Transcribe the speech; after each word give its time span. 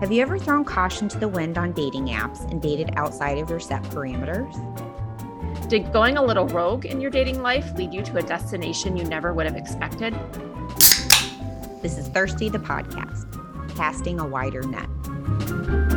Have 0.00 0.10
you 0.10 0.22
ever 0.22 0.38
thrown 0.38 0.64
caution 0.64 1.08
to 1.08 1.18
the 1.18 1.28
wind 1.28 1.56
on 1.56 1.72
dating 1.72 2.08
apps 2.08 2.50
and 2.50 2.60
dated 2.60 2.90
outside 2.96 3.38
of 3.38 3.48
your 3.48 3.60
set 3.60 3.80
parameters? 3.84 4.52
Did 5.68 5.92
going 5.92 6.16
a 6.16 6.22
little 6.22 6.48
rogue 6.48 6.84
in 6.84 7.00
your 7.00 7.12
dating 7.12 7.42
life 7.42 7.72
lead 7.76 7.94
you 7.94 8.02
to 8.02 8.16
a 8.16 8.22
destination 8.22 8.96
you 8.96 9.04
never 9.04 9.32
would 9.32 9.46
have 9.46 9.56
expected? 9.56 10.12
This 11.80 11.96
is 11.96 12.08
Thirsty 12.08 12.48
the 12.48 12.58
podcast, 12.58 13.76
casting 13.76 14.18
a 14.18 14.26
wider 14.26 14.62
net. 14.62 15.93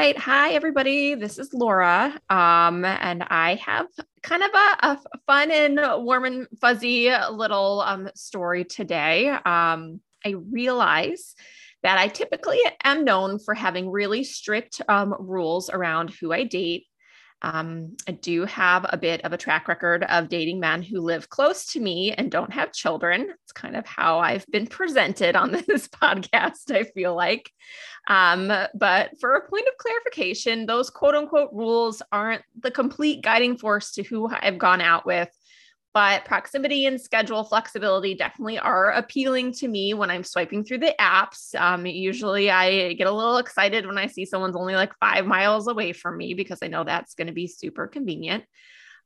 Right. 0.00 0.16
Hi, 0.16 0.52
everybody. 0.52 1.14
This 1.14 1.38
is 1.38 1.52
Laura. 1.52 2.18
Um, 2.30 2.86
and 2.86 3.22
I 3.28 3.56
have 3.56 3.86
kind 4.22 4.42
of 4.42 4.48
a, 4.54 4.86
a 4.86 4.98
fun 5.26 5.50
and 5.50 5.78
warm 6.02 6.24
and 6.24 6.46
fuzzy 6.58 7.10
little 7.30 7.82
um, 7.82 8.08
story 8.14 8.64
today. 8.64 9.28
Um, 9.28 10.00
I 10.24 10.36
realize 10.50 11.34
that 11.82 11.98
I 11.98 12.08
typically 12.08 12.60
am 12.82 13.04
known 13.04 13.38
for 13.40 13.52
having 13.52 13.90
really 13.90 14.24
strict 14.24 14.80
um, 14.88 15.14
rules 15.18 15.68
around 15.68 16.14
who 16.18 16.32
I 16.32 16.44
date 16.44 16.86
um, 17.42 17.96
I 18.06 18.12
do 18.12 18.44
have 18.44 18.84
a 18.88 18.96
bit 18.96 19.24
of 19.24 19.32
a 19.32 19.38
track 19.38 19.66
record 19.68 20.04
of 20.04 20.28
dating 20.28 20.60
men 20.60 20.82
who 20.82 21.00
live 21.00 21.30
close 21.30 21.64
to 21.72 21.80
me 21.80 22.12
and 22.12 22.30
don't 22.30 22.52
have 22.52 22.72
children. 22.72 23.32
It's 23.42 23.52
kind 23.52 23.76
of 23.76 23.86
how 23.86 24.18
I've 24.18 24.46
been 24.48 24.66
presented 24.66 25.36
on 25.36 25.52
this 25.66 25.88
podcast, 25.88 26.70
I 26.74 26.84
feel 26.84 27.14
like. 27.14 27.50
Um, 28.08 28.52
but 28.74 29.18
for 29.20 29.34
a 29.34 29.48
point 29.48 29.68
of 29.68 29.78
clarification, 29.78 30.66
those 30.66 30.90
quote 30.90 31.14
unquote 31.14 31.50
rules 31.52 32.02
aren't 32.12 32.42
the 32.58 32.70
complete 32.70 33.22
guiding 33.22 33.56
force 33.56 33.92
to 33.92 34.02
who 34.02 34.28
I've 34.28 34.58
gone 34.58 34.80
out 34.80 35.06
with 35.06 35.30
but 35.92 36.24
proximity 36.24 36.86
and 36.86 37.00
schedule 37.00 37.42
flexibility 37.42 38.14
definitely 38.14 38.58
are 38.58 38.90
appealing 38.92 39.52
to 39.54 39.68
me 39.68 39.92
when 39.94 40.10
I'm 40.10 40.24
swiping 40.24 40.64
through 40.64 40.78
the 40.78 40.94
apps. 41.00 41.54
Um, 41.60 41.86
usually 41.86 42.50
I 42.50 42.92
get 42.92 43.08
a 43.08 43.12
little 43.12 43.38
excited 43.38 43.86
when 43.86 43.98
I 43.98 44.06
see 44.06 44.24
someone's 44.24 44.56
only 44.56 44.74
like 44.74 44.92
five 45.00 45.26
miles 45.26 45.66
away 45.66 45.92
from 45.92 46.16
me 46.16 46.34
because 46.34 46.60
I 46.62 46.68
know 46.68 46.84
that's 46.84 47.14
going 47.14 47.26
to 47.26 47.32
be 47.32 47.48
super 47.48 47.88
convenient. 47.88 48.44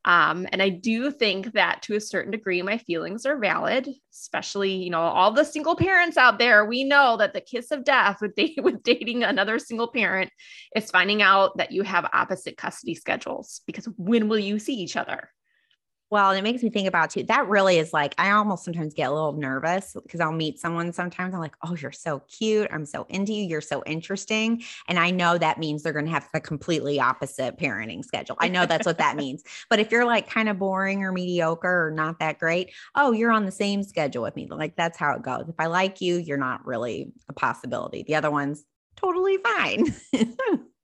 Um, 0.05 0.47
and 0.51 0.61
I 0.61 0.69
do 0.69 1.09
think 1.09 1.53
that 1.53 1.81
to 1.83 1.95
a 1.95 1.99
certain 1.99 2.31
degree, 2.31 2.61
my 2.61 2.77
feelings 2.77 3.25
are 3.25 3.39
valid, 3.39 3.89
especially, 4.13 4.75
you 4.75 4.91
know, 4.91 5.01
all 5.01 5.31
the 5.31 5.43
single 5.43 5.75
parents 5.75 6.15
out 6.15 6.37
there. 6.37 6.63
We 6.63 6.83
know 6.83 7.17
that 7.17 7.33
the 7.33 7.41
kiss 7.41 7.71
of 7.71 7.83
death 7.83 8.21
with, 8.21 8.33
with 8.61 8.83
dating 8.83 9.23
another 9.23 9.57
single 9.57 9.87
parent 9.87 10.29
is 10.75 10.91
finding 10.91 11.23
out 11.23 11.57
that 11.57 11.71
you 11.71 11.81
have 11.81 12.07
opposite 12.13 12.55
custody 12.55 12.93
schedules 12.93 13.61
because 13.65 13.89
when 13.97 14.29
will 14.29 14.37
you 14.37 14.59
see 14.59 14.75
each 14.75 14.95
other? 14.95 15.31
Well, 16.11 16.29
and 16.29 16.37
it 16.37 16.43
makes 16.43 16.61
me 16.61 16.69
think 16.69 16.87
about 16.87 17.09
too. 17.09 17.23
That 17.23 17.47
really 17.47 17.79
is 17.79 17.91
like 17.91 18.13
I 18.19 18.31
almost 18.31 18.63
sometimes 18.63 18.93
get 18.93 19.09
a 19.09 19.13
little 19.13 19.33
nervous 19.33 19.95
because 20.03 20.19
I'll 20.19 20.31
meet 20.31 20.59
someone 20.59 20.93
sometimes. 20.93 21.33
I'm 21.33 21.39
like, 21.39 21.55
oh, 21.63 21.75
you're 21.75 21.91
so 21.91 22.19
cute. 22.27 22.69
I'm 22.71 22.85
so 22.85 23.07
into 23.09 23.33
you. 23.33 23.43
You're 23.43 23.61
so 23.61 23.83
interesting. 23.85 24.63
And 24.87 24.99
I 24.99 25.09
know 25.09 25.37
that 25.37 25.57
means 25.57 25.81
they're 25.81 25.93
going 25.93 26.05
to 26.05 26.11
have 26.11 26.29
the 26.31 26.39
completely 26.39 26.99
opposite 26.99 27.57
parenting 27.57 28.05
schedule. 28.05 28.37
I 28.39 28.49
know 28.49 28.67
that's 28.67 28.85
what 28.85 28.99
that 28.99 29.15
means. 29.17 29.43
But 29.69 29.79
if 29.79 29.91
you're 29.91 30.05
like 30.05 30.29
kind 30.29 30.47
of 30.47 30.59
boring 30.59 31.03
or 31.03 31.11
mediocre 31.11 31.87
or 31.87 31.91
not 31.91 32.19
that 32.19 32.37
great, 32.37 32.71
oh, 32.93 33.11
you're 33.11 33.31
on 33.31 33.45
the 33.45 33.51
same 33.51 33.81
schedule 33.81 34.21
with 34.21 34.35
me. 34.35 34.47
Like 34.47 34.75
that's 34.75 34.99
how 34.99 35.13
it 35.15 35.23
goes. 35.23 35.49
If 35.49 35.55
I 35.57 35.65
like 35.65 36.01
you, 36.01 36.17
you're 36.17 36.37
not 36.37 36.65
really 36.65 37.13
a 37.29 37.33
possibility. 37.33 38.03
The 38.03 38.15
other 38.15 38.29
one's 38.29 38.63
totally 38.95 39.37
fine. 39.37 39.95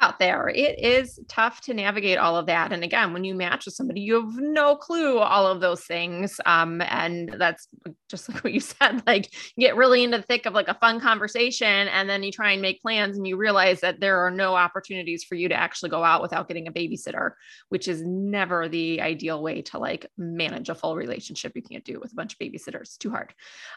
out 0.00 0.18
there. 0.18 0.48
It 0.48 0.78
is 0.78 1.18
tough 1.28 1.60
to 1.62 1.74
navigate 1.74 2.18
all 2.18 2.36
of 2.36 2.46
that. 2.46 2.72
And 2.72 2.84
again, 2.84 3.12
when 3.12 3.24
you 3.24 3.34
match 3.34 3.64
with 3.64 3.74
somebody, 3.74 4.00
you 4.00 4.14
have 4.14 4.36
no 4.36 4.76
clue 4.76 5.18
all 5.18 5.46
of 5.46 5.60
those 5.60 5.84
things. 5.84 6.40
Um, 6.46 6.80
and 6.82 7.34
that's 7.36 7.68
just 8.08 8.28
like 8.32 8.44
what 8.44 8.52
you 8.52 8.60
said, 8.60 9.02
like 9.06 9.28
you 9.56 9.66
get 9.66 9.76
really 9.76 10.04
into 10.04 10.18
the 10.18 10.22
thick 10.22 10.46
of 10.46 10.54
like 10.54 10.68
a 10.68 10.74
fun 10.74 11.00
conversation 11.00 11.66
and 11.66 12.08
then 12.08 12.22
you 12.22 12.30
try 12.30 12.52
and 12.52 12.62
make 12.62 12.80
plans 12.80 13.16
and 13.16 13.26
you 13.26 13.36
realize 13.36 13.80
that 13.80 14.00
there 14.00 14.24
are 14.24 14.30
no 14.30 14.54
opportunities 14.54 15.24
for 15.24 15.34
you 15.34 15.48
to 15.48 15.54
actually 15.54 15.90
go 15.90 16.04
out 16.04 16.22
without 16.22 16.48
getting 16.48 16.68
a 16.68 16.72
babysitter, 16.72 17.32
which 17.68 17.88
is 17.88 18.02
never 18.02 18.68
the 18.68 19.00
ideal 19.00 19.42
way 19.42 19.62
to 19.62 19.78
like 19.78 20.06
manage 20.16 20.68
a 20.68 20.74
full 20.74 20.96
relationship. 20.96 21.52
You 21.54 21.62
can't 21.62 21.84
do 21.84 21.94
it 21.94 22.00
with 22.00 22.12
a 22.12 22.16
bunch 22.16 22.34
of 22.34 22.38
babysitters. 22.38 22.98
Too 22.98 23.10
hard. 23.10 23.34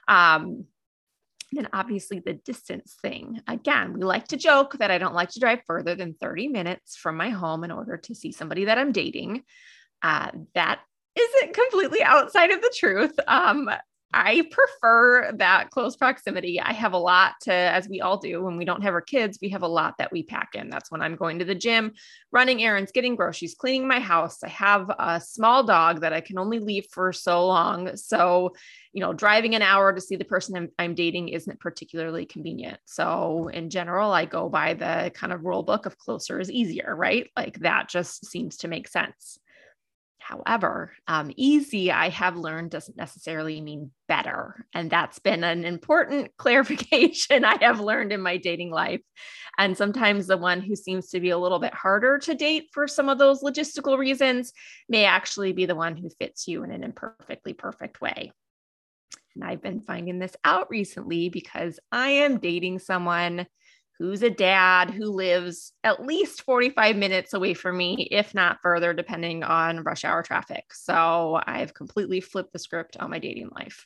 Um, 0.07 0.66
then 1.51 1.67
obviously 1.73 2.19
the 2.19 2.34
distance 2.34 2.95
thing. 3.01 3.41
Again, 3.47 3.94
we 3.94 4.01
like 4.03 4.28
to 4.29 4.38
joke 4.38 4.78
that 4.78 4.91
I 4.91 4.97
don't 4.97 5.13
like 5.13 5.29
to 5.31 5.39
drive 5.39 5.62
further 5.67 5.95
than 5.95 6.13
30 6.13 6.47
minutes 6.47 6.95
from 6.95 7.17
my 7.17 7.29
home 7.29 7.63
in 7.63 7.72
order 7.72 7.97
to 7.97 8.16
see 8.16 8.31
somebody 8.31 8.66
that 8.66 8.78
I'm 8.78 8.91
dating. 8.91 9.44
Uh, 10.01 10.31
that 10.56 10.79
isn't 11.16 11.53
completely 11.53 12.01
outside 12.03 12.51
of 12.51 12.61
the 12.61 12.73
truth. 12.75 13.13
Um, 13.28 13.69
I 14.13 14.44
prefer 14.51 15.31
that 15.38 15.69
close 15.69 15.95
proximity. 15.95 16.59
I 16.59 16.73
have 16.73 16.94
a 16.94 16.97
lot 16.97 17.35
to, 17.41 17.53
as 17.53 17.88
we 17.88 18.01
all 18.01 18.17
do 18.17 18.44
when 18.44 18.57
we 18.57 18.66
don't 18.66 18.81
have 18.81 18.94
our 18.94 19.01
kids, 19.01 19.39
we 19.41 19.49
have 19.49 19.61
a 19.61 19.67
lot 19.67 19.97
that 19.99 20.11
we 20.11 20.23
pack 20.23 20.49
in. 20.55 20.69
That's 20.69 20.91
when 20.91 21.01
I'm 21.01 21.16
going 21.16 21.39
to 21.39 21.45
the 21.45 21.55
gym, 21.55 21.94
running 22.31 22.61
errands, 22.61 22.91
getting 22.91 23.16
groceries, 23.16 23.55
cleaning 23.55 23.88
my 23.88 23.99
house. 23.99 24.44
I 24.44 24.49
have 24.49 24.89
a 24.99 25.22
small 25.22 25.63
dog 25.63 26.01
that 26.01 26.13
I 26.13 26.19
can 26.19 26.38
only 26.38 26.59
leave 26.59 26.88
for 26.91 27.13
so 27.13 27.47
long. 27.47 27.95
So, 27.95 28.53
you 28.91 28.99
know, 28.99 29.13
driving 29.13 29.55
an 29.55 29.61
hour 29.61 29.94
to 29.94 30.01
see 30.01 30.17
the 30.17 30.25
person 30.25 30.57
I'm, 30.57 30.69
I'm 30.78 30.95
dating 30.95 31.29
isn't 31.29 31.61
particularly 31.61 32.25
convenient. 32.25 32.79
So, 32.85 33.47
in 33.47 33.69
general, 33.69 34.11
I 34.11 34.25
go 34.25 34.49
by 34.49 34.73
the 34.73 35.11
kind 35.13 35.31
of 35.31 35.45
rule 35.45 35.63
book 35.63 35.85
of 35.85 35.97
closer 35.97 36.39
is 36.39 36.51
easier, 36.51 36.93
right? 36.95 37.29
Like 37.38 37.59
that 37.59 37.88
just 37.88 38.25
seems 38.25 38.57
to 38.57 38.67
make 38.67 38.89
sense. 38.89 39.39
However, 40.31 40.94
um, 41.08 41.30
easy, 41.36 41.92
I 41.92 42.08
have 42.08 42.38
learned, 42.38 42.72
doesn't 42.72 42.96
necessarily 42.96 43.59
mean 43.59 43.92
better. 44.08 44.66
And 44.74 44.90
that's 44.90 45.19
been 45.19 45.44
an 45.44 45.66
important 45.66 46.31
clarification 46.38 47.44
I 47.44 47.58
have 47.62 47.81
learned 47.81 48.14
in 48.14 48.22
my 48.22 48.38
dating 48.38 48.72
life. 48.72 49.02
And 49.58 49.75
sometimes 49.75 50.28
the 50.28 50.38
one 50.38 50.62
who 50.62 50.74
seems 50.78 51.09
to 51.09 51.20
be 51.20 51.31
a 51.31 51.38
little 51.38 51.59
bit 51.59 51.74
harder 51.74 52.18
to 52.20 52.34
date 52.34 52.70
for 52.72 52.88
some 52.88 53.09
of 53.09 53.18
those 53.18 53.44
logistical 53.44 53.97
reasons 53.97 54.53
may 54.88 55.03
actually 55.03 55.52
be 55.52 55.66
the 55.66 55.75
one 55.75 55.97
who 55.97 56.09
fits 56.18 56.47
you 56.47 56.64
in 56.64 56.72
an 56.72 56.86
imperfectly 56.86 57.52
perfect 57.52 58.00
way. 58.00 58.31
And 59.36 59.44
I've 59.44 59.62
been 59.62 59.81
finding 59.81 60.20
this 60.20 60.36
out 60.46 60.70
recently 60.70 61.28
because 61.28 61.78
I 61.91 62.09
am 62.09 62.40
dating 62.40 62.80
someone 62.80 63.47
who's 64.01 64.23
a 64.23 64.31
dad 64.31 64.89
who 64.89 65.12
lives 65.12 65.73
at 65.84 66.03
least 66.03 66.41
45 66.41 66.95
minutes 66.95 67.35
away 67.35 67.53
from 67.53 67.78
me, 67.78 68.07
if 68.09 68.34
not 68.34 68.57
further, 68.63 68.94
depending 68.94 69.44
on 69.44 69.84
rush 69.84 70.03
hour 70.03 70.23
traffic. 70.23 70.73
So 70.73 71.39
I've 71.45 71.75
completely 71.75 72.19
flipped 72.19 72.51
the 72.51 72.57
script 72.57 72.97
on 72.97 73.11
my 73.11 73.19
dating 73.19 73.50
life. 73.53 73.85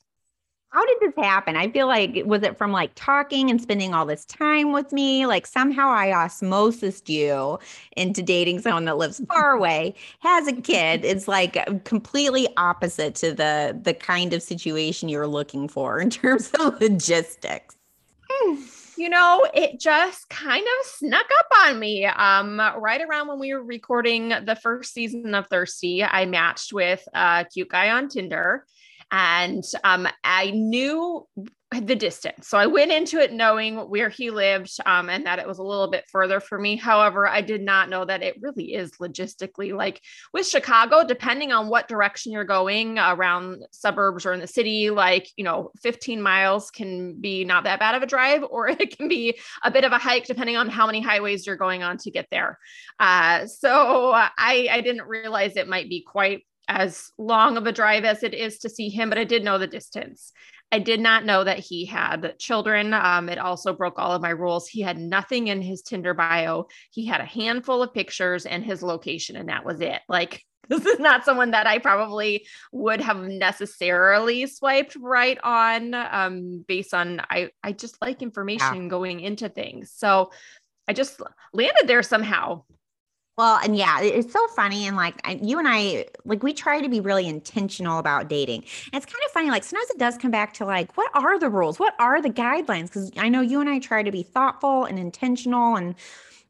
How 0.70 0.86
did 0.86 0.98
this 1.02 1.14
happen? 1.18 1.58
I 1.58 1.70
feel 1.70 1.88
like 1.88 2.22
was 2.26 2.44
it 2.44 2.58
from 2.58 2.72
like 2.72 2.92
talking 2.96 3.50
and 3.50 3.62
spending 3.62 3.94
all 3.94 4.06
this 4.06 4.24
time 4.24 4.72
with 4.72 4.94
me? 4.94 5.26
Like 5.26 5.46
somehow 5.46 5.90
I 5.90 6.14
osmosis 6.14 7.02
you 7.08 7.60
into 7.98 8.24
dating 8.24 8.62
someone 8.62 8.86
that 8.86 8.98
lives 8.98 9.22
far 9.28 9.52
away, 9.58 9.96
has 10.22 10.48
a 10.48 10.54
kid. 10.54 11.04
It's 11.04 11.28
like 11.28 11.58
completely 11.84 12.48
opposite 12.56 13.16
to 13.16 13.34
the 13.34 13.78
the 13.84 13.94
kind 13.94 14.32
of 14.32 14.42
situation 14.42 15.10
you're 15.10 15.28
looking 15.28 15.68
for 15.68 16.00
in 16.00 16.10
terms 16.10 16.52
of 16.58 16.80
logistics. 16.80 17.76
You 18.98 19.10
know, 19.10 19.46
it 19.54 19.80
just 19.80 20.30
kind 20.30 20.64
of 20.64 20.86
snuck 20.86 21.26
up 21.40 21.48
on 21.66 21.80
me. 21.80 22.06
Um, 22.06 22.60
right 22.78 23.02
around 23.02 23.28
when 23.28 23.40
we 23.40 23.54
were 23.54 23.64
recording 23.64 24.30
the 24.30 24.58
first 24.62 24.94
season 24.94 25.36
of 25.36 25.48
Thirsty, 25.48 26.04
I 26.04 26.26
matched 26.26 26.72
with 26.72 27.06
a 27.14 27.46
cute 27.52 27.70
guy 27.70 27.90
on 27.90 28.08
Tinder. 28.08 28.66
And 29.16 29.64
um, 29.86 30.10
I 30.26 30.52
knew 30.52 31.26
the 31.72 31.96
distance. 31.96 32.50
So 32.50 32.58
I 32.58 32.68
went 32.68 32.92
into 32.92 33.18
it 33.20 33.32
knowing 33.32 33.78
where 33.90 34.10
he 34.10 34.30
lived 34.30 34.78
um, 34.86 35.10
and 35.10 35.26
that 35.26 35.40
it 35.40 35.48
was 35.48 35.58
a 35.58 35.64
little 35.64 35.90
bit 35.90 36.04
further 36.12 36.42
for 36.42 36.60
me. 36.60 36.76
However, 36.76 37.26
I 37.26 37.40
did 37.40 37.62
not 37.62 37.88
know 37.90 38.04
that 38.04 38.22
it 38.22 38.36
really 38.42 38.74
is 38.74 38.92
logistically 39.00 39.74
like 39.74 40.02
with 40.34 40.46
Chicago, 40.46 41.06
depending 41.06 41.54
on 41.54 41.70
what 41.70 41.88
direction 41.88 42.34
you're 42.34 42.44
going 42.44 43.00
around 43.00 43.66
suburbs 43.72 44.26
or 44.26 44.34
in 44.34 44.42
the 44.42 44.48
city, 44.48 44.90
like, 44.90 45.30
you 45.38 45.46
know, 45.46 45.72
15 45.82 46.22
miles 46.22 46.70
can 46.70 47.14
be 47.14 47.46
not 47.46 47.64
that 47.64 47.80
bad 47.80 47.96
of 47.96 48.04
a 48.04 48.08
drive, 48.08 48.44
or 48.50 48.68
it 48.68 48.98
can 48.98 49.08
be 49.08 49.40
a 49.64 49.72
bit 49.72 49.86
of 49.86 49.94
a 49.94 49.98
hike 49.98 50.26
depending 50.26 50.58
on 50.58 50.68
how 50.68 50.86
many 50.86 51.00
highways 51.00 51.48
you're 51.48 51.56
going 51.56 51.84
on 51.84 51.98
to 52.00 52.12
get 52.12 52.28
there. 52.32 52.60
Uh, 53.00 53.46
so 53.46 54.12
I, 54.14 54.68
I 54.70 54.82
didn't 54.82 55.08
realize 55.08 55.56
it 55.56 55.70
might 55.70 55.88
be 55.88 56.02
quite 56.06 56.44
as 56.68 57.12
long 57.18 57.58
of 57.58 57.68
a 57.68 57.72
drive 57.72 58.06
as 58.06 58.24
it 58.24 58.34
is 58.34 58.60
to 58.60 58.70
see 58.70 58.90
him, 58.90 59.10
but 59.10 59.18
I 59.18 59.24
did 59.24 59.44
know 59.44 59.58
the 59.58 59.68
distance. 59.68 60.32
I 60.72 60.80
did 60.80 61.00
not 61.00 61.26
know 61.26 61.44
that 61.44 61.60
he 61.60 61.86
had 61.86 62.38
children. 62.40 62.94
Um, 62.94 63.30
it 63.30 63.38
also 63.38 63.74
broke 63.74 64.00
all 64.00 64.12
of 64.12 64.22
my 64.22 64.32
rules. 64.32 64.68
He 64.68 64.82
had 64.82 64.98
nothing 64.98 65.48
in 65.48 65.62
his 65.62 65.82
Tinder 65.82 66.14
bio. 66.14 66.68
He 66.92 67.06
had 67.06 67.22
a 67.22 67.26
handful 67.26 67.84
of 67.84 67.94
pictures 67.94 68.46
and 68.46 68.64
his 68.64 68.82
location, 68.82 69.36
and 69.36 69.50
that 69.50 69.66
was 69.66 69.80
it. 69.82 70.02
Like, 70.10 70.44
this 70.70 70.86
is 70.86 71.00
not 71.00 71.24
someone 71.24 71.52
that 71.52 71.68
I 71.68 71.78
probably 71.78 72.48
would 72.72 73.00
have 73.00 73.22
necessarily 73.22 74.48
swiped 74.48 74.96
right 75.00 75.38
on 75.44 75.94
um, 75.94 76.66
based 76.68 76.94
on 76.94 77.22
I, 77.30 77.52
I 77.64 77.72
just 77.72 78.02
like 78.02 78.24
information 78.24 78.84
yeah. 78.84 78.90
going 78.90 79.20
into 79.20 79.48
things. 79.48 79.94
So 79.96 80.32
I 80.88 80.94
just 80.94 81.22
landed 81.54 81.88
there 81.88 82.04
somehow. 82.04 82.64
Well, 83.38 83.60
and 83.62 83.76
yeah, 83.76 84.00
it's 84.02 84.32
so 84.32 84.48
funny. 84.50 84.88
And 84.88 84.96
like 84.96 85.16
you 85.42 85.60
and 85.60 85.68
I, 85.68 86.06
like 86.24 86.42
we 86.42 86.54
try 86.54 86.80
to 86.80 86.88
be 86.88 87.02
really 87.02 87.28
intentional 87.28 88.00
about 88.00 88.30
dating. 88.30 88.64
And 88.94 89.04
it's 89.04 89.06
kind 89.06 89.22
of 89.26 89.32
funny. 89.32 89.50
Like 89.50 89.66
sometimes 89.66 89.90
it 89.90 89.98
does 89.98 90.18
come 90.18 90.32
back 90.32 90.54
to 90.56 90.66
like, 90.66 90.96
what 90.96 91.12
are 91.14 91.38
the 91.38 91.50
rules? 91.50 91.78
What 91.78 91.96
are 92.00 92.22
the 92.22 92.30
guidelines? 92.30 92.84
Because 92.84 93.12
I 93.18 93.28
know 93.28 93.42
you 93.42 93.60
and 93.60 93.70
I 93.70 93.80
try 93.80 94.04
to 94.04 94.12
be 94.12 94.24
thoughtful 94.24 94.86
and 94.86 94.98
intentional 94.98 95.76
and 95.76 95.96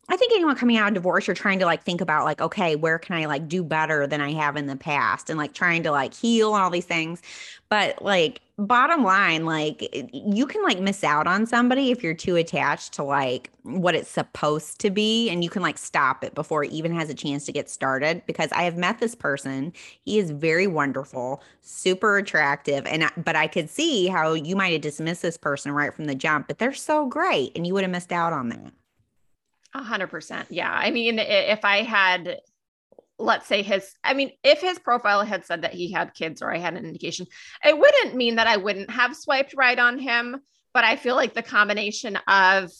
I 0.07 0.18
think 0.18 0.34
anyone 0.34 0.56
coming 0.56 0.78
out 0.78 0.88
of 0.88 0.94
divorce, 0.94 1.25
you're 1.25 1.36
trying 1.36 1.57
to 1.60 1.66
like 1.66 1.84
think 1.84 2.00
about 2.00 2.25
like, 2.25 2.40
okay, 2.40 2.75
where 2.75 3.00
can 3.00 3.16
I 3.16 3.25
like 3.25 3.48
do 3.48 3.63
better 3.63 4.06
than 4.06 4.22
I 4.22 4.34
have 4.34 4.56
in 4.56 4.68
the 4.68 4.75
past 4.75 5.30
and 5.31 5.38
like 5.38 5.54
trying 5.54 5.81
to 5.84 5.92
like 5.92 6.13
heal 6.13 6.54
and 6.54 6.63
all 6.63 6.69
these 6.69 6.86
things. 6.86 7.24
But 7.69 8.00
like 8.04 8.42
bottom 8.60 9.04
line, 9.04 9.46
like 9.46 9.90
you 10.13 10.46
can 10.46 10.62
like 10.62 10.80
miss 10.80 11.04
out 11.04 11.25
on 11.25 11.48
somebody 11.48 11.90
if 11.90 12.04
you're 12.04 12.13
too 12.13 12.36
attached 12.36 12.94
to 12.94 13.04
like 13.04 13.50
what 13.63 13.96
it's 13.96 14.10
supposed 14.10 14.80
to 14.81 14.92
be. 14.92 15.28
And 15.31 15.44
you 15.44 15.50
can 15.50 15.63
like 15.63 15.80
stop 15.80 16.24
it 16.24 16.36
before 16.36 16.63
it 16.63 16.72
even 16.72 16.94
has 16.94 17.10
a 17.10 17.16
chance 17.16 17.46
to 17.48 17.52
get 17.52 17.68
started. 17.68 18.22
Because 18.28 18.52
I 18.52 18.62
have 18.62 18.78
met 18.78 19.00
this 19.00 19.16
person. 19.16 19.74
He 20.04 20.19
is 20.19 20.30
very 20.30 20.68
wonderful, 20.68 21.42
super 21.62 22.18
attractive. 22.18 22.86
And 22.86 23.06
I, 23.06 23.12
but 23.18 23.36
I 23.36 23.48
could 23.48 23.72
see 23.72 24.06
how 24.06 24.34
you 24.34 24.56
might 24.56 24.74
have 24.74 24.81
dismissed 24.81 25.24
this 25.24 25.38
person 25.38 25.72
right 25.72 25.94
from 25.94 26.06
the 26.06 26.16
jump, 26.16 26.48
but 26.48 26.60
they're 26.60 26.74
so 26.75 27.07
great. 27.07 27.54
And 27.56 27.66
you 27.66 27.74
would 27.74 27.84
have 27.84 27.92
missed 27.92 28.12
out 28.12 28.34
on 28.34 28.50
that. 28.50 28.72
A 29.75 29.83
hundred 29.83 30.07
percent. 30.07 30.48
Yeah. 30.51 30.72
I 30.72 30.89
mean, 30.89 31.19
if 31.19 31.66
I 31.66 31.81
had, 31.81 32.38
let's 33.19 33.45
say 33.45 33.62
his, 33.62 33.94
I 34.06 34.13
mean, 34.13 34.31
if 34.42 34.62
his 34.62 34.80
profile 34.80 35.22
had 35.24 35.45
said 35.45 35.63
that 35.63 35.74
he 35.74 35.92
had 35.92 36.13
kids 36.13 36.42
or 36.42 36.50
I 36.50 36.60
had 36.60 36.75
an 36.75 36.86
indication, 36.86 37.27
it 37.63 37.77
wouldn't 37.77 38.16
mean 38.16 38.38
that 38.38 38.48
I 38.48 38.56
wouldn't 38.56 38.89
have 38.89 39.18
swiped 39.18 39.54
right 39.54 39.77
on 39.77 40.00
him. 40.00 40.38
But 40.74 40.86
I 40.86 40.95
feel 40.95 41.16
like 41.16 41.33
the 41.33 41.44
combination 41.44 42.18
of 42.25 42.72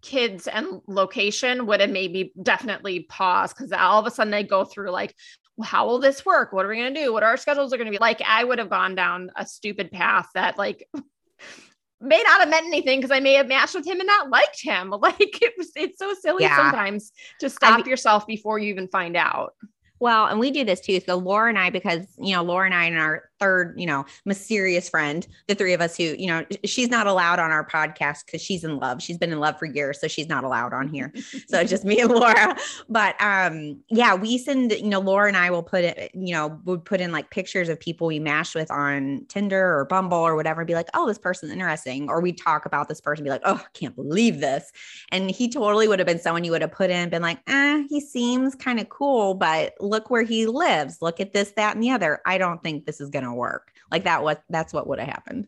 kids 0.00 0.46
and 0.46 0.80
location 0.86 1.66
would 1.66 1.80
have 1.80 1.90
maybe 1.90 2.32
definitely 2.42 3.00
pause 3.00 3.52
because 3.52 3.70
all 3.72 4.00
of 4.00 4.06
a 4.06 4.10
sudden 4.10 4.30
they 4.30 4.42
go 4.42 4.64
through 4.64 4.90
like, 4.90 5.14
how 5.62 5.86
will 5.86 5.98
this 5.98 6.24
work? 6.24 6.54
What 6.54 6.64
are 6.64 6.68
we 6.68 6.76
going 6.76 6.94
to 6.94 7.04
do? 7.04 7.12
What 7.12 7.22
are 7.24 7.30
our 7.30 7.36
schedules 7.36 7.74
are 7.74 7.76
going 7.76 7.88
to 7.88 7.98
be 7.98 8.00
like? 8.00 8.22
I 8.26 8.42
would 8.42 8.58
have 8.58 8.70
gone 8.70 8.94
down 8.94 9.32
a 9.36 9.44
stupid 9.44 9.90
path 9.90 10.28
that 10.34 10.56
like 10.56 10.88
may 12.00 12.22
not 12.22 12.40
have 12.40 12.48
meant 12.48 12.66
anything 12.66 13.00
because 13.00 13.10
I 13.10 13.20
may 13.20 13.34
have 13.34 13.48
matched 13.48 13.74
with 13.74 13.86
him 13.86 14.00
and 14.00 14.06
not 14.06 14.30
liked 14.30 14.62
him. 14.62 14.94
Like 15.00 15.42
it 15.42 15.54
was, 15.56 15.70
it's 15.76 15.98
so 15.98 16.12
silly 16.20 16.44
yeah. 16.44 16.56
sometimes 16.56 17.12
to 17.40 17.48
stop 17.48 17.74
I 17.74 17.76
mean, 17.78 17.86
yourself 17.86 18.26
before 18.26 18.58
you 18.58 18.68
even 18.70 18.88
find 18.88 19.16
out. 19.16 19.54
Well, 20.00 20.26
and 20.26 20.38
we 20.38 20.50
do 20.50 20.64
this 20.64 20.80
too. 20.80 21.00
So 21.00 21.16
Laura 21.16 21.48
and 21.48 21.58
I, 21.58 21.70
because 21.70 22.06
you 22.18 22.34
know, 22.34 22.42
Laura 22.42 22.66
and 22.66 22.74
I 22.74 22.84
and 22.84 22.98
our 22.98 23.27
third, 23.38 23.74
you 23.78 23.86
know, 23.86 24.04
mysterious 24.24 24.88
friend, 24.88 25.26
the 25.46 25.54
three 25.54 25.72
of 25.72 25.80
us 25.80 25.96
who, 25.96 26.04
you 26.04 26.26
know, 26.26 26.44
she's 26.64 26.88
not 26.88 27.06
allowed 27.06 27.38
on 27.38 27.50
our 27.50 27.66
podcast 27.66 28.26
because 28.26 28.42
she's 28.42 28.64
in 28.64 28.78
love. 28.78 29.02
She's 29.02 29.18
been 29.18 29.32
in 29.32 29.40
love 29.40 29.58
for 29.58 29.66
years, 29.66 30.00
so 30.00 30.08
she's 30.08 30.28
not 30.28 30.44
allowed 30.44 30.72
on 30.72 30.88
here. 30.88 31.12
so 31.48 31.64
just 31.64 31.84
me 31.84 32.00
and 32.00 32.10
Laura. 32.10 32.56
But 32.88 33.20
um, 33.20 33.80
yeah, 33.88 34.14
we 34.14 34.38
send, 34.38 34.72
you 34.72 34.88
know, 34.88 35.00
Laura 35.00 35.28
and 35.28 35.36
I 35.36 35.50
will 35.50 35.62
put 35.62 35.84
it, 35.84 36.10
you 36.14 36.32
know, 36.32 36.60
would 36.64 36.84
put 36.84 37.00
in 37.00 37.12
like 37.12 37.30
pictures 37.30 37.68
of 37.68 37.78
people 37.78 38.06
we 38.06 38.18
matched 38.18 38.54
with 38.54 38.70
on 38.70 39.24
Tinder 39.28 39.78
or 39.78 39.84
Bumble 39.84 40.18
or 40.18 40.34
whatever, 40.34 40.62
and 40.62 40.68
be 40.68 40.74
like, 40.74 40.88
oh, 40.94 41.06
this 41.06 41.18
person's 41.18 41.52
interesting. 41.52 42.08
Or 42.08 42.20
we 42.20 42.32
talk 42.32 42.66
about 42.66 42.88
this 42.88 43.00
person, 43.00 43.24
be 43.24 43.30
like, 43.30 43.42
oh, 43.44 43.62
I 43.64 43.68
can't 43.78 43.94
believe 43.94 44.40
this. 44.40 44.72
And 45.12 45.30
he 45.30 45.48
totally 45.48 45.88
would 45.88 45.98
have 45.98 46.06
been 46.06 46.18
someone 46.18 46.44
you 46.44 46.50
would 46.50 46.62
have 46.62 46.72
put 46.72 46.90
in, 46.90 47.08
been 47.08 47.22
like, 47.22 47.38
eh, 47.46 47.84
he 47.88 48.00
seems 48.00 48.54
kind 48.54 48.80
of 48.80 48.88
cool, 48.88 49.34
but 49.34 49.74
look 49.80 50.10
where 50.10 50.22
he 50.22 50.46
lives. 50.46 50.98
Look 51.00 51.20
at 51.20 51.32
this, 51.32 51.52
that, 51.52 51.74
and 51.74 51.82
the 51.82 51.90
other. 51.90 52.20
I 52.26 52.38
don't 52.38 52.62
think 52.62 52.86
this 52.86 53.00
is 53.00 53.10
gonna 53.10 53.27
to 53.27 53.27
work. 53.34 53.72
Like 53.90 54.04
that 54.04 54.22
was 54.22 54.36
that's 54.48 54.72
what 54.72 54.86
would 54.86 54.98
have 54.98 55.08
happened. 55.08 55.46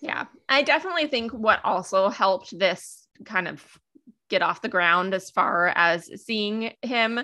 Yeah. 0.00 0.26
I 0.48 0.62
definitely 0.62 1.06
think 1.06 1.32
what 1.32 1.60
also 1.64 2.08
helped 2.08 2.56
this 2.56 3.06
kind 3.24 3.48
of 3.48 3.64
get 4.28 4.42
off 4.42 4.62
the 4.62 4.68
ground 4.68 5.14
as 5.14 5.30
far 5.30 5.72
as 5.74 6.10
seeing 6.24 6.72
him 6.82 7.20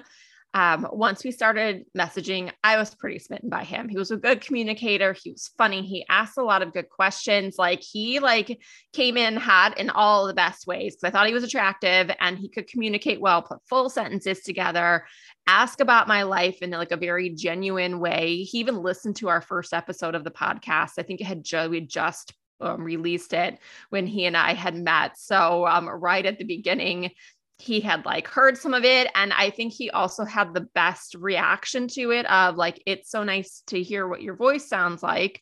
um, 0.55 0.87
once 0.93 1.25
we 1.25 1.31
started 1.31 1.87
messaging, 1.97 2.53
I 2.63 2.77
was 2.77 2.95
pretty 2.95 3.19
smitten 3.19 3.49
by 3.49 3.65
him. 3.65 3.89
He 3.89 3.97
was 3.97 4.11
a 4.11 4.19
good 4.19 4.43
communicator. 4.43 5.15
He 5.15 5.33
was 5.33 5.51
funny. 5.57 5.83
He 5.83 6.05
asked 6.11 6.37
a 6.37 6.43
lot 6.43 6.61
of 6.61 6.75
good 6.75 6.91
questions. 6.91 7.57
Like 7.59 7.81
he 7.81 8.19
like 8.19 8.61
came 8.93 9.17
in 9.17 9.37
hot 9.37 9.79
in 9.79 9.89
all 9.89 10.27
the 10.27 10.35
best 10.35 10.67
ways 10.67 10.95
because 10.95 11.09
I 11.09 11.11
thought 11.11 11.27
he 11.27 11.33
was 11.33 11.45
attractive 11.45 12.11
and 12.21 12.39
he 12.39 12.51
could 12.51 12.69
communicate 12.69 13.21
well, 13.21 13.41
put 13.41 13.67
full 13.67 13.89
sentences 13.89 14.43
together, 14.43 15.07
ask 15.47 15.81
about 15.81 16.07
my 16.07 16.25
life 16.25 16.61
in 16.61 16.71
like 16.71 16.93
a 16.93 16.97
very 16.99 17.31
genuine 17.31 17.99
way. 17.99 18.43
He 18.43 18.59
even 18.59 18.83
listened 18.83 19.17
to 19.17 19.31
our 19.31 19.41
first 19.41 19.73
episode 19.73 20.15
of 20.15 20.25
the 20.25 20.31
podcast. 20.31 20.93
I 20.99 21.03
think 21.03 21.23
it 21.23 21.25
had 21.25 21.47
we 21.71 21.79
had 21.79 21.89
just 21.89 22.35
um, 22.61 22.85
released 22.85 23.33
it 23.33 23.59
when 23.89 24.07
he 24.07 24.27
and 24.27 24.37
I 24.37 24.53
had 24.53 24.75
met. 24.75 25.17
So 25.17 25.67
um, 25.67 25.89
right 25.89 26.25
at 26.25 26.39
the 26.39 26.45
beginning, 26.45 27.11
he 27.59 27.81
had 27.81 28.05
like 28.05 28.27
heard 28.27 28.59
some 28.59 28.75
of 28.75 28.85
it 28.85 29.09
and 29.15 29.33
i 29.33 29.51
think 29.51 29.73
he 29.73 29.91
also 29.91 30.25
had 30.25 30.53
the 30.53 30.67
best 30.75 31.15
reaction 31.15 31.87
to 31.89 32.11
it 32.11 32.27
of 32.27 32.57
like 32.57 32.83
it's 32.87 33.11
so 33.11 33.23
nice 33.23 33.63
to 33.67 33.83
hear 33.83 34.07
what 34.07 34.23
your 34.23 34.37
voice 34.37 34.69
sounds 34.69 35.03
like 35.03 35.41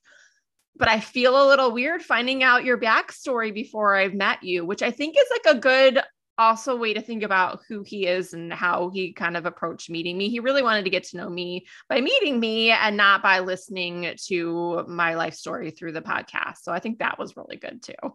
but 0.77 0.89
i 0.89 1.01
feel 1.01 1.43
a 1.43 1.49
little 1.49 1.73
weird 1.73 2.03
finding 2.03 2.43
out 2.43 2.65
your 2.65 2.79
backstory 2.79 3.53
before 3.53 3.97
i've 3.97 4.15
met 4.15 4.43
you 4.43 4.65
which 4.65 4.83
i 4.83 4.91
think 4.91 5.17
is 5.17 5.29
like 5.31 5.57
a 5.57 5.61
good 5.61 6.01
also 6.39 6.75
way 6.75 6.95
to 6.95 7.03
think 7.03 7.23
about 7.23 7.61
who 7.69 7.83
he 7.83 8.07
is 8.07 8.33
and 8.33 8.51
how 8.51 8.89
he 8.89 9.13
kind 9.13 9.37
of 9.37 9.45
approached 9.45 9.91
meeting 9.91 10.17
me. 10.17 10.31
He 10.31 10.41
really 10.41 10.63
wanted 10.63 10.85
to 10.85 10.91
get 10.91 11.05
to 11.05 11.19
know 11.19 11.29
me 11.29 11.67
by 11.87 12.01
meeting 12.01 12.41
me 12.41 12.71
and 12.71 12.97
not 12.97 13.23
by 13.23 13.41
listening 13.41 14.15
to 14.29 14.87
my 14.89 15.17
life 15.17 15.35
story 15.35 15.71
through 15.71 15.93
the 15.93 16.01
podcast 16.01 16.59
so 16.63 16.73
i 16.73 16.81
think 16.81 16.99
that 16.99 17.19
was 17.19 17.37
really 17.37 17.57
good 17.57 17.83
too 17.83 18.15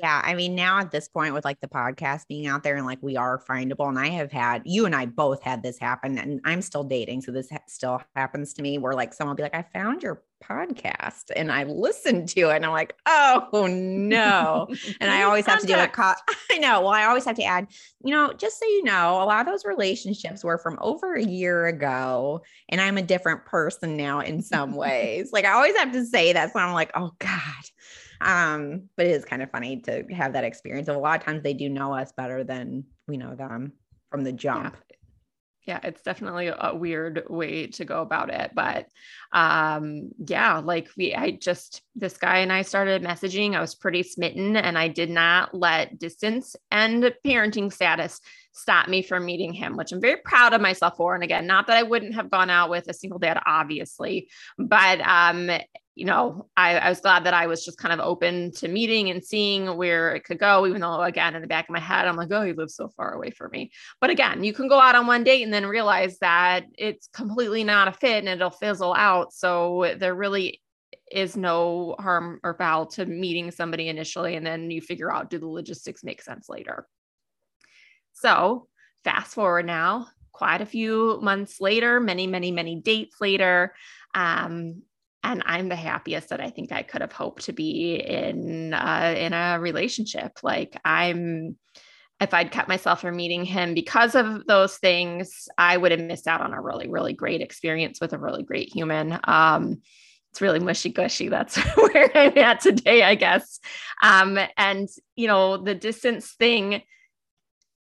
yeah. 0.00 0.22
I 0.24 0.34
mean, 0.34 0.54
now 0.54 0.78
at 0.78 0.90
this 0.90 1.08
point, 1.08 1.34
with 1.34 1.44
like 1.44 1.60
the 1.60 1.68
podcast 1.68 2.26
being 2.26 2.46
out 2.46 2.62
there 2.62 2.76
and 2.76 2.86
like 2.86 3.02
we 3.02 3.16
are 3.16 3.38
findable, 3.38 3.88
and 3.88 3.98
I 3.98 4.08
have 4.08 4.32
had 4.32 4.62
you 4.64 4.86
and 4.86 4.94
I 4.94 5.04
both 5.04 5.42
had 5.42 5.62
this 5.62 5.78
happen, 5.78 6.16
and 6.16 6.40
I'm 6.44 6.62
still 6.62 6.84
dating. 6.84 7.20
So 7.20 7.32
this 7.32 7.50
ha- 7.50 7.58
still 7.68 8.00
happens 8.16 8.54
to 8.54 8.62
me 8.62 8.78
where 8.78 8.94
like 8.94 9.12
someone 9.12 9.32
will 9.32 9.36
be 9.36 9.42
like, 9.42 9.54
I 9.54 9.62
found 9.62 10.02
your 10.02 10.22
podcast 10.42 11.24
and 11.36 11.52
I 11.52 11.64
listened 11.64 12.30
to 12.30 12.48
it, 12.48 12.56
and 12.56 12.64
I'm 12.64 12.72
like, 12.72 12.94
oh 13.04 13.66
no. 13.70 14.68
and 15.00 15.10
I 15.10 15.24
always 15.24 15.44
have 15.44 15.60
to 15.60 15.66
do 15.66 15.74
a 15.74 15.86
co- 15.86 16.14
I 16.50 16.56
know. 16.56 16.80
Well, 16.80 16.88
I 16.90 17.04
always 17.04 17.26
have 17.26 17.36
to 17.36 17.44
add, 17.44 17.66
you 18.02 18.14
know, 18.14 18.32
just 18.32 18.58
so 18.58 18.64
you 18.64 18.82
know, 18.82 19.22
a 19.22 19.26
lot 19.26 19.40
of 19.40 19.46
those 19.52 19.66
relationships 19.66 20.42
were 20.42 20.56
from 20.56 20.78
over 20.80 21.14
a 21.14 21.22
year 21.22 21.66
ago, 21.66 22.40
and 22.70 22.80
I'm 22.80 22.96
a 22.96 23.02
different 23.02 23.44
person 23.44 23.98
now 23.98 24.20
in 24.20 24.40
some 24.40 24.72
ways. 24.76 25.30
like 25.30 25.44
I 25.44 25.52
always 25.52 25.76
have 25.76 25.92
to 25.92 26.06
say 26.06 26.32
that. 26.32 26.54
So 26.54 26.58
I'm 26.58 26.72
like, 26.72 26.90
oh 26.94 27.12
God 27.18 27.64
um, 28.20 28.88
but 28.96 29.06
it 29.06 29.10
is 29.10 29.24
kind 29.24 29.42
of 29.42 29.50
funny 29.50 29.80
to 29.82 30.04
have 30.12 30.34
that 30.34 30.44
experience. 30.44 30.88
A 30.88 30.92
lot 30.94 31.20
of 31.20 31.24
times 31.24 31.42
they 31.42 31.54
do 31.54 31.68
know 31.68 31.94
us 31.94 32.12
better 32.12 32.44
than 32.44 32.84
we 33.06 33.16
know 33.16 33.34
them 33.34 33.72
from 34.10 34.24
the 34.24 34.32
jump. 34.32 34.76
Yeah 34.88 34.96
yeah 35.66 35.78
it's 35.82 36.02
definitely 36.02 36.48
a 36.48 36.74
weird 36.74 37.22
way 37.28 37.66
to 37.66 37.84
go 37.84 38.00
about 38.02 38.30
it 38.30 38.50
but 38.54 38.86
um 39.32 40.10
yeah 40.26 40.58
like 40.58 40.88
we 40.96 41.14
i 41.14 41.30
just 41.30 41.82
this 41.94 42.16
guy 42.16 42.38
and 42.38 42.52
i 42.52 42.62
started 42.62 43.02
messaging 43.02 43.54
i 43.54 43.60
was 43.60 43.74
pretty 43.74 44.02
smitten 44.02 44.56
and 44.56 44.78
i 44.78 44.88
did 44.88 45.10
not 45.10 45.54
let 45.54 45.98
distance 45.98 46.56
and 46.70 47.14
parenting 47.24 47.72
status 47.72 48.20
stop 48.52 48.88
me 48.88 49.02
from 49.02 49.24
meeting 49.24 49.52
him 49.52 49.76
which 49.76 49.92
i'm 49.92 50.00
very 50.00 50.16
proud 50.24 50.54
of 50.54 50.60
myself 50.60 50.96
for 50.96 51.14
and 51.14 51.22
again 51.22 51.46
not 51.46 51.66
that 51.66 51.76
i 51.76 51.82
wouldn't 51.82 52.14
have 52.14 52.30
gone 52.30 52.50
out 52.50 52.70
with 52.70 52.88
a 52.88 52.94
single 52.94 53.18
dad 53.18 53.40
obviously 53.46 54.28
but 54.58 55.00
um 55.02 55.50
you 56.00 56.06
know, 56.06 56.48
I, 56.56 56.78
I, 56.78 56.88
was 56.88 57.00
glad 57.00 57.24
that 57.24 57.34
I 57.34 57.46
was 57.46 57.62
just 57.62 57.76
kind 57.76 57.92
of 57.92 58.00
open 58.00 58.52
to 58.52 58.68
meeting 58.68 59.10
and 59.10 59.22
seeing 59.22 59.76
where 59.76 60.14
it 60.14 60.24
could 60.24 60.38
go, 60.38 60.66
even 60.66 60.80
though, 60.80 61.02
again, 61.02 61.34
in 61.34 61.42
the 61.42 61.46
back 61.46 61.68
of 61.68 61.74
my 61.74 61.78
head, 61.78 62.06
I'm 62.06 62.16
like, 62.16 62.32
oh, 62.32 62.40
he 62.40 62.54
lives 62.54 62.74
so 62.74 62.88
far 62.88 63.12
away 63.12 63.28
from 63.32 63.50
me. 63.50 63.70
But 64.00 64.08
again, 64.08 64.42
you 64.42 64.54
can 64.54 64.66
go 64.66 64.80
out 64.80 64.94
on 64.94 65.06
one 65.06 65.24
date 65.24 65.42
and 65.42 65.52
then 65.52 65.66
realize 65.66 66.18
that 66.20 66.64
it's 66.78 67.06
completely 67.08 67.64
not 67.64 67.86
a 67.86 67.92
fit 67.92 68.24
and 68.24 68.28
it'll 68.28 68.48
fizzle 68.48 68.94
out. 68.94 69.34
So 69.34 69.94
there 69.98 70.14
really 70.14 70.62
is 71.12 71.36
no 71.36 71.96
harm 71.98 72.40
or 72.42 72.54
foul 72.54 72.86
to 72.86 73.04
meeting 73.04 73.50
somebody 73.50 73.88
initially. 73.88 74.36
And 74.36 74.46
then 74.46 74.70
you 74.70 74.80
figure 74.80 75.12
out 75.12 75.28
do 75.28 75.38
the 75.38 75.48
logistics 75.48 76.02
make 76.02 76.22
sense 76.22 76.48
later? 76.48 76.88
So 78.14 78.68
fast 79.04 79.34
forward 79.34 79.66
now, 79.66 80.08
quite 80.32 80.62
a 80.62 80.66
few 80.66 81.20
months 81.20 81.60
later, 81.60 82.00
many, 82.00 82.26
many, 82.26 82.52
many 82.52 82.76
dates 82.76 83.20
later. 83.20 83.74
Um, 84.14 84.80
and 85.22 85.42
I'm 85.46 85.68
the 85.68 85.76
happiest 85.76 86.30
that 86.30 86.40
I 86.40 86.50
think 86.50 86.72
I 86.72 86.82
could 86.82 87.00
have 87.00 87.12
hoped 87.12 87.44
to 87.44 87.52
be 87.52 87.94
in 87.94 88.72
uh, 88.72 89.14
in 89.16 89.32
a 89.32 89.58
relationship. 89.60 90.38
Like 90.42 90.78
I'm, 90.84 91.56
if 92.20 92.34
I'd 92.34 92.50
kept 92.50 92.68
myself 92.68 93.00
from 93.00 93.16
meeting 93.16 93.44
him 93.44 93.74
because 93.74 94.14
of 94.14 94.46
those 94.46 94.76
things, 94.76 95.48
I 95.58 95.76
would 95.76 95.90
have 95.90 96.00
missed 96.00 96.26
out 96.26 96.40
on 96.40 96.54
a 96.54 96.60
really 96.60 96.88
really 96.88 97.12
great 97.12 97.40
experience 97.40 98.00
with 98.00 98.12
a 98.12 98.18
really 98.18 98.42
great 98.42 98.72
human. 98.72 99.18
Um, 99.24 99.82
it's 100.30 100.40
really 100.40 100.60
mushy 100.60 100.90
gushy. 100.90 101.28
That's 101.28 101.56
where 101.76 102.10
I'm 102.16 102.38
at 102.38 102.60
today, 102.60 103.02
I 103.02 103.14
guess. 103.14 103.60
Um, 104.02 104.38
and 104.56 104.88
you 105.16 105.26
know 105.26 105.56
the 105.56 105.74
distance 105.74 106.32
thing 106.32 106.82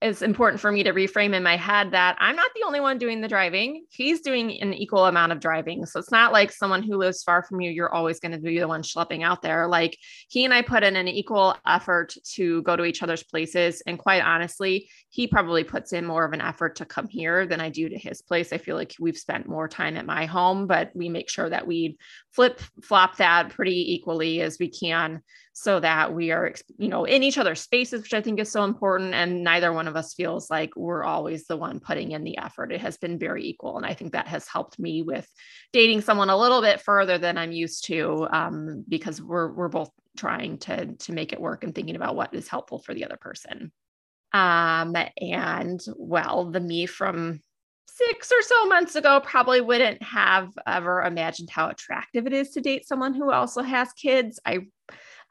it's 0.01 0.21
important 0.21 0.61
for 0.61 0.71
me 0.71 0.81
to 0.83 0.93
reframe 0.93 1.33
in 1.33 1.43
my 1.43 1.57
head 1.57 1.91
that 1.91 2.15
I'm 2.19 2.37
not 2.37 2.51
the 2.55 2.65
only 2.65 2.79
one 2.79 2.97
doing 2.97 3.19
the 3.19 3.27
driving. 3.27 3.85
He's 3.89 4.21
doing 4.21 4.61
an 4.61 4.73
equal 4.73 5.05
amount 5.05 5.33
of 5.33 5.41
driving. 5.41 5.85
So 5.85 5.99
it's 5.99 6.11
not 6.11 6.31
like 6.31 6.53
someone 6.53 6.83
who 6.83 6.95
lives 6.95 7.21
far 7.21 7.43
from 7.43 7.59
you, 7.59 7.69
you're 7.69 7.93
always 7.93 8.21
going 8.21 8.31
to 8.31 8.39
be 8.39 8.59
the 8.59 8.67
one 8.67 8.81
schlepping 8.81 9.23
out 9.23 9.41
there. 9.41 9.67
Like 9.67 9.97
he 10.29 10.45
and 10.45 10.53
I 10.53 10.61
put 10.61 10.83
in 10.83 10.95
an 10.95 11.09
equal 11.09 11.57
effort 11.67 12.15
to 12.35 12.61
go 12.61 12.77
to 12.77 12.85
each 12.85 13.03
other's 13.03 13.23
places. 13.23 13.83
And 13.85 13.99
quite 13.99 14.23
honestly, 14.23 14.89
he 15.09 15.27
probably 15.27 15.65
puts 15.65 15.91
in 15.91 16.05
more 16.05 16.23
of 16.23 16.31
an 16.31 16.41
effort 16.41 16.77
to 16.77 16.85
come 16.85 17.09
here 17.09 17.45
than 17.45 17.59
I 17.59 17.69
do 17.69 17.89
to 17.89 17.97
his 17.97 18.21
place. 18.21 18.53
I 18.53 18.57
feel 18.57 18.77
like 18.77 18.95
we've 19.01 19.17
spent 19.17 19.49
more 19.49 19.67
time 19.67 19.97
at 19.97 20.05
my 20.05 20.25
home, 20.25 20.65
but 20.65 20.91
we 20.95 21.09
make 21.09 21.29
sure 21.29 21.49
that 21.49 21.67
we 21.67 21.97
flip 22.31 22.61
flop 22.81 23.17
that 23.17 23.49
pretty 23.49 23.95
equally 23.95 24.39
as 24.39 24.57
we 24.59 24.69
can 24.69 25.21
so 25.61 25.79
that 25.79 26.13
we 26.13 26.31
are 26.31 26.53
you 26.77 26.87
know 26.87 27.03
in 27.03 27.21
each 27.21 27.37
other's 27.37 27.59
spaces 27.59 28.01
which 28.01 28.13
i 28.13 28.21
think 28.21 28.39
is 28.39 28.49
so 28.49 28.63
important 28.63 29.13
and 29.13 29.43
neither 29.43 29.73
one 29.73 29.87
of 29.87 29.95
us 29.97 30.13
feels 30.13 30.49
like 30.49 30.69
we're 30.77 31.03
always 31.03 31.45
the 31.47 31.57
one 31.57 31.79
putting 31.81 32.11
in 32.11 32.23
the 32.23 32.37
effort. 32.37 32.71
It 32.71 32.79
has 32.79 32.97
been 32.97 33.19
very 33.19 33.45
equal 33.45 33.75
and 33.75 33.85
i 33.85 33.93
think 33.93 34.13
that 34.13 34.27
has 34.27 34.47
helped 34.47 34.79
me 34.79 35.01
with 35.01 35.27
dating 35.73 36.01
someone 36.01 36.29
a 36.29 36.37
little 36.37 36.61
bit 36.61 36.79
further 36.79 37.17
than 37.17 37.37
i'm 37.37 37.51
used 37.51 37.85
to 37.85 38.27
um, 38.31 38.85
because 38.87 39.21
we're 39.21 39.51
we're 39.51 39.67
both 39.67 39.91
trying 40.17 40.57
to 40.59 40.95
to 40.95 41.11
make 41.11 41.33
it 41.33 41.41
work 41.41 41.63
and 41.63 41.75
thinking 41.75 41.95
about 41.95 42.15
what 42.15 42.33
is 42.33 42.47
helpful 42.47 42.79
for 42.79 42.93
the 42.93 43.05
other 43.05 43.17
person. 43.17 43.71
Um 44.31 44.95
and 45.19 45.79
well 45.97 46.51
the 46.51 46.59
me 46.59 46.85
from 46.85 47.41
six 47.87 48.31
or 48.31 48.41
so 48.41 48.65
months 48.67 48.95
ago 48.95 49.19
probably 49.23 49.61
wouldn't 49.61 50.01
have 50.03 50.51
ever 50.65 51.01
imagined 51.01 51.49
how 51.49 51.69
attractive 51.69 52.27
it 52.27 52.33
is 52.33 52.51
to 52.51 52.61
date 52.61 52.87
someone 52.87 53.13
who 53.13 53.31
also 53.31 53.61
has 53.61 53.91
kids. 53.93 54.39
I 54.45 54.67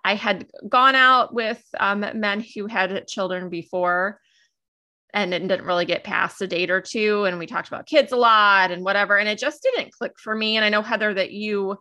I 0.04 0.14
had 0.14 0.46
gone 0.68 0.94
out 0.94 1.34
with 1.34 1.62
um, 1.78 2.04
men 2.14 2.44
who 2.54 2.66
had 2.66 3.06
children 3.06 3.48
before 3.48 4.20
and 5.14 5.32
it 5.32 5.40
didn't 5.40 5.64
really 5.64 5.86
get 5.86 6.04
past 6.04 6.42
a 6.42 6.46
date 6.46 6.70
or 6.70 6.80
two. 6.80 7.24
And 7.24 7.38
we 7.38 7.46
talked 7.46 7.68
about 7.68 7.86
kids 7.86 8.12
a 8.12 8.16
lot 8.16 8.70
and 8.70 8.84
whatever. 8.84 9.16
And 9.18 9.28
it 9.28 9.38
just 9.38 9.62
didn't 9.62 9.92
click 9.92 10.12
for 10.22 10.34
me. 10.34 10.56
And 10.56 10.64
I 10.64 10.68
know, 10.68 10.82
Heather, 10.82 11.14
that 11.14 11.32
you 11.32 11.78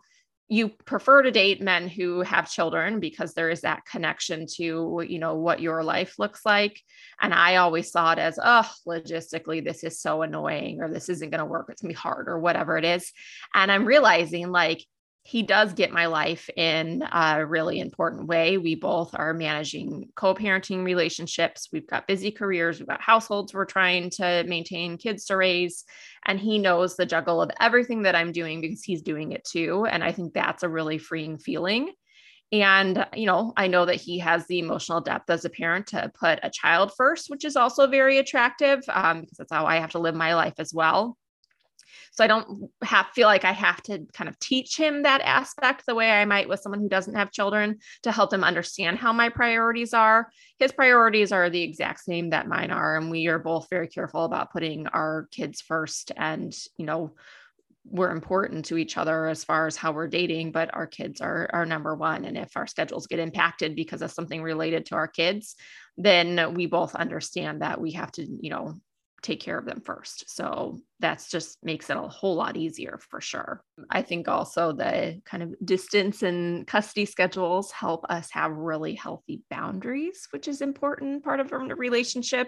you 0.49 0.69
prefer 0.69 1.21
to 1.21 1.31
date 1.31 1.61
men 1.61 1.89
who 1.89 2.21
have 2.21 2.49
children 2.49 3.01
because 3.01 3.33
there 3.33 3.49
is 3.49 3.61
that 3.61 3.85
connection 3.85 4.45
to 4.47 5.03
you 5.05 5.19
know 5.19 5.35
what 5.35 5.59
your 5.59 5.83
life 5.83 6.17
looks 6.17 6.45
like 6.45 6.81
and 7.21 7.33
i 7.33 7.57
always 7.57 7.91
saw 7.91 8.13
it 8.13 8.19
as 8.19 8.39
oh 8.41 8.69
logistically 8.87 9.61
this 9.61 9.83
is 9.83 9.99
so 9.99 10.21
annoying 10.21 10.81
or 10.81 10.89
this 10.89 11.09
isn't 11.09 11.31
going 11.31 11.39
to 11.39 11.45
work 11.45 11.67
it's 11.69 11.81
going 11.81 11.93
to 11.93 11.97
be 11.97 11.99
hard 11.99 12.29
or 12.29 12.39
whatever 12.39 12.77
it 12.77 12.85
is 12.85 13.11
and 13.53 13.69
i'm 13.69 13.85
realizing 13.85 14.49
like 14.49 14.85
he 15.27 15.43
does 15.43 15.73
get 15.73 15.91
my 15.91 16.05
life 16.05 16.49
in 16.55 17.03
a 17.11 17.45
really 17.45 17.81
important 17.81 18.27
way. 18.27 18.57
We 18.57 18.75
both 18.75 19.13
are 19.13 19.33
managing 19.33 20.07
co 20.15 20.33
parenting 20.33 20.85
relationships. 20.85 21.67
We've 21.73 21.85
got 21.85 22.07
busy 22.07 22.31
careers, 22.31 22.79
we've 22.79 22.87
got 22.87 23.01
households 23.01 23.53
we're 23.53 23.65
trying 23.65 24.09
to 24.11 24.45
maintain, 24.47 24.97
kids 24.97 25.25
to 25.25 25.35
raise. 25.35 25.83
And 26.25 26.39
he 26.39 26.59
knows 26.59 26.95
the 26.95 27.05
juggle 27.05 27.41
of 27.41 27.51
everything 27.59 28.03
that 28.03 28.15
I'm 28.15 28.31
doing 28.31 28.61
because 28.61 28.83
he's 28.83 29.01
doing 29.01 29.33
it 29.33 29.43
too. 29.43 29.85
And 29.85 30.01
I 30.01 30.13
think 30.13 30.33
that's 30.33 30.63
a 30.63 30.69
really 30.69 30.97
freeing 30.97 31.37
feeling. 31.37 31.91
And, 32.53 33.05
you 33.13 33.25
know, 33.25 33.51
I 33.57 33.67
know 33.67 33.85
that 33.85 33.95
he 33.95 34.19
has 34.19 34.47
the 34.47 34.59
emotional 34.59 35.01
depth 35.01 35.29
as 35.29 35.43
a 35.43 35.49
parent 35.49 35.87
to 35.87 36.09
put 36.17 36.39
a 36.41 36.49
child 36.49 36.93
first, 36.95 37.29
which 37.29 37.43
is 37.43 37.57
also 37.57 37.87
very 37.87 38.17
attractive 38.19 38.79
um, 38.87 39.21
because 39.21 39.39
that's 39.39 39.51
how 39.51 39.65
I 39.65 39.79
have 39.81 39.91
to 39.91 39.99
live 39.99 40.15
my 40.15 40.35
life 40.35 40.55
as 40.57 40.73
well. 40.73 41.17
So 42.11 42.23
I 42.23 42.27
don't 42.27 42.69
have 42.83 43.07
feel 43.13 43.27
like 43.27 43.45
I 43.45 43.51
have 43.51 43.81
to 43.83 44.05
kind 44.13 44.27
of 44.27 44.39
teach 44.39 44.77
him 44.77 45.03
that 45.03 45.21
aspect 45.21 45.85
the 45.85 45.95
way 45.95 46.11
I 46.11 46.25
might 46.25 46.49
with 46.49 46.59
someone 46.59 46.81
who 46.81 46.89
doesn't 46.89 47.15
have 47.15 47.31
children 47.31 47.77
to 48.03 48.11
help 48.11 48.29
them 48.29 48.43
understand 48.43 48.97
how 48.97 49.13
my 49.13 49.29
priorities 49.29 49.93
are. 49.93 50.29
His 50.59 50.71
priorities 50.71 51.31
are 51.31 51.49
the 51.49 51.61
exact 51.61 52.01
same 52.01 52.31
that 52.31 52.47
mine 52.47 52.71
are 52.71 52.97
and 52.97 53.11
we 53.11 53.27
are 53.27 53.39
both 53.39 53.67
very 53.69 53.87
careful 53.87 54.25
about 54.25 54.51
putting 54.51 54.87
our 54.87 55.27
kids 55.31 55.61
first 55.61 56.11
and, 56.17 56.55
you 56.77 56.85
know, 56.85 57.13
we're 57.89 58.11
important 58.11 58.65
to 58.65 58.77
each 58.77 58.97
other 58.97 59.27
as 59.27 59.45
far 59.45 59.65
as 59.65 59.77
how 59.77 59.93
we're 59.93 60.07
dating, 60.07 60.51
but 60.51 60.69
our 60.73 60.87
kids 60.87 61.21
are 61.21 61.49
our 61.53 61.65
number 61.65 61.95
one. 61.95 62.25
And 62.25 62.37
if 62.37 62.57
our 62.57 62.67
schedules 62.67 63.07
get 63.07 63.19
impacted 63.19 63.75
because 63.75 64.01
of 64.01 64.11
something 64.11 64.41
related 64.41 64.87
to 64.87 64.95
our 64.95 65.07
kids, 65.07 65.55
then 65.97 66.53
we 66.53 66.65
both 66.65 66.95
understand 66.95 67.61
that 67.61 67.79
we 67.79 67.93
have 67.93 68.11
to, 68.13 68.23
you 68.23 68.49
know, 68.49 68.75
take 69.27 69.41
care 69.41 69.57
of 69.57 69.65
them 69.65 69.81
first. 69.81 70.33
So 70.33 70.79
that's 70.99 71.29
just 71.29 71.57
makes 71.61 71.89
it 71.89 71.97
a 71.97 72.01
whole 72.01 72.35
lot 72.35 72.55
easier 72.55 72.97
for 73.09 73.19
sure. 73.19 73.61
I 73.89 74.01
think 74.01 74.29
also 74.29 74.71
the 74.71 75.21
kind 75.25 75.43
of 75.43 75.53
distance 75.65 76.23
and 76.23 76.65
custody 76.65 77.05
schedules 77.05 77.71
help 77.71 78.05
us 78.09 78.31
have 78.31 78.51
really 78.51 78.95
healthy 78.95 79.41
boundaries, 79.49 80.27
which 80.31 80.47
is 80.47 80.61
important 80.61 81.25
part 81.25 81.41
of 81.41 81.51
a 81.51 81.57
relationship. 81.57 82.47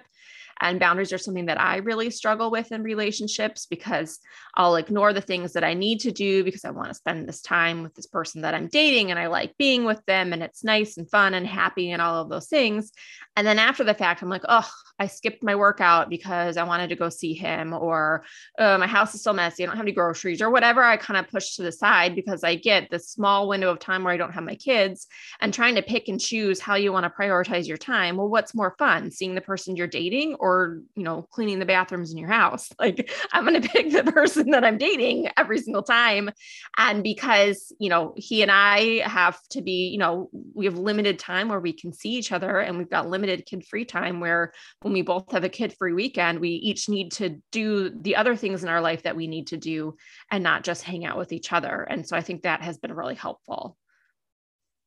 And 0.62 0.80
boundaries 0.80 1.14
are 1.14 1.18
something 1.18 1.46
that 1.46 1.60
I 1.60 1.78
really 1.78 2.10
struggle 2.10 2.52
with 2.52 2.72
in 2.72 2.84
relationships 2.84 3.66
because 3.66 4.20
I'll 4.56 4.76
ignore 4.76 5.14
the 5.14 5.22
things 5.22 5.54
that 5.54 5.64
I 5.64 5.74
need 5.74 6.02
to 6.02 6.12
do 6.12 6.44
because 6.44 6.66
I 6.66 6.72
want 6.72 6.90
to 6.90 6.94
spend 6.94 7.28
this 7.28 7.42
time 7.42 7.84
with 7.84 7.96
this 7.96 8.08
person 8.08 8.42
that 8.42 8.54
I'm 8.54 8.68
dating 8.68 9.12
and 9.12 9.20
I 9.20 9.28
like 9.28 9.58
being 9.58 9.86
with 9.86 10.06
them 10.06 10.34
and 10.34 10.44
it's 10.44 10.64
nice 10.64 10.98
and 10.98 11.10
fun 11.10 11.34
and 11.34 11.48
happy 11.48 11.92
and 11.92 12.02
all 12.02 12.22
of 12.22 12.30
those 12.30 12.48
things. 12.48 12.92
And 13.38 13.48
then 13.48 13.58
after 13.58 13.86
the 13.86 13.94
fact, 13.94 14.22
I'm 14.22 14.30
like, 14.30 14.44
oh, 14.50 14.70
I 15.00 15.08
skipped 15.08 15.44
my 15.44 15.56
workout 15.56 16.10
because 16.10 16.58
I 16.58 16.64
wanted 16.64 16.90
to 16.90 16.98
go 16.98 17.08
see 17.08 17.34
him, 17.34 17.74
or 17.74 18.26
oh, 18.58 18.78
my 18.78 18.88
house 18.88 19.16
is 19.16 19.24
so 19.24 19.32
messy. 19.32 19.64
I 19.64 19.66
don't 19.68 19.78
have 19.78 19.86
any 19.86 19.94
groceries, 19.94 20.42
or 20.42 20.50
whatever 20.50 20.84
I 20.84 20.98
kind 20.98 21.18
of 21.18 21.32
push 21.32 21.56
to 21.56 21.64
the 21.64 21.72
side 21.72 22.16
because 22.16 22.44
I 22.44 22.56
get 22.56 22.90
this 22.90 23.08
small 23.08 23.48
window 23.48 23.70
of 23.72 23.80
time 23.80 24.04
where 24.04 24.14
I 24.14 24.18
don't 24.18 24.34
have 24.34 24.44
my 24.44 24.56
kids 24.56 25.08
and 25.40 25.54
trying 25.54 25.76
to 25.76 25.82
pick 25.82 26.10
and 26.10 26.20
choose 26.20 26.60
how 26.60 26.76
you 26.76 26.92
want 26.92 27.06
to 27.06 27.10
prioritize 27.10 27.66
your 27.66 27.78
time. 27.78 28.18
Well, 28.18 28.28
what's 28.28 28.54
more 28.54 28.76
fun, 28.78 29.10
seeing 29.10 29.36
the 29.36 29.42
person 29.42 29.78
you're 29.78 29.88
dating 29.88 30.36
or, 30.36 30.49
you 30.96 31.04
know, 31.04 31.24
cleaning 31.32 31.60
the 31.60 31.66
bathrooms 31.66 32.12
in 32.12 32.18
your 32.18 32.30
house? 32.30 32.70
Like, 32.80 33.12
I'm 33.34 33.46
going 33.46 33.62
to 33.62 33.68
pick 33.68 33.92
the 33.92 34.10
person 34.10 34.52
that 34.52 34.64
I'm 34.64 34.78
dating 34.78 35.28
every 35.36 35.60
single 35.60 35.84
time. 35.84 36.30
And 36.78 37.04
because, 37.04 37.74
you 37.78 37.90
know, 37.90 38.14
he 38.16 38.42
and 38.42 38.50
I 38.50 39.02
have 39.08 39.38
to 39.50 39.62
be, 39.62 39.90
you 39.90 39.98
know, 39.98 40.30
we 40.54 40.64
have 40.66 40.78
limited 40.78 41.20
time 41.20 41.50
where 41.50 41.60
we 41.60 41.74
can 41.74 41.92
see 41.92 42.12
each 42.12 42.32
other 42.32 42.60
and 42.60 42.78
we've 42.78 42.90
got 42.90 43.10
limited 43.10 43.46
kid 43.46 43.66
free 43.68 43.84
time 43.84 44.22
where 44.22 44.54
when 44.82 44.94
we 44.94 45.02
both 45.02 45.32
have 45.34 45.44
a 45.44 45.50
kid 45.50 45.76
free 45.78 45.92
weekend, 45.92 46.40
we 46.40 46.52
each 46.52 46.88
need 46.88 47.12
to 47.14 47.42
do 47.52 47.90
the 47.90 48.16
other 48.16 48.36
things 48.36 48.64
in 48.64 48.70
our 48.70 48.82
life 48.82 49.04
that 49.04 49.18
we 49.18 49.28
need 49.28 49.48
to 49.48 49.58
do 49.58 49.96
and 50.32 50.42
not 50.44 50.64
just 50.64 50.84
hang 50.84 51.06
out 51.06 51.18
with 51.18 51.34
each 51.34 51.52
other. 51.52 51.84
And 51.84 52.08
so 52.08 52.16
I 52.16 52.22
think 52.22 52.44
that 52.44 52.62
has 52.62 52.78
been 52.78 52.94
really 52.94 53.16
helpful. 53.16 53.78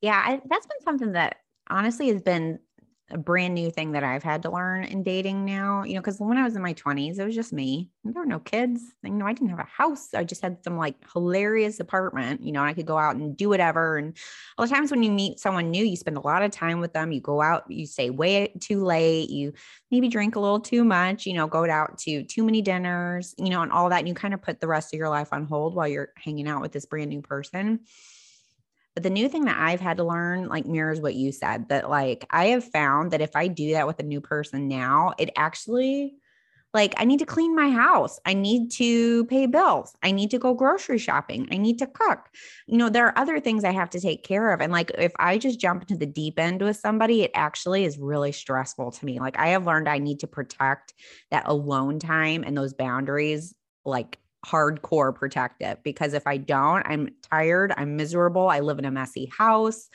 Yeah, 0.00 0.21
I, 0.25 0.40
that's 0.49 0.66
been 0.66 0.83
something 0.83 1.12
that 1.12 1.37
honestly 1.69 2.09
has 2.09 2.23
been 2.23 2.59
a 3.12 3.19
brand 3.19 3.54
new 3.54 3.71
thing 3.71 3.92
that 3.92 4.02
I've 4.02 4.23
had 4.23 4.42
to 4.42 4.50
learn 4.50 4.85
in 4.85 5.02
dating 5.02 5.45
now, 5.45 5.85
you 5.85 5.95
know, 5.95 6.00
because 6.00 6.19
when 6.19 6.38
I 6.38 6.45
was 6.45 6.57
in 6.57 6.62
my 6.62 6.75
20s, 6.75 7.19
it 7.19 7.25
was 7.25 7.35
just 7.35 7.52
me. 7.52 7.90
There 8.04 8.23
were 8.23 8.26
no 8.26 8.38
kids. 8.38 8.81
You 9.02 9.11
know, 9.11 9.26
I 9.26 9.33
didn't 9.33 9.50
have 9.50 9.59
a 9.59 9.64
house. 9.64 10.14
I 10.14 10.25
just 10.25 10.42
had 10.42 10.62
some 10.64 10.76
like 10.76 10.97
hilarious 11.12 11.78
apartment, 11.78 12.42
you 12.42 12.52
know, 12.52 12.62
I 12.62 12.73
could 12.73 12.87
go 12.87 12.99
out 12.99 13.16
and 13.16 13.37
do 13.37 13.49
whatever. 13.49 13.99
And 13.99 14.16
a 14.57 14.62
lot 14.62 14.71
of 14.71 14.76
times 14.76 14.90
when 14.90 15.02
you 15.02 15.11
meet 15.11 15.38
someone 15.38 15.71
new, 15.71 15.85
you 15.85 15.97
spend 15.97 16.16
a 16.16 16.26
lot 16.26 16.42
of 16.42 16.50
time 16.50 16.81
with 16.81 16.92
them. 16.92 17.12
You 17.12 17.21
go 17.21 17.42
out, 17.42 17.71
you 17.71 17.87
stay 17.87 18.11
way 18.11 18.52
too 18.61 18.85
late, 18.85 19.31
you 19.31 19.52
maybe 19.90 20.09
drink 20.09 20.37
a 20.37 20.40
little 20.40 20.61
too 20.61 20.85
much, 20.85 21.26
you 21.26 21.35
know, 21.35 21.47
go 21.47 21.69
out 21.69 21.99
to 21.99 22.25
too 22.25 22.45
many 22.45 22.62
dinners, 22.62 23.35
you 23.38 23.50
know, 23.50 23.62
and 23.62 23.73
all 23.73 23.90
that. 23.90 23.99
And 23.99 24.09
you 24.09 24.14
kind 24.14 24.35
of 24.35 24.42
put 24.42 24.61
the 24.61 24.69
rest 24.69 24.95
of 24.95 24.99
your 24.99 25.11
life 25.11 25.33
on 25.33 25.45
hold 25.45 25.75
while 25.75 25.88
you're 25.88 26.12
hanging 26.16 26.49
out 26.49 26.62
with 26.62 26.73
this 26.73 26.87
brand 26.87 27.11
new 27.11 27.23
person. 27.23 27.81
But 28.94 29.02
the 29.02 29.11
new 29.11 29.28
thing 29.28 29.46
that 29.46 29.58
I've 29.58 29.80
had 29.80 29.96
to 29.96 30.04
learn, 30.04 30.49
like, 30.49 30.66
mirrors 30.66 31.00
what 31.00 31.14
you 31.14 31.32
said 31.32 31.68
that, 31.70 31.88
like, 31.88 32.26
I 32.30 32.46
have 32.46 32.64
found 32.64 33.12
that 33.12 33.22
if 33.22 33.34
I 33.34 33.49
do 33.49 33.72
that 33.72 33.87
with 33.87 33.99
a 34.00 34.04
new 34.04 34.20
person 34.20 34.68
now, 34.68 35.14
it 35.18 35.30
actually, 35.34 36.16
like, 36.75 36.94
I 36.99 37.04
need 37.04 37.20
to 37.20 37.26
clean 37.26 37.56
my 37.56 37.70
house. 37.70 38.18
I 38.26 38.34
need 38.34 38.70
to 38.72 39.25
pay 39.26 39.46
bills. 39.46 39.94
I 40.02 40.11
need 40.11 40.30
to 40.32 40.38
go 40.38 40.52
grocery 40.52 40.99
shopping. 40.99 41.49
I 41.50 41.56
need 41.56 41.78
to 41.78 41.87
cook. 41.87 42.28
You 42.66 42.76
know, 42.76 42.90
there 42.90 43.06
are 43.06 43.18
other 43.18 43.40
things 43.40 43.64
I 43.64 43.72
have 43.72 43.90
to 43.90 44.00
take 44.00 44.25
care 44.25 44.52
of. 44.52 44.61
And, 44.61 44.72
like, 44.72 44.90
if 44.99 45.12
I 45.18 45.38
just 45.38 45.58
jump 45.58 45.82
into 45.82 45.96
the 45.96 46.06
deep 46.06 46.38
end 46.38 46.61
with 46.61 46.76
somebody, 46.76 47.22
it 47.22 47.30
actually 47.34 47.84
is 47.84 47.99
really 47.99 48.32
stressful 48.32 48.90
to 48.90 49.04
me. 49.06 49.20
Like, 49.20 49.38
I 49.38 49.49
have 49.49 49.66
learned 49.66 49.88
I 49.88 49.99
need 49.99 50.20
to 50.20 50.26
protect 50.26 50.92
that 51.30 51.44
alone 51.46 51.99
time 51.99 52.44
and 52.46 52.56
those 52.56 52.75
boundaries, 52.75 53.54
like, 53.87 54.18
hardcore 54.44 55.14
protective 55.14 55.82
because 55.82 56.14
if 56.14 56.26
I 56.26 56.37
don't, 56.37 56.82
I'm 56.87 57.08
tired, 57.22 57.72
I'm 57.76 57.96
miserable, 57.96 58.49
I 58.49 58.61
live 58.61 58.78
in 58.78 58.84
a 58.84 58.90
messy 58.90 59.26
house. 59.37 59.88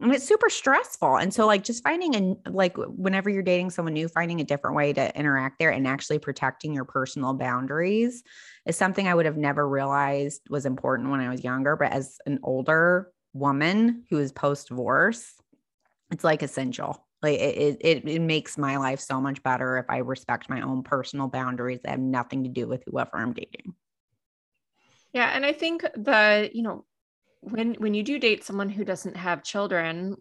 And 0.00 0.14
it's 0.14 0.28
super 0.28 0.48
stressful. 0.48 1.16
And 1.16 1.34
so, 1.34 1.44
like, 1.44 1.64
just 1.64 1.82
finding 1.82 2.14
and 2.14 2.36
like, 2.46 2.76
whenever 2.76 3.28
you're 3.28 3.42
dating 3.42 3.70
someone 3.70 3.94
new, 3.94 4.06
finding 4.06 4.40
a 4.40 4.44
different 4.44 4.76
way 4.76 4.92
to 4.92 5.18
interact 5.18 5.58
there 5.58 5.70
and 5.70 5.88
actually 5.88 6.20
protecting 6.20 6.72
your 6.72 6.84
personal 6.84 7.34
boundaries 7.34 8.22
is 8.64 8.76
something 8.76 9.08
I 9.08 9.14
would 9.14 9.26
have 9.26 9.36
never 9.36 9.68
realized 9.68 10.42
was 10.50 10.66
important 10.66 11.10
when 11.10 11.18
I 11.18 11.28
was 11.28 11.42
younger. 11.42 11.74
But 11.74 11.90
as 11.90 12.18
an 12.26 12.38
older 12.44 13.10
woman 13.32 14.04
who 14.08 14.18
is 14.18 14.30
post 14.30 14.68
divorce, 14.68 15.32
it's 16.12 16.22
like 16.22 16.44
essential. 16.44 17.07
Like 17.22 17.40
it, 17.40 17.78
it, 17.80 18.08
it 18.08 18.22
makes 18.22 18.56
my 18.56 18.76
life 18.76 19.00
so 19.00 19.20
much 19.20 19.42
better 19.42 19.78
if 19.78 19.86
I 19.88 19.98
respect 19.98 20.48
my 20.48 20.60
own 20.60 20.82
personal 20.82 21.26
boundaries 21.26 21.80
that 21.82 21.90
have 21.90 22.00
nothing 22.00 22.44
to 22.44 22.48
do 22.48 22.68
with 22.68 22.84
whoever 22.86 23.10
I'm 23.14 23.32
dating. 23.32 23.74
Yeah, 25.12 25.30
and 25.34 25.44
I 25.44 25.52
think 25.52 25.82
the, 25.82 26.50
you 26.52 26.62
know, 26.62 26.84
when 27.40 27.74
when 27.74 27.94
you 27.94 28.02
do 28.02 28.18
date 28.18 28.44
someone 28.44 28.68
who 28.68 28.84
doesn't 28.84 29.16
have 29.16 29.42
children, 29.42 30.16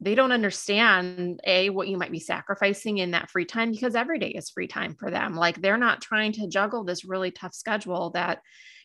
they 0.00 0.14
don't 0.14 0.32
understand 0.32 1.40
a 1.46 1.70
what 1.70 1.88
you 1.88 1.98
might 1.98 2.10
be 2.10 2.20
sacrificing 2.20 2.98
in 2.98 3.12
that 3.12 3.30
free 3.30 3.44
time 3.44 3.70
because 3.70 3.94
every 3.94 4.18
day 4.18 4.30
is 4.30 4.50
free 4.50 4.68
time 4.68 4.94
for 4.98 5.10
them. 5.10 5.34
Like 5.34 5.60
they're 5.60 5.76
not 5.76 6.00
trying 6.00 6.32
to 6.32 6.48
juggle 6.48 6.84
this 6.84 7.04
really 7.04 7.30
tough 7.30 7.54
schedule 7.54 8.10
that 8.10 8.40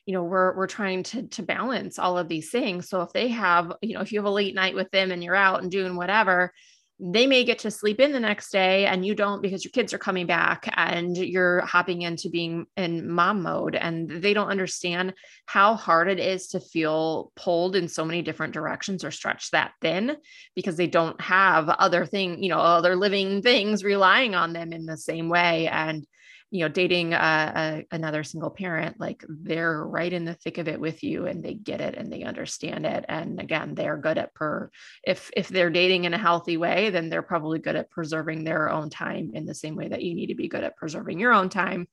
you 0.06 0.14
know 0.14 0.24
we're 0.24 0.56
we're 0.56 0.68
trying 0.68 1.04
to 1.04 1.28
to 1.28 1.44
balance 1.44 2.00
all 2.00 2.18
of 2.18 2.30
these 2.30 2.50
things 2.50 2.88
so 2.88 3.02
if 3.02 3.12
they 3.12 3.28
have 3.28 3.74
you 3.82 3.94
know 3.94 4.00
if 4.00 4.14
you 4.14 4.20
have 4.20 4.26
a 4.26 4.32
late 4.32 4.56
night 4.56 4.74
with 4.74 4.90
them 4.92 5.12
and 5.12 5.22
you're 5.22 5.36
out 5.36 5.62
and 5.62 5.70
doing 5.70 5.98
whatever 5.98 6.54
they 7.00 7.28
may 7.28 7.44
get 7.44 7.60
to 7.60 7.70
sleep 7.70 8.00
in 8.00 8.12
the 8.12 8.20
next 8.20 8.52
day 8.52 8.88
and 8.88 9.06
you 9.06 9.14
don't 9.14 9.42
because 9.42 9.64
your 9.64 9.72
kids 9.72 9.94
are 9.94 10.00
coming 10.00 10.26
back 10.26 10.68
and 10.76 11.16
you're 11.16 11.62
hopping 11.62 12.02
into 12.02 12.30
being 12.30 12.66
in 12.76 13.08
mom 13.08 13.44
mode 13.44 13.76
and 13.76 14.10
they 14.10 14.34
don't 14.34 14.50
understand 14.50 15.14
how 15.46 15.76
hard 15.76 16.10
it 16.10 16.20
is 16.20 16.48
to 16.48 16.60
feel 16.60 17.32
pulled 17.36 17.76
in 17.76 17.88
so 17.88 18.04
many 18.04 18.24
different 18.24 18.54
directions 18.54 19.04
or 19.04 19.12
stretched 19.12 19.52
that 19.52 19.74
thin 19.80 20.18
because 20.56 20.76
they 20.76 20.88
don't 20.88 21.22
have 21.22 21.70
other 21.70 22.06
thing 22.06 22.42
you 22.42 22.50
know 22.50 22.60
other 22.60 22.96
living 22.96 23.42
things 23.44 23.84
relying 23.84 24.36
on 24.36 24.54
them 24.54 24.74
in 24.74 24.86
the 24.86 24.98
same 24.98 25.30
way. 25.30 25.68
And 25.68 26.06
you 26.50 26.62
know 26.62 26.70
dating 26.70 27.14
a, 27.14 27.18
a, 27.18 27.86
another 27.92 28.24
single 28.24 28.50
parent 28.50 29.00
like 29.00 29.24
they're 29.28 29.84
right 29.84 30.14
in 30.14 30.26
the 30.26 30.34
thick 30.34 30.58
of 30.58 30.68
it 30.68 30.80
with 30.80 31.04
you 31.04 31.26
and 31.26 31.44
they 31.44 31.54
get 31.54 31.82
it 31.82 31.96
and 31.96 32.12
they 32.12 32.24
understand 32.24 32.86
it. 32.86 33.06
And 33.08 33.40
again 33.40 33.76
they're 33.76 33.98
good 33.98 34.18
at 34.18 34.34
per 34.34 34.72
if 35.04 35.30
if 35.36 35.50
they're 35.50 35.70
dating 35.70 36.06
in 36.06 36.14
a 36.14 36.18
healthy 36.18 36.58
way 36.58 36.90
then 36.90 37.10
they're 37.10 37.22
probably 37.22 37.60
good 37.60 37.76
at 37.76 37.90
preserving 37.90 38.44
their 38.44 38.70
own 38.70 38.90
time 38.90 39.32
in 39.34 39.46
the 39.46 39.56
same 39.56 39.76
way 39.76 39.90
that 39.90 40.04
you 40.04 40.16
need 40.16 40.28
to 40.28 40.36
be 40.36 40.48
good 40.48 40.64
at 40.64 40.78
preserving 40.78 41.20
your 41.20 41.34
own 41.34 41.50
time 41.50 41.88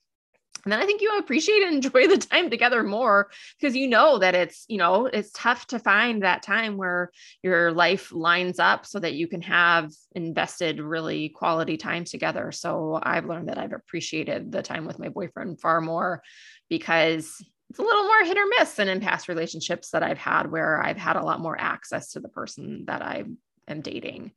and 0.64 0.73
then 0.73 0.80
I 0.80 0.87
think 0.87 1.00
you 1.00 1.16
appreciate 1.18 1.62
and 1.62 1.75
enjoy 1.85 2.09
the 2.09 2.18
time 2.18 2.50
together 2.50 2.83
more 2.83 3.30
because 3.59 3.76
you 3.76 3.87
know 3.87 4.18
that 4.18 4.35
it's, 4.35 4.64
you 4.68 4.78
know, 4.78 5.06
it's 5.06 5.30
tough 5.33 5.66
to 5.68 5.78
find 5.78 6.23
that 6.23 6.42
time 6.42 6.76
where 6.76 7.11
your 7.42 7.73
life 7.73 8.12
lines 8.12 8.59
up 8.59 8.87
so 8.87 8.99
that 8.99 9.14
you 9.14 9.28
can 9.28 9.42
have 9.42 9.92
invested 10.14 10.80
really 10.80 11.28
quality 11.28 11.76
time 11.76 12.04
together. 12.04 12.52
So 12.52 12.99
I've 13.02 13.26
learned 13.26 13.49
that 13.49 13.59
I've 13.59 13.73
appreciated 13.73 14.50
the 14.50 14.62
time 14.62 14.87
with 14.87 14.99
my 14.99 15.09
boyfriend 15.09 15.61
far 15.61 15.80
more 15.80 16.23
because 16.68 17.44
it's 17.71 17.78
a 17.78 17.83
little 17.83 18.04
more 18.04 18.25
hit 18.25 18.38
or 18.38 18.47
miss 18.59 18.75
than 18.75 18.88
in 18.88 19.00
past 19.00 19.28
relationships 19.28 19.90
that 19.90 20.02
I've 20.02 20.18
had 20.18 20.50
where 20.50 20.83
I've 20.83 20.97
had 20.97 21.16
a 21.16 21.25
lot 21.25 21.40
more 21.40 21.59
access 21.59 22.12
to 22.12 22.21
the 22.21 22.28
person 22.28 22.85
that 22.87 23.02
I 23.02 23.25
am 23.68 23.80
dating. 23.80 24.33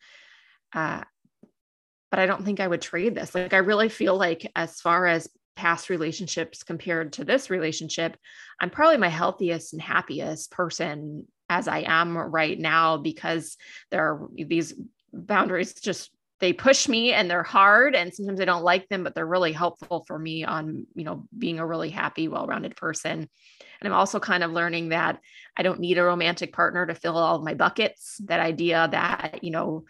Uh, 0.73 1.03
but 2.09 2.19
I 2.19 2.25
don't 2.25 2.45
think 2.45 2.59
I 2.59 2.67
would 2.67 2.81
trade 2.81 3.15
this. 3.15 3.35
Like, 3.35 3.53
I 3.53 3.57
really 3.57 3.89
feel 3.89 4.17
like, 4.17 4.49
as 4.55 4.79
far 4.79 5.05
as 5.05 5.29
past 5.57 5.89
relationships 5.89 6.63
compared 6.63 7.13
to 7.13 7.25
this 7.25 7.49
relationship, 7.49 8.15
I'm 8.61 8.69
probably 8.69 8.97
my 8.97 9.09
healthiest 9.09 9.73
and 9.73 9.81
happiest 9.81 10.51
person 10.51 11.27
as 11.49 11.67
I 11.67 11.83
am 11.87 12.17
right 12.17 12.57
now 12.57 12.97
because 12.97 13.57
there 13.91 14.03
are 14.03 14.29
these 14.33 14.73
boundaries 15.11 15.73
just 15.73 16.11
they 16.39 16.53
push 16.53 16.87
me 16.87 17.13
and 17.13 17.29
they're 17.29 17.41
hard 17.41 17.95
and 17.95 18.13
sometimes 18.13 18.39
I 18.39 18.45
don't 18.45 18.63
like 18.63 18.87
them 18.89 19.03
but 19.03 19.15
they're 19.15 19.25
really 19.25 19.53
helpful 19.53 20.03
for 20.05 20.19
me 20.19 20.43
on 20.43 20.85
you 20.93 21.03
know 21.03 21.25
being 21.35 21.59
a 21.59 21.65
really 21.65 21.89
happy 21.89 22.27
well-rounded 22.27 22.75
person. 22.75 23.19
And 23.19 23.87
I'm 23.87 23.93
also 23.93 24.19
kind 24.19 24.43
of 24.43 24.51
learning 24.51 24.89
that 24.89 25.19
I 25.55 25.63
don't 25.63 25.79
need 25.79 25.97
a 25.97 26.03
romantic 26.03 26.53
partner 26.53 26.85
to 26.85 26.95
fill 26.95 27.17
all 27.17 27.37
of 27.37 27.43
my 27.43 27.53
buckets 27.53 28.17
that 28.25 28.39
idea 28.39 28.87
that 28.91 29.39
you 29.43 29.51
know 29.51 29.85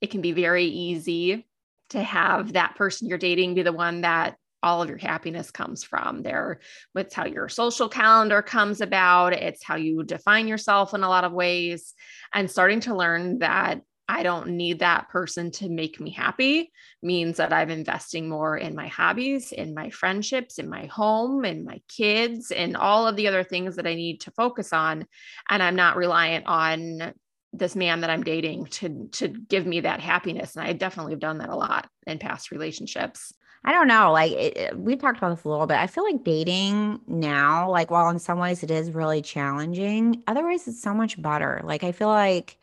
it 0.00 0.10
can 0.10 0.20
be 0.20 0.32
very 0.32 0.64
easy 0.64 1.46
to 1.90 2.02
have 2.02 2.54
that 2.54 2.76
person 2.76 3.08
you're 3.08 3.18
dating 3.18 3.54
be 3.54 3.62
the 3.62 3.72
one 3.72 4.02
that 4.02 4.36
all 4.62 4.82
of 4.82 4.88
your 4.88 4.98
happiness 4.98 5.50
comes 5.50 5.84
from 5.84 6.22
there 6.22 6.60
it's 6.94 7.14
how 7.14 7.24
your 7.24 7.48
social 7.48 7.88
calendar 7.88 8.42
comes 8.42 8.80
about 8.80 9.32
it's 9.32 9.62
how 9.62 9.76
you 9.76 10.02
define 10.02 10.48
yourself 10.48 10.94
in 10.94 11.02
a 11.02 11.08
lot 11.08 11.24
of 11.24 11.32
ways 11.32 11.94
and 12.34 12.50
starting 12.50 12.80
to 12.80 12.94
learn 12.94 13.38
that 13.38 13.80
I 14.08 14.22
don't 14.22 14.50
need 14.50 14.80
that 14.80 15.08
person 15.08 15.50
to 15.52 15.68
make 15.68 16.00
me 16.00 16.10
happy 16.10 16.72
means 17.02 17.38
that 17.38 17.52
I'm 17.52 17.70
investing 17.70 18.28
more 18.28 18.56
in 18.56 18.74
my 18.76 18.86
hobbies, 18.86 19.50
in 19.50 19.74
my 19.74 19.90
friendships, 19.90 20.58
in 20.58 20.68
my 20.68 20.86
home, 20.86 21.44
in 21.44 21.64
my 21.64 21.80
kids, 21.88 22.52
and 22.52 22.76
all 22.76 23.08
of 23.08 23.16
the 23.16 23.26
other 23.26 23.42
things 23.42 23.76
that 23.76 23.86
I 23.86 23.94
need 23.94 24.20
to 24.22 24.30
focus 24.32 24.72
on. 24.72 25.06
And 25.48 25.62
I'm 25.62 25.74
not 25.74 25.96
reliant 25.96 26.46
on 26.46 27.14
this 27.52 27.74
man 27.74 28.02
that 28.02 28.10
I'm 28.10 28.22
dating 28.22 28.66
to 28.66 29.08
to 29.12 29.28
give 29.28 29.66
me 29.66 29.80
that 29.80 30.00
happiness. 30.00 30.54
And 30.54 30.66
I 30.66 30.72
definitely 30.72 31.12
have 31.12 31.20
done 31.20 31.38
that 31.38 31.48
a 31.48 31.56
lot 31.56 31.88
in 32.06 32.18
past 32.18 32.50
relationships. 32.52 33.32
I 33.66 33.72
don't 33.72 33.88
know. 33.88 34.12
Like 34.12 34.32
it, 34.32 34.78
we 34.78 34.94
talked 34.94 35.18
about 35.18 35.34
this 35.34 35.44
a 35.44 35.48
little 35.48 35.66
bit. 35.66 35.76
I 35.76 35.88
feel 35.88 36.04
like 36.04 36.22
dating 36.22 37.00
now, 37.08 37.68
like 37.68 37.90
while 37.90 38.08
in 38.10 38.20
some 38.20 38.38
ways 38.38 38.62
it 38.62 38.70
is 38.70 38.92
really 38.92 39.20
challenging, 39.20 40.22
otherwise 40.28 40.68
it's 40.68 40.80
so 40.80 40.94
much 40.94 41.20
better. 41.20 41.60
Like 41.64 41.82
I 41.82 41.90
feel 41.90 42.08
like 42.08 42.58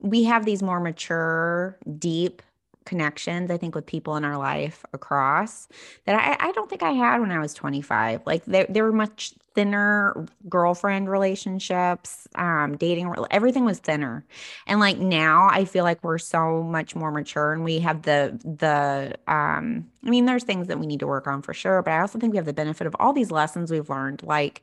we 0.00 0.24
have 0.24 0.46
these 0.46 0.62
more 0.62 0.80
mature, 0.80 1.78
deep 1.98 2.40
connections, 2.86 3.50
I 3.50 3.58
think, 3.58 3.74
with 3.74 3.84
people 3.84 4.16
in 4.16 4.24
our 4.24 4.38
life 4.38 4.86
across 4.94 5.68
that 6.06 6.14
I, 6.14 6.48
I 6.48 6.52
don't 6.52 6.70
think 6.70 6.82
I 6.82 6.92
had 6.92 7.20
when 7.20 7.30
I 7.30 7.38
was 7.38 7.52
25. 7.52 8.22
Like 8.24 8.44
they, 8.46 8.64
they 8.70 8.80
were 8.80 8.92
much 8.92 9.34
thinner 9.56 10.26
girlfriend 10.48 11.10
relationships, 11.10 12.28
um, 12.36 12.76
dating, 12.76 13.12
everything 13.30 13.64
was 13.64 13.80
thinner. 13.80 14.24
And 14.66 14.78
like 14.78 14.98
now 14.98 15.48
I 15.50 15.64
feel 15.64 15.82
like 15.82 16.04
we're 16.04 16.18
so 16.18 16.62
much 16.62 16.94
more 16.94 17.10
mature 17.10 17.52
and 17.54 17.64
we 17.64 17.80
have 17.80 18.02
the, 18.02 18.38
the, 18.44 19.16
um, 19.32 19.90
I 20.04 20.10
mean, 20.10 20.26
there's 20.26 20.44
things 20.44 20.68
that 20.68 20.78
we 20.78 20.86
need 20.86 21.00
to 21.00 21.06
work 21.06 21.26
on 21.26 21.42
for 21.42 21.54
sure, 21.54 21.82
but 21.82 21.92
I 21.92 22.00
also 22.00 22.18
think 22.18 22.32
we 22.32 22.36
have 22.36 22.46
the 22.46 22.52
benefit 22.52 22.86
of 22.86 22.94
all 23.00 23.12
these 23.14 23.32
lessons 23.32 23.72
we've 23.72 23.90
learned, 23.90 24.22
like, 24.22 24.62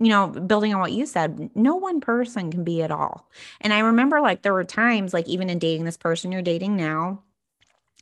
you 0.00 0.08
know, 0.08 0.26
building 0.26 0.74
on 0.74 0.80
what 0.80 0.92
you 0.92 1.06
said, 1.06 1.50
no 1.54 1.76
one 1.76 2.00
person 2.00 2.50
can 2.50 2.64
be 2.64 2.80
it 2.80 2.90
all. 2.90 3.30
And 3.60 3.72
I 3.72 3.78
remember 3.78 4.20
like 4.20 4.42
there 4.42 4.52
were 4.52 4.64
times, 4.64 5.14
like 5.14 5.28
even 5.28 5.48
in 5.48 5.60
dating 5.60 5.84
this 5.84 5.96
person 5.96 6.32
you're 6.32 6.42
dating 6.42 6.76
now, 6.76 7.22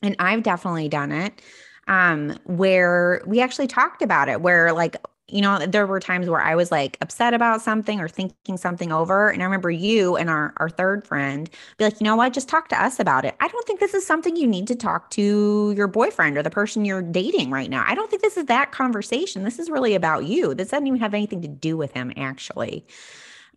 and 0.02 0.16
I've 0.18 0.42
definitely 0.42 0.88
done 0.88 1.12
it 1.12 1.40
um 1.88 2.38
where 2.44 3.22
we 3.26 3.40
actually 3.40 3.66
talked 3.66 4.02
about 4.02 4.28
it 4.28 4.40
where 4.40 4.72
like 4.72 4.96
you 5.28 5.40
know 5.40 5.58
there 5.66 5.86
were 5.86 6.00
times 6.00 6.28
where 6.28 6.40
i 6.40 6.54
was 6.54 6.70
like 6.70 6.98
upset 7.00 7.32
about 7.34 7.62
something 7.62 8.00
or 8.00 8.08
thinking 8.08 8.56
something 8.56 8.92
over 8.92 9.30
and 9.30 9.42
i 9.42 9.44
remember 9.44 9.70
you 9.70 10.16
and 10.16 10.28
our 10.28 10.52
our 10.58 10.68
third 10.68 11.06
friend 11.06 11.48
be 11.78 11.84
like 11.84 12.00
you 12.00 12.04
know 12.04 12.16
what? 12.16 12.32
Just 12.32 12.48
talk 12.48 12.68
to 12.68 12.82
us 12.82 12.98
about 12.98 13.24
it. 13.24 13.36
I 13.40 13.48
don't 13.48 13.66
think 13.66 13.80
this 13.80 13.94
is 13.94 14.06
something 14.06 14.36
you 14.36 14.46
need 14.46 14.66
to 14.68 14.74
talk 14.74 15.10
to 15.10 15.72
your 15.76 15.86
boyfriend 15.86 16.36
or 16.36 16.42
the 16.42 16.50
person 16.50 16.84
you're 16.84 17.02
dating 17.02 17.50
right 17.50 17.70
now. 17.70 17.84
I 17.86 17.94
don't 17.94 18.10
think 18.10 18.22
this 18.22 18.36
is 18.36 18.46
that 18.46 18.72
conversation. 18.72 19.44
This 19.44 19.58
is 19.58 19.70
really 19.70 19.94
about 19.94 20.24
you. 20.24 20.54
This 20.54 20.68
doesn't 20.68 20.86
even 20.86 21.00
have 21.00 21.14
anything 21.14 21.42
to 21.42 21.48
do 21.48 21.76
with 21.76 21.92
him 21.92 22.12
actually. 22.16 22.86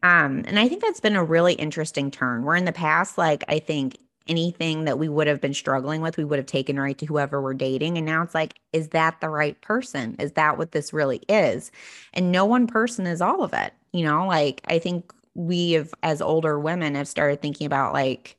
Um 0.04 0.43
and 0.45 0.60
i 0.60 0.67
think 0.67 0.82
that's 0.82 0.99
been 0.99 1.15
a 1.15 1.23
really 1.23 1.54
interesting 1.54 2.12
turn. 2.12 2.43
Where 2.43 2.56
in 2.56 2.65
the 2.65 2.71
past 2.73 3.17
like 3.17 3.43
i 3.47 3.60
think 3.60 3.97
anything 4.28 4.86
that 4.86 5.00
we 5.00 5.10
would 5.10 5.28
have 5.28 5.42
been 5.42 5.54
struggling 5.54 6.02
with, 6.02 6.18
we 6.18 6.24
would 6.24 6.40
have 6.40 6.46
taken 6.46 6.80
right 6.80 6.98
to 6.98 7.06
whoever 7.06 7.42
we're 7.42 7.54
dating. 7.54 7.98
And 7.98 8.06
now 8.06 8.24
it's 8.24 8.36
like, 8.36 8.60
is 8.74 8.90
that 8.90 9.22
the 9.22 9.30
right 9.30 9.60
person? 9.62 10.16
Is 10.20 10.34
that 10.34 10.58
what 10.58 10.72
this 10.72 10.94
really 10.94 11.22
is? 11.30 11.72
And 12.14 12.32
no 12.32 12.46
one 12.46 12.68
person 12.68 13.06
is 13.08 13.22
all 13.22 13.44
of 13.44 13.54
it. 13.54 13.74
You 13.94 14.06
know, 14.06 14.28
like 14.28 14.62
I 14.68 14.80
think 14.80 15.14
we 15.36 15.74
have, 15.74 15.94
as 16.04 16.22
older 16.22 16.60
women, 16.60 16.96
have 16.96 17.08
started 17.08 17.42
thinking 17.42 17.68
about 17.68 17.94
like, 17.94 18.38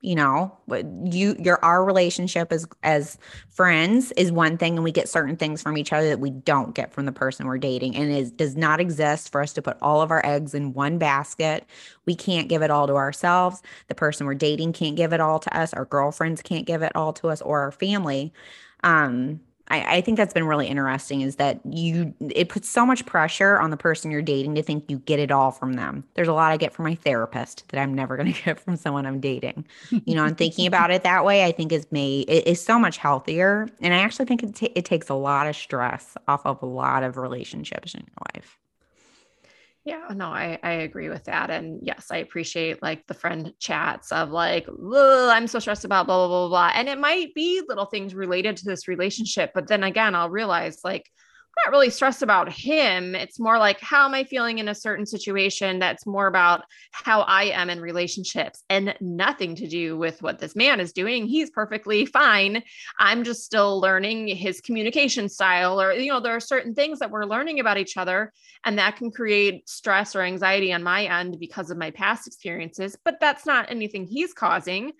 you 0.00 0.14
know 0.14 0.56
you 1.04 1.36
your 1.38 1.62
our 1.62 1.84
relationship 1.84 2.52
as 2.52 2.66
as 2.82 3.18
friends 3.50 4.12
is 4.12 4.32
one 4.32 4.56
thing 4.56 4.74
and 4.76 4.84
we 4.84 4.92
get 4.92 5.08
certain 5.08 5.36
things 5.36 5.62
from 5.62 5.76
each 5.76 5.92
other 5.92 6.08
that 6.08 6.20
we 6.20 6.30
don't 6.30 6.74
get 6.74 6.92
from 6.92 7.04
the 7.04 7.12
person 7.12 7.46
we're 7.46 7.58
dating 7.58 7.94
and 7.94 8.10
it 8.10 8.36
does 8.36 8.56
not 8.56 8.80
exist 8.80 9.30
for 9.30 9.42
us 9.42 9.52
to 9.52 9.60
put 9.60 9.76
all 9.82 10.00
of 10.00 10.10
our 10.10 10.24
eggs 10.24 10.54
in 10.54 10.72
one 10.72 10.96
basket. 10.96 11.66
We 12.06 12.14
can't 12.14 12.48
give 12.48 12.62
it 12.62 12.70
all 12.70 12.86
to 12.86 12.94
ourselves. 12.94 13.60
The 13.88 13.94
person 13.94 14.26
we're 14.26 14.34
dating 14.34 14.72
can't 14.72 14.96
give 14.96 15.12
it 15.12 15.20
all 15.20 15.38
to 15.38 15.56
us. 15.56 15.74
Our 15.74 15.84
girlfriends 15.84 16.40
can't 16.40 16.66
give 16.66 16.82
it 16.82 16.92
all 16.94 17.12
to 17.14 17.28
us 17.28 17.42
or 17.42 17.60
our 17.60 17.72
family. 17.72 18.32
Um 18.82 19.40
I, 19.70 19.96
I 19.96 20.00
think 20.00 20.16
that's 20.16 20.34
been 20.34 20.46
really 20.46 20.66
interesting 20.66 21.20
is 21.20 21.36
that 21.36 21.60
you 21.64 22.14
it 22.20 22.48
puts 22.48 22.68
so 22.68 22.84
much 22.84 23.06
pressure 23.06 23.58
on 23.58 23.70
the 23.70 23.76
person 23.76 24.10
you're 24.10 24.20
dating 24.20 24.56
to 24.56 24.62
think 24.62 24.90
you 24.90 24.98
get 24.98 25.18
it 25.18 25.30
all 25.30 25.52
from 25.52 25.74
them. 25.74 26.04
There's 26.14 26.28
a 26.28 26.32
lot 26.32 26.52
I 26.52 26.56
get 26.56 26.72
from 26.72 26.84
my 26.84 26.96
therapist 26.96 27.64
that 27.68 27.80
I'm 27.80 27.94
never 27.94 28.16
going 28.18 28.32
to 28.32 28.42
get 28.42 28.60
from 28.60 28.76
someone 28.76 29.06
I'm 29.06 29.20
dating. 29.20 29.66
You 29.90 30.14
know, 30.14 30.24
and 30.24 30.36
thinking 30.36 30.66
about 30.66 30.90
it 30.90 31.02
that 31.04 31.24
way, 31.24 31.44
I 31.44 31.52
think 31.52 31.72
is 31.72 31.86
made 31.90 32.28
it 32.28 32.46
is 32.46 32.62
so 32.62 32.78
much 32.78 32.98
healthier. 32.98 33.68
And 33.80 33.94
I 33.94 33.98
actually 33.98 34.26
think 34.26 34.42
it, 34.42 34.54
t- 34.54 34.72
it 34.74 34.84
takes 34.84 35.08
a 35.08 35.14
lot 35.14 35.46
of 35.46 35.56
stress 35.56 36.16
off 36.28 36.44
of 36.44 36.62
a 36.62 36.66
lot 36.66 37.02
of 37.02 37.16
relationships 37.16 37.94
in 37.94 38.00
your 38.00 38.26
life. 38.34 38.59
Yeah, 39.84 40.08
no, 40.14 40.26
I, 40.26 40.58
I 40.62 40.72
agree 40.72 41.08
with 41.08 41.24
that. 41.24 41.48
And 41.50 41.80
yes, 41.82 42.08
I 42.10 42.18
appreciate 42.18 42.82
like 42.82 43.06
the 43.06 43.14
friend 43.14 43.54
chats 43.58 44.12
of 44.12 44.30
like, 44.30 44.66
I'm 44.68 45.46
so 45.46 45.58
stressed 45.58 45.86
about 45.86 46.06
blah, 46.06 46.26
blah, 46.26 46.28
blah, 46.28 46.48
blah. 46.48 46.72
And 46.74 46.86
it 46.88 46.98
might 46.98 47.34
be 47.34 47.62
little 47.66 47.86
things 47.86 48.14
related 48.14 48.58
to 48.58 48.64
this 48.66 48.88
relationship. 48.88 49.52
But 49.54 49.68
then 49.68 49.82
again, 49.82 50.14
I'll 50.14 50.28
realize 50.28 50.80
like, 50.84 51.06
not 51.64 51.72
really 51.72 51.90
stressed 51.90 52.22
about 52.22 52.50
him. 52.50 53.14
It's 53.14 53.38
more 53.38 53.58
like 53.58 53.80
how 53.80 54.06
am 54.06 54.14
I 54.14 54.24
feeling 54.24 54.58
in 54.58 54.68
a 54.68 54.74
certain 54.74 55.06
situation 55.06 55.78
that's 55.78 56.06
more 56.06 56.26
about 56.26 56.62
how 56.92 57.22
I 57.22 57.44
am 57.44 57.70
in 57.70 57.80
relationships 57.80 58.64
and 58.70 58.94
nothing 59.00 59.54
to 59.56 59.66
do 59.66 59.98
with 59.98 60.22
what 60.22 60.38
this 60.38 60.56
man 60.56 60.80
is 60.80 60.92
doing. 60.92 61.26
He's 61.26 61.50
perfectly 61.50 62.06
fine. 62.06 62.62
I'm 62.98 63.24
just 63.24 63.44
still 63.44 63.80
learning 63.80 64.28
his 64.28 64.60
communication 64.60 65.28
style 65.28 65.80
or 65.80 65.92
you 65.92 66.10
know 66.10 66.20
there 66.20 66.36
are 66.36 66.40
certain 66.40 66.74
things 66.74 66.98
that 67.00 67.10
we're 67.10 67.24
learning 67.24 67.60
about 67.60 67.78
each 67.78 67.96
other 67.96 68.32
and 68.64 68.78
that 68.78 68.96
can 68.96 69.10
create 69.10 69.68
stress 69.68 70.14
or 70.14 70.22
anxiety 70.22 70.72
on 70.72 70.82
my 70.82 71.04
end 71.04 71.38
because 71.38 71.70
of 71.70 71.78
my 71.78 71.90
past 71.90 72.26
experiences, 72.26 72.96
but 73.04 73.18
that's 73.20 73.46
not 73.46 73.70
anything 73.70 74.06
he's 74.06 74.32
causing. 74.32 74.92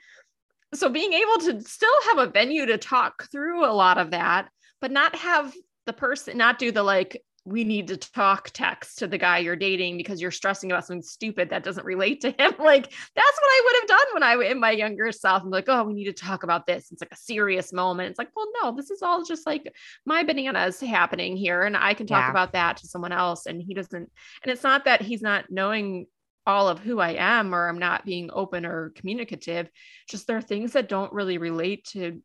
So 0.74 0.88
being 0.88 1.12
able 1.12 1.38
to 1.38 1.60
still 1.62 2.02
have 2.08 2.18
a 2.18 2.30
venue 2.30 2.66
to 2.66 2.78
talk 2.78 3.28
through 3.30 3.64
a 3.64 3.72
lot 3.72 3.98
of 3.98 4.12
that 4.12 4.48
but 4.80 4.90
not 4.90 5.14
have 5.14 5.54
the 5.90 5.94
person 5.94 6.38
not 6.38 6.60
do 6.60 6.70
the 6.70 6.84
like 6.84 7.20
we 7.44 7.64
need 7.64 7.88
to 7.88 7.96
talk 7.96 8.50
text 8.50 8.98
to 8.98 9.08
the 9.08 9.18
guy 9.18 9.38
you're 9.38 9.56
dating 9.56 9.96
because 9.96 10.20
you're 10.20 10.30
stressing 10.30 10.70
about 10.70 10.86
something 10.86 11.02
stupid 11.02 11.50
that 11.50 11.64
doesn't 11.64 11.84
relate 11.84 12.20
to 12.20 12.30
him. 12.30 12.52
Like 12.60 12.84
that's 12.84 13.38
what 13.40 13.50
I 13.50 13.62
would 13.64 13.80
have 13.80 13.98
done 13.98 14.14
when 14.14 14.22
I 14.22 14.36
was 14.36 14.48
in 14.48 14.60
my 14.60 14.70
younger 14.70 15.10
self. 15.10 15.42
I'm 15.42 15.50
like, 15.50 15.64
oh, 15.68 15.82
we 15.82 15.94
need 15.94 16.04
to 16.04 16.12
talk 16.12 16.44
about 16.44 16.64
this. 16.64 16.92
It's 16.92 17.00
like 17.00 17.10
a 17.10 17.16
serious 17.16 17.72
moment. 17.72 18.10
It's 18.10 18.18
like, 18.20 18.28
well, 18.36 18.46
no, 18.62 18.76
this 18.76 18.90
is 18.92 19.02
all 19.02 19.24
just 19.24 19.46
like 19.46 19.72
my 20.06 20.22
bananas 20.22 20.78
happening 20.78 21.36
here. 21.36 21.62
And 21.62 21.76
I 21.76 21.94
can 21.94 22.06
talk 22.06 22.26
yeah. 22.26 22.30
about 22.30 22.52
that 22.52 22.76
to 22.76 22.86
someone 22.86 23.10
else. 23.12 23.46
And 23.46 23.60
he 23.60 23.74
doesn't, 23.74 24.12
and 24.44 24.52
it's 24.52 24.62
not 24.62 24.84
that 24.84 25.02
he's 25.02 25.22
not 25.22 25.46
knowing 25.50 26.06
all 26.46 26.68
of 26.68 26.78
who 26.78 27.00
I 27.00 27.14
am 27.14 27.52
or 27.52 27.68
I'm 27.68 27.78
not 27.78 28.04
being 28.04 28.30
open 28.32 28.64
or 28.64 28.90
communicative. 28.90 29.68
Just 30.08 30.28
there 30.28 30.36
are 30.36 30.42
things 30.42 30.74
that 30.74 30.88
don't 30.88 31.12
really 31.12 31.38
relate 31.38 31.84
to 31.92 32.22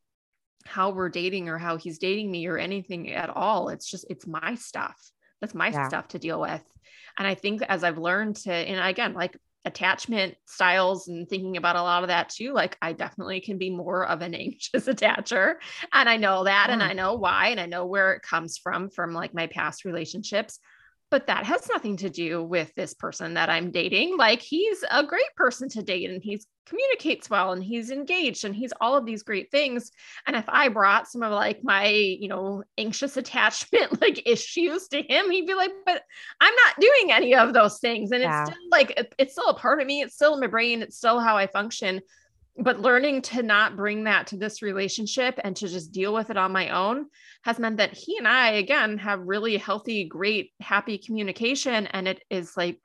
how 0.66 0.90
we're 0.90 1.10
dating 1.10 1.50
or 1.50 1.58
how 1.58 1.78
he's 1.78 1.98
dating 1.98 2.32
me 2.32 2.48
or 2.48 2.58
anything 2.58 3.12
at 3.12 3.30
all. 3.30 3.70
It's 3.70 3.90
just, 3.90 4.06
it's 4.10 4.28
my 4.28 4.56
stuff. 4.56 4.98
That's 5.42 5.54
my 5.54 5.70
yeah. 5.70 5.88
stuff 5.88 6.08
to 6.10 6.20
deal 6.20 6.42
with. 6.42 6.64
And 7.18 7.28
I 7.28 7.36
think 7.36 7.62
as 7.62 7.84
I've 7.84 7.98
learned 7.98 8.38
to, 8.38 8.52
and 8.52 8.80
again, 8.80 9.14
like 9.14 9.38
attachment 9.64 10.36
styles 10.46 11.08
and 11.08 11.28
thinking 11.28 11.58
about 11.58 11.76
a 11.76 11.82
lot 11.82 12.04
of 12.04 12.10
that 12.10 12.30
too, 12.30 12.54
like 12.54 12.78
I 12.82 12.94
definitely 12.94 13.42
can 13.42 13.58
be 13.58 13.70
more 13.70 14.06
of 14.06 14.22
an 14.22 14.34
anxious 14.36 14.86
attacher. 14.86 15.56
And 15.92 16.08
I 16.10 16.18
know 16.18 16.44
that, 16.44 16.70
and 16.70 16.82
mm. 16.82 16.86
I 16.86 16.94
know 16.94 17.16
why, 17.16 17.48
and 17.50 17.60
I 17.60 17.66
know 17.66 17.86
where 17.86 18.14
it 18.14 18.22
comes 18.22 18.58
from, 18.58 18.90
from 18.90 19.14
like 19.14 19.34
my 19.34 19.48
past 19.48 19.86
relationships 19.86 20.60
but 21.12 21.28
that 21.28 21.46
has 21.46 21.70
nothing 21.70 21.98
to 21.98 22.10
do 22.10 22.44
with 22.44 22.74
this 22.76 22.94
person 22.94 23.36
that 23.36 23.50
I'm 23.50 23.72
dating. 23.72 24.18
Like 24.18 24.42
he's 24.42 24.84
a 24.90 25.06
great 25.06 25.34
person 25.36 25.70
to 25.70 25.84
date 25.84 26.10
and 26.10 26.22
he's 26.22 26.48
communicates 26.66 27.30
well 27.30 27.52
and 27.52 27.64
he's 27.64 27.92
engaged 27.92 28.44
and 28.44 28.56
he's 28.56 28.74
all 28.82 28.98
of 28.98 29.06
these 29.06 29.24
great 29.24 29.52
things. 29.52 29.92
And 30.26 30.36
if 30.36 30.46
I 30.48 30.70
brought 30.70 31.08
some 31.08 31.24
of 31.24 31.32
like 31.32 31.64
my, 31.64 31.88
you 31.88 32.28
know, 32.28 32.64
anxious 32.78 33.18
attachment 33.18 34.02
like 34.02 34.24
issues 34.26 34.88
to 34.90 35.02
him, 35.02 35.30
he'd 35.30 35.48
be 35.48 35.54
like, 35.54 35.72
but 35.86 36.02
I'm 36.42 36.54
not 36.66 36.80
doing 36.80 37.12
any 37.12 37.36
of 37.36 37.54
those 37.54 37.80
things. 37.80 38.12
And 38.12 38.22
yeah. 38.22 38.42
it's 38.42 38.52
still 38.52 38.70
like, 38.72 39.14
it's 39.20 39.34
still 39.34 39.50
a 39.50 39.54
part 39.54 39.82
of 39.82 39.88
me. 39.88 40.02
It's 40.02 40.16
still 40.16 40.34
in 40.34 40.40
my 40.40 40.48
brain. 40.48 40.82
It's 40.82 40.98
still 40.98 41.20
how 41.20 41.38
I 41.38 41.48
function 41.48 42.02
but 42.58 42.80
learning 42.80 43.22
to 43.22 43.44
not 43.44 43.76
bring 43.76 44.06
that 44.06 44.28
to 44.28 44.38
this 44.38 44.62
relationship 44.62 45.40
and 45.44 45.56
to 45.58 45.68
just 45.68 45.92
deal 45.92 46.14
with 46.14 46.30
it 46.30 46.38
on 46.38 46.52
my 46.52 46.70
own 46.70 47.08
has 47.44 47.60
meant 47.60 47.78
that 47.78 47.94
he 47.94 48.18
and 48.18 48.28
I 48.28 48.52
again 48.52 48.98
have 48.98 49.20
really 49.20 49.58
healthy, 49.58 50.06
great, 50.06 50.52
happy 50.62 50.98
communication 50.98 51.88
and 51.88 52.08
it 52.08 52.24
is 52.30 52.56
like 52.56 52.80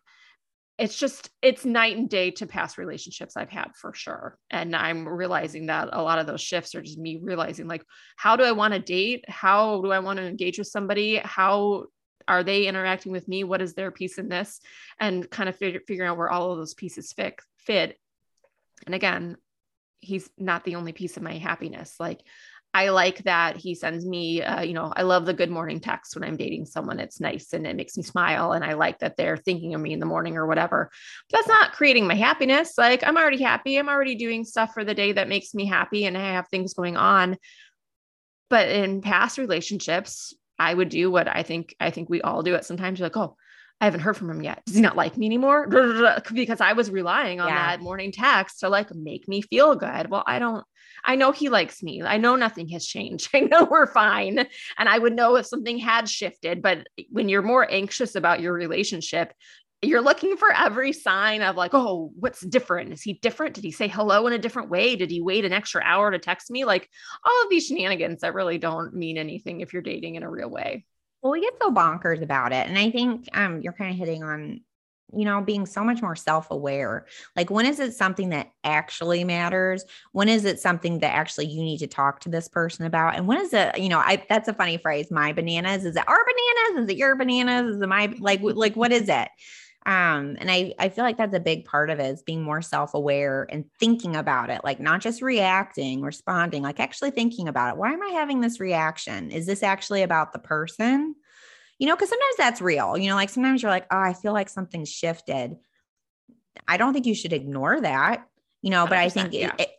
it's 0.78 0.96
just 0.96 1.28
it's 1.42 1.66
night 1.66 1.96
and 1.96 2.09
day 2.09 2.30
to 2.30 2.46
past 2.46 2.78
relationships 2.78 3.37
I've 3.37 3.50
had 3.50 3.72
for 3.76 3.92
sure. 3.92 4.38
And 4.48 4.74
I'm 4.74 5.06
realizing 5.06 5.66
that 5.66 5.90
a 5.92 6.02
lot 6.02 6.18
of 6.18 6.26
those 6.26 6.40
shifts 6.40 6.74
are 6.74 6.80
just 6.80 6.98
me 6.98 7.20
realizing 7.22 7.68
like 7.68 7.85
how 8.16 8.37
do 8.37 8.44
I 8.44 8.52
want 8.52 8.72
to 8.72 8.80
date? 8.80 9.24
How 9.28 9.83
do 9.83 9.92
I 9.92 9.98
want 9.98 10.18
to 10.18 10.26
engage 10.26 10.59
with 10.59 10.68
somebody? 10.68 11.16
How 11.16 11.85
are 12.26 12.42
they 12.42 12.66
interacting 12.66 13.12
with 13.12 13.28
me? 13.28 13.44
What 13.44 13.61
is 13.61 13.74
their 13.74 13.90
piece 13.90 14.16
in 14.16 14.28
this? 14.28 14.61
And 14.98 15.28
kind 15.30 15.48
of 15.48 15.56
figure, 15.56 15.80
figuring 15.87 16.09
out 16.09 16.16
where 16.16 16.30
all 16.30 16.52
of 16.52 16.59
those 16.59 16.74
pieces 16.74 17.12
fit 17.12 17.40
fit. 17.59 17.98
And 18.87 18.94
again, 18.94 19.37
he's 20.01 20.29
not 20.39 20.65
the 20.65 20.77
only 20.77 20.93
piece 20.93 21.17
of 21.17 21.23
my 21.23 21.39
happiness. 21.39 21.97
Like 21.99 22.21
I 22.73 22.91
like 22.91 23.25
that 23.25 23.57
he 23.57 23.75
sends 23.75 24.07
me, 24.07 24.43
uh, 24.43 24.63
you 24.63 24.75
know, 24.75 24.93
I 24.95 25.03
love 25.03 25.27
the 25.27 25.35
good 25.35 25.51
morning 25.51 25.81
text 25.81 26.15
when 26.15 26.23
I'm 26.23 26.37
dating 26.37 26.67
someone. 26.67 27.01
It's 27.01 27.21
nice 27.21 27.53
and 27.53 27.67
it 27.67 27.75
makes 27.75 27.97
me 27.97 28.05
smile. 28.05 28.53
And 28.53 28.65
I 28.65 28.75
like 28.75 29.01
that 29.01 29.17
they're 29.17 29.37
thinking 29.37 29.75
of 29.75 29.81
me 29.81 29.93
in 29.93 29.99
the 29.99 30.07
morning 30.07 30.37
or 30.37 30.47
whatever. 30.47 30.89
But 31.31 31.39
that's 31.39 31.49
not 31.49 31.73
creating 31.73 32.07
my 32.07 32.15
happiness. 32.15 32.75
Like 32.79 33.03
I'm 33.03 33.17
already 33.17 33.43
happy. 33.43 33.77
I'm 33.77 33.89
already 33.89 34.15
doing 34.15 34.45
stuff 34.45 34.73
for 34.73 34.85
the 34.85 34.95
day 34.95 35.13
that 35.13 35.29
makes 35.29 35.53
me 35.53 35.67
happy 35.67 36.05
and 36.05 36.17
I 36.17 36.33
have 36.33 36.47
things 36.49 36.75
going 36.75 36.97
on. 36.97 37.37
But 38.51 38.69
in 38.69 39.01
past 39.01 39.39
relationships, 39.39 40.35
I 40.59 40.73
would 40.73 40.91
do 40.91 41.11
what 41.11 41.27
I 41.27 41.43
think 41.43 41.75
I 41.81 41.91
think 41.91 42.09
we 42.09 42.21
all 42.21 42.43
do 42.43 42.55
it 42.55 42.65
sometimes. 42.65 42.99
You're 42.99 43.07
like, 43.07 43.17
oh, 43.17 43.37
I 43.81 43.87
haven't 43.87 44.01
heard 44.01 44.16
from 44.16 44.31
him 44.31 44.43
yet. 44.43 44.62
Does 44.66 44.75
he 44.75 44.83
not 44.83 44.97
like 44.97 45.16
me 45.16 45.27
anymore? 45.27 45.66
Because 46.33 46.61
I 46.61 46.75
was 46.75 46.90
relying 46.90 47.40
on 47.40 47.49
yeah. 47.49 47.77
that 47.77 47.83
morning 47.83 48.12
text 48.12 48.61
to 48.61 48.69
like 48.69 48.95
make 48.95 49.27
me 49.27 49.40
feel 49.43 49.75
good. 49.75 50.11
Well, 50.11 50.23
I 50.27 50.38
don't, 50.38 50.64
I 51.03 51.16
know 51.16 51.33
he 51.33 51.49
likes 51.49 51.83
me. 51.83 52.03
I 52.03 52.19
know 52.19 52.37
nothing 52.37 52.69
has 52.69 52.87
changed. 52.87 53.31
I 53.35 53.40
know 53.40 53.64
we're 53.64 53.87
fine. 53.87 54.47
And 54.79 54.88
I 54.88 54.99
would 54.99 55.14
know 55.14 55.37
if 55.37 55.47
something 55.47 55.79
had 55.79 56.09
shifted. 56.09 56.62
But 56.62 56.87
when 57.11 57.29
you're 57.29 57.43
more 57.43 57.71
anxious 57.71 58.14
about 58.14 58.40
your 58.40 58.53
relationship, 58.53 59.33
you're 59.83 60.03
looking 60.03 60.37
for 60.37 60.53
every 60.53 60.93
sign 60.93 61.40
of 61.40 61.57
like, 61.57 61.73
oh, 61.73 62.12
what's 62.14 62.40
different? 62.40 62.93
Is 62.93 63.03
he 63.03 63.14
different? 63.14 63.55
Did 63.55 63.64
he 63.64 63.73
say 63.73 63.88
hello 63.88 64.27
in 64.27 64.35
a 64.35 64.38
different 64.38 64.69
way? 64.69 64.95
Did 64.95 65.11
he 65.11 65.23
wait 65.23 65.47
an 65.47 65.55
extra 65.55 65.83
hour 65.83 66.11
to 66.11 66.19
text 66.19 66.51
me? 66.51 66.66
Like 66.66 66.88
all 67.25 67.43
of 67.43 67.51
these 67.51 67.66
shenanigans 67.66 68.21
that 68.21 68.35
really 68.35 68.59
don't 68.59 68.95
mean 68.95 69.16
anything 69.16 69.61
if 69.61 69.73
you're 69.73 69.81
dating 69.81 70.16
in 70.16 70.23
a 70.23 70.31
real 70.31 70.51
way. 70.51 70.85
Well, 71.22 71.33
we 71.33 71.40
get 71.40 71.54
so 71.61 71.70
bonkers 71.70 72.22
about 72.22 72.52
it. 72.52 72.66
And 72.68 72.78
I 72.78 72.90
think 72.90 73.28
um, 73.35 73.61
you're 73.61 73.72
kind 73.74 73.90
of 73.90 73.96
hitting 73.98 74.22
on, 74.22 74.61
you 75.12 75.24
know, 75.24 75.42
being 75.42 75.66
so 75.66 75.85
much 75.85 76.00
more 76.00 76.16
self 76.16 76.50
aware. 76.50 77.06
Like, 77.37 77.50
when 77.50 77.66
is 77.66 77.78
it 77.78 77.92
something 77.92 78.30
that 78.30 78.50
actually 78.64 79.24
matters? 79.24 79.85
When 80.12 80.28
is 80.28 80.44
it 80.44 80.61
something 80.61 81.00
that 81.00 81.14
actually 81.14 81.46
you 81.46 81.62
need 81.62 81.78
to 81.78 81.87
talk 81.87 82.20
to 82.20 82.30
this 82.30 82.48
person 82.48 82.87
about? 82.87 83.16
And 83.16 83.26
when 83.26 83.38
is 83.40 83.52
it, 83.52 83.78
you 83.78 83.88
know, 83.90 83.98
I 83.98 84.24
that's 84.28 84.48
a 84.48 84.54
funny 84.54 84.78
phrase, 84.78 85.11
my 85.11 85.33
bananas. 85.33 85.85
Is 85.85 85.96
it 85.96 86.09
our 86.09 86.18
bananas? 86.24 86.85
Is 86.85 86.94
it 86.94 86.96
your 86.98 87.16
bananas? 87.16 87.76
Is 87.76 87.83
it 87.83 87.88
my, 87.88 88.14
like, 88.18 88.40
like, 88.42 88.76
what 88.76 88.92
is 88.92 89.09
it? 89.09 89.28
Um 89.87 90.37
and 90.38 90.51
i 90.51 90.75
i 90.79 90.90
feel 90.90 91.05
like 91.05 91.16
that's 91.16 91.35
a 91.35 91.40
big 91.40 91.64
part 91.64 91.88
of 91.88 91.99
it 91.99 92.07
is 92.07 92.23
being 92.23 92.43
more 92.43 92.61
self-aware 92.61 93.47
and 93.51 93.64
thinking 93.79 94.14
about 94.14 94.51
it 94.51 94.61
like 94.62 94.79
not 94.79 95.01
just 95.01 95.23
reacting 95.23 96.03
responding 96.03 96.62
like 96.62 96.79
actually 96.79 97.11
thinking 97.11 97.49
about 97.49 97.73
it. 97.73 97.79
Why 97.79 97.93
am 97.93 98.03
i 98.03 98.11
having 98.11 98.40
this 98.40 98.61
reaction? 98.61 99.31
Is 99.31 99.47
this 99.47 99.62
actually 99.62 100.03
about 100.03 100.33
the 100.33 100.38
person? 100.38 101.14
You 101.79 101.87
know 101.87 101.97
because 101.97 102.11
sometimes 102.11 102.37
that's 102.37 102.61
real 102.61 102.99
you 102.99 103.09
know 103.09 103.14
like 103.14 103.31
sometimes 103.31 103.62
you're 103.62 103.71
like 103.71 103.87
oh 103.90 103.99
i 103.99 104.12
feel 104.12 104.35
like 104.35 104.51
something's 104.51 104.90
shifted. 104.90 105.57
I 106.69 106.77
don't 106.77 106.93
think 106.93 107.07
you 107.07 107.14
should 107.14 107.33
ignore 107.33 107.81
that 107.81 108.27
you 108.61 108.71
know 108.71 108.87
but 108.87 108.99
i 108.99 109.09
think 109.09 109.33
yeah. 109.33 109.53
it, 109.59 109.71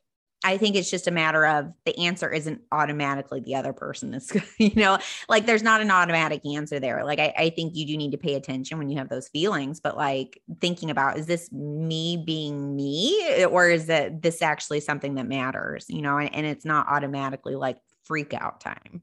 I 0.44 0.58
think 0.58 0.76
it's 0.76 0.90
just 0.90 1.08
a 1.08 1.12
matter 1.12 1.46
of 1.46 1.72
the 1.86 1.98
answer 2.00 2.32
isn't 2.32 2.62
automatically 2.72 3.42
the 3.42 3.56
other 3.56 3.74
person 3.74 4.12
that's, 4.12 4.32
you 4.58 4.74
know, 4.76 4.98
like 5.30 5.46
there's 5.46 5.62
not 5.62 5.82
an 5.82 5.92
automatic 5.92 6.46
answer 6.46 6.80
there. 6.80 7.06
Like, 7.06 7.20
I, 7.20 7.34
I, 7.38 7.50
think 7.52 7.76
you 7.76 7.86
do 7.86 7.96
need 7.96 8.12
to 8.12 8.18
pay 8.18 8.34
attention 8.34 8.78
when 8.78 8.90
you 8.90 8.98
have 8.98 9.10
those 9.10 9.28
feelings, 9.28 9.80
but 9.80 9.96
like 9.96 10.42
thinking 10.60 10.90
about 10.90 11.18
is 11.18 11.28
this 11.28 11.52
me 11.52 12.24
being 12.26 12.76
me 12.76 13.46
or 13.46 13.70
is 13.70 13.88
it 13.90 14.22
this 14.22 14.42
actually 14.42 14.80
something 14.80 15.16
that 15.16 15.28
matters, 15.28 15.86
you 15.90 16.02
know, 16.02 16.18
and, 16.18 16.34
and 16.34 16.46
it's 16.46 16.66
not 16.66 16.88
automatically 16.88 17.56
like 17.56 17.78
freak 18.06 18.34
out 18.34 18.60
time. 18.62 19.02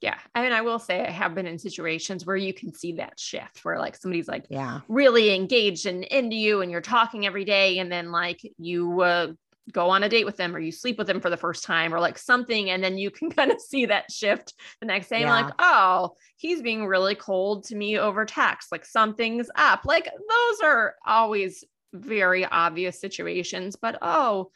Yeah. 0.00 0.18
I 0.34 0.42
mean, 0.42 0.52
I 0.52 0.62
will 0.62 0.78
say 0.78 1.06
I 1.06 1.10
have 1.10 1.34
been 1.34 1.46
in 1.46 1.58
situations 1.58 2.24
where 2.24 2.36
you 2.36 2.54
can 2.54 2.72
see 2.72 2.92
that 2.92 3.20
shift 3.20 3.64
where 3.64 3.78
like 3.78 3.96
somebody's 3.96 4.28
like 4.28 4.46
yeah. 4.48 4.80
really 4.88 5.34
engaged 5.34 5.84
and 5.84 6.04
into 6.04 6.36
you 6.36 6.62
and 6.62 6.70
you're 6.70 6.80
talking 6.80 7.26
every 7.26 7.44
day. 7.44 7.78
And 7.78 7.92
then 7.92 8.10
like 8.10 8.40
you 8.56 9.02
uh, 9.02 9.32
go 9.72 9.90
on 9.90 10.02
a 10.02 10.08
date 10.08 10.24
with 10.24 10.36
them 10.36 10.54
or 10.54 10.58
you 10.58 10.72
sleep 10.72 10.98
with 10.98 11.06
them 11.06 11.20
for 11.20 11.30
the 11.30 11.36
first 11.36 11.64
time 11.64 11.94
or 11.94 12.00
like 12.00 12.18
something 12.18 12.70
and 12.70 12.82
then 12.82 12.98
you 12.98 13.10
can 13.10 13.30
kind 13.40 13.50
of 13.50 13.60
see 13.60 13.86
that 13.86 14.10
shift 14.10 14.54
the 14.80 14.86
next 14.86 15.08
day 15.08 15.20
yeah. 15.20 15.32
like 15.32 15.52
oh 15.58 16.14
he's 16.36 16.62
being 16.62 16.86
really 16.86 17.14
cold 17.14 17.64
to 17.64 17.74
me 17.74 17.98
over 17.98 18.24
text 18.24 18.72
like 18.72 18.84
something's 18.84 19.50
up 19.54 19.84
like 19.84 20.04
those 20.04 20.60
are 20.62 20.94
always 21.06 21.64
very 21.92 22.44
obvious 22.44 23.00
situations 23.00 23.76
but 23.76 23.98
oh 24.02 24.50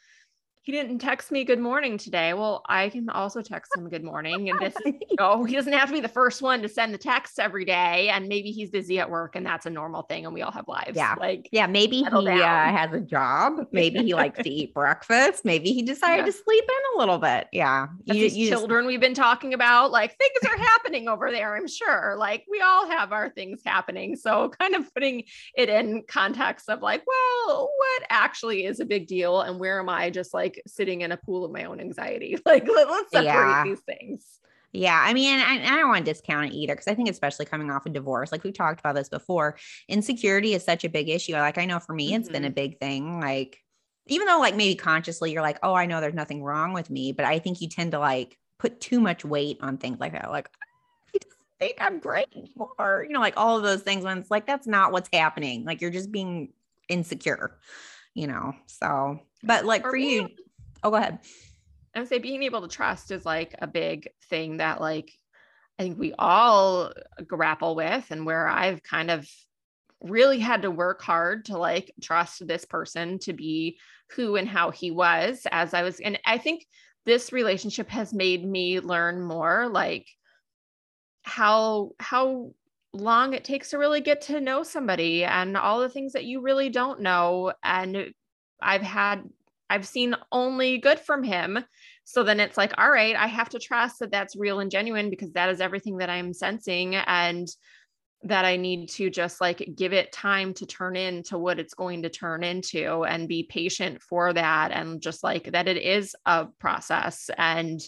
he 0.65 0.71
didn't 0.71 0.97
text 0.97 1.31
me 1.31 1.43
good 1.43 1.59
morning 1.59 1.95
today. 1.95 2.33
Well, 2.33 2.63
I 2.67 2.89
can 2.89 3.07
also 3.11 3.43
text 3.43 3.71
him 3.77 3.87
good 3.87 4.03
morning. 4.03 4.49
And 4.49 4.59
this 4.59 4.73
is, 4.83 4.95
you 5.09 5.15
know, 5.19 5.43
he 5.43 5.55
doesn't 5.55 5.71
have 5.71 5.89
to 5.89 5.93
be 5.93 6.01
the 6.01 6.07
first 6.07 6.41
one 6.41 6.63
to 6.63 6.67
send 6.67 6.91
the 6.91 6.97
text 6.97 7.39
every 7.39 7.65
day. 7.65 8.09
And 8.09 8.27
maybe 8.27 8.49
he's 8.49 8.71
busy 8.71 8.97
at 8.97 9.07
work 9.07 9.35
and 9.35 9.45
that's 9.45 9.67
a 9.67 9.69
normal 9.69 10.01
thing. 10.01 10.25
And 10.25 10.33
we 10.33 10.41
all 10.41 10.51
have 10.51 10.67
lives. 10.67 10.95
Yeah. 10.95 11.13
Like, 11.19 11.49
yeah, 11.51 11.67
maybe 11.67 11.97
he 11.97 12.05
uh, 12.05 12.31
has 12.35 12.91
a 12.93 12.99
job. 12.99 13.67
Maybe 13.71 13.99
he 13.99 14.15
likes 14.15 14.41
to 14.41 14.49
eat 14.49 14.73
breakfast. 14.73 15.45
Maybe 15.45 15.71
he 15.71 15.83
decided 15.83 16.25
yeah. 16.25 16.25
to 16.25 16.31
sleep 16.31 16.63
in 16.63 16.95
a 16.95 16.99
little 16.99 17.19
bit. 17.19 17.47
Yeah. 17.51 17.89
You, 18.05 18.13
these 18.15 18.35
you 18.35 18.49
children 18.49 18.85
just... 18.85 18.87
we've 18.87 18.99
been 18.99 19.13
talking 19.13 19.53
about, 19.53 19.91
like 19.91 20.17
things 20.17 20.51
are 20.51 20.57
happening 20.57 21.07
over 21.07 21.29
there, 21.29 21.55
I'm 21.55 21.67
sure. 21.67 22.15
Like 22.17 22.43
we 22.49 22.61
all 22.61 22.89
have 22.89 23.11
our 23.11 23.29
things 23.29 23.61
happening. 23.63 24.15
So 24.15 24.49
kind 24.49 24.73
of 24.73 24.91
putting 24.95 25.25
it 25.55 25.69
in 25.69 26.05
context 26.07 26.69
of 26.69 26.81
like, 26.81 27.03
well, 27.05 27.69
what 27.77 28.03
actually 28.09 28.65
is 28.65 28.79
a 28.79 28.85
big 28.85 29.05
deal? 29.05 29.41
And 29.41 29.59
where 29.59 29.79
am 29.79 29.89
I 29.89 30.09
just 30.09 30.33
like, 30.33 30.54
like 30.55 30.63
sitting 30.67 31.01
in 31.01 31.11
a 31.11 31.17
pool 31.17 31.45
of 31.45 31.51
my 31.51 31.65
own 31.65 31.79
anxiety. 31.79 32.37
Like 32.45 32.67
let, 32.67 32.87
us 32.87 33.05
separate 33.11 33.25
yeah. 33.25 33.63
these 33.63 33.79
things. 33.81 34.39
Yeah. 34.71 35.01
I 35.01 35.13
mean, 35.13 35.39
I, 35.39 35.63
I 35.63 35.77
don't 35.77 35.89
want 35.89 36.05
to 36.05 36.11
discount 36.11 36.47
it 36.47 36.53
either 36.53 36.73
because 36.73 36.87
I 36.87 36.93
think, 36.93 37.09
especially 37.09 37.45
coming 37.45 37.71
off 37.71 37.85
a 37.85 37.89
divorce, 37.89 38.31
like 38.31 38.43
we 38.43 38.51
talked 38.51 38.79
about 38.79 38.95
this 38.95 39.09
before, 39.09 39.57
insecurity 39.87 40.53
is 40.53 40.63
such 40.63 40.83
a 40.83 40.89
big 40.89 41.09
issue. 41.09 41.33
Like, 41.33 41.57
I 41.57 41.65
know 41.65 41.79
for 41.79 41.93
me, 41.93 42.11
mm-hmm. 42.11 42.21
it's 42.21 42.29
been 42.29 42.43
a 42.43 42.47
mm-hmm. 42.47 42.55
big 42.55 42.79
thing. 42.79 43.19
Like, 43.19 43.63
even 44.07 44.27
though, 44.27 44.39
like, 44.39 44.55
maybe 44.55 44.75
consciously 44.75 45.31
you're 45.31 45.41
like, 45.41 45.59
oh, 45.63 45.73
I 45.73 45.85
know 45.85 46.01
there's 46.01 46.13
nothing 46.13 46.43
wrong 46.43 46.73
with 46.73 46.89
me, 46.89 47.13
but 47.13 47.25
I 47.25 47.39
think 47.39 47.61
you 47.61 47.69
tend 47.69 47.93
to 47.93 47.99
like 47.99 48.37
put 48.59 48.79
too 48.79 48.99
much 48.99 49.25
weight 49.25 49.57
on 49.61 49.77
things 49.77 49.99
like 49.99 50.11
that. 50.11 50.29
Like, 50.29 50.49
I 51.15 51.19
think 51.59 51.77
I'm 51.79 51.99
great, 51.99 52.27
or, 52.77 53.05
you 53.07 53.13
know, 53.13 53.21
like 53.21 53.35
all 53.37 53.57
of 53.57 53.63
those 53.63 53.81
things 53.81 54.03
when 54.03 54.19
it's 54.19 54.31
like, 54.31 54.45
that's 54.45 54.67
not 54.67 54.91
what's 54.91 55.09
happening. 55.11 55.63
Like, 55.65 55.81
you're 55.81 55.89
just 55.89 56.11
being 56.11 56.53
insecure, 56.89 57.57
you 58.13 58.27
know? 58.27 58.53
So, 58.67 59.19
but 59.41 59.63
like 59.65 59.83
for 59.83 59.95
you, 59.95 60.29
oh, 60.85 60.91
go 60.91 60.97
ahead. 60.97 61.19
I 61.93 61.99
would 61.99 62.07
say 62.07 62.19
being 62.19 62.43
able 62.43 62.61
to 62.61 62.67
trust 62.67 63.11
is 63.11 63.25
like 63.25 63.55
a 63.59 63.67
big 63.67 64.07
thing 64.29 64.57
that 64.57 64.79
like 64.79 65.11
I 65.79 65.83
think 65.83 65.97
we 65.97 66.13
all 66.17 66.93
grapple 67.25 67.75
with 67.75 68.05
and 68.11 68.25
where 68.25 68.47
I've 68.47 68.83
kind 68.83 69.11
of 69.11 69.27
really 70.01 70.39
had 70.39 70.61
to 70.61 70.71
work 70.71 71.01
hard 71.01 71.45
to 71.45 71.57
like 71.57 71.91
trust 72.01 72.47
this 72.47 72.65
person 72.65 73.19
to 73.19 73.33
be 73.33 73.77
who 74.11 74.35
and 74.35 74.47
how 74.47 74.71
he 74.71 74.91
was 74.91 75.47
as 75.51 75.73
I 75.73 75.81
was. 75.81 75.99
And 75.99 76.19
I 76.25 76.37
think 76.37 76.65
this 77.05 77.33
relationship 77.33 77.89
has 77.89 78.13
made 78.13 78.45
me 78.45 78.79
learn 78.79 79.21
more 79.21 79.67
like 79.67 80.07
how, 81.23 81.91
how 81.99 82.53
long 82.93 83.33
it 83.33 83.43
takes 83.43 83.71
to 83.71 83.77
really 83.77 84.01
get 84.01 84.21
to 84.21 84.39
know 84.39 84.63
somebody 84.63 85.25
and 85.25 85.57
all 85.57 85.79
the 85.79 85.89
things 85.89 86.13
that 86.13 86.25
you 86.25 86.41
really 86.41 86.69
don't 86.69 87.01
know. 87.01 87.53
And 87.63 88.13
I've 88.61 88.81
had, 88.81 89.23
I've 89.69 89.87
seen 89.87 90.15
only 90.31 90.77
good 90.77 90.99
from 90.99 91.23
him. 91.23 91.59
So 92.03 92.23
then 92.23 92.39
it's 92.39 92.57
like, 92.57 92.73
all 92.77 92.89
right, 92.89 93.15
I 93.15 93.27
have 93.27 93.49
to 93.49 93.59
trust 93.59 93.99
that 93.99 94.11
that's 94.11 94.35
real 94.35 94.59
and 94.59 94.69
genuine 94.69 95.09
because 95.09 95.31
that 95.33 95.49
is 95.49 95.61
everything 95.61 95.97
that 95.97 96.09
I'm 96.09 96.33
sensing. 96.33 96.95
And 96.95 97.47
that 98.23 98.45
I 98.45 98.57
need 98.57 98.89
to 98.89 99.09
just 99.09 99.39
like 99.39 99.69
give 99.75 99.93
it 99.93 100.11
time 100.11 100.53
to 100.55 100.65
turn 100.65 100.95
into 100.95 101.37
what 101.37 101.59
it's 101.59 101.75
going 101.75 102.03
to 102.03 102.09
turn 102.09 102.43
into 102.43 103.03
and 103.03 103.27
be 103.27 103.43
patient 103.43 104.01
for 104.01 104.33
that. 104.33 104.71
And 104.71 104.99
just 105.01 105.23
like 105.23 105.51
that 105.51 105.67
it 105.67 105.77
is 105.77 106.15
a 106.25 106.47
process. 106.59 107.29
And 107.37 107.79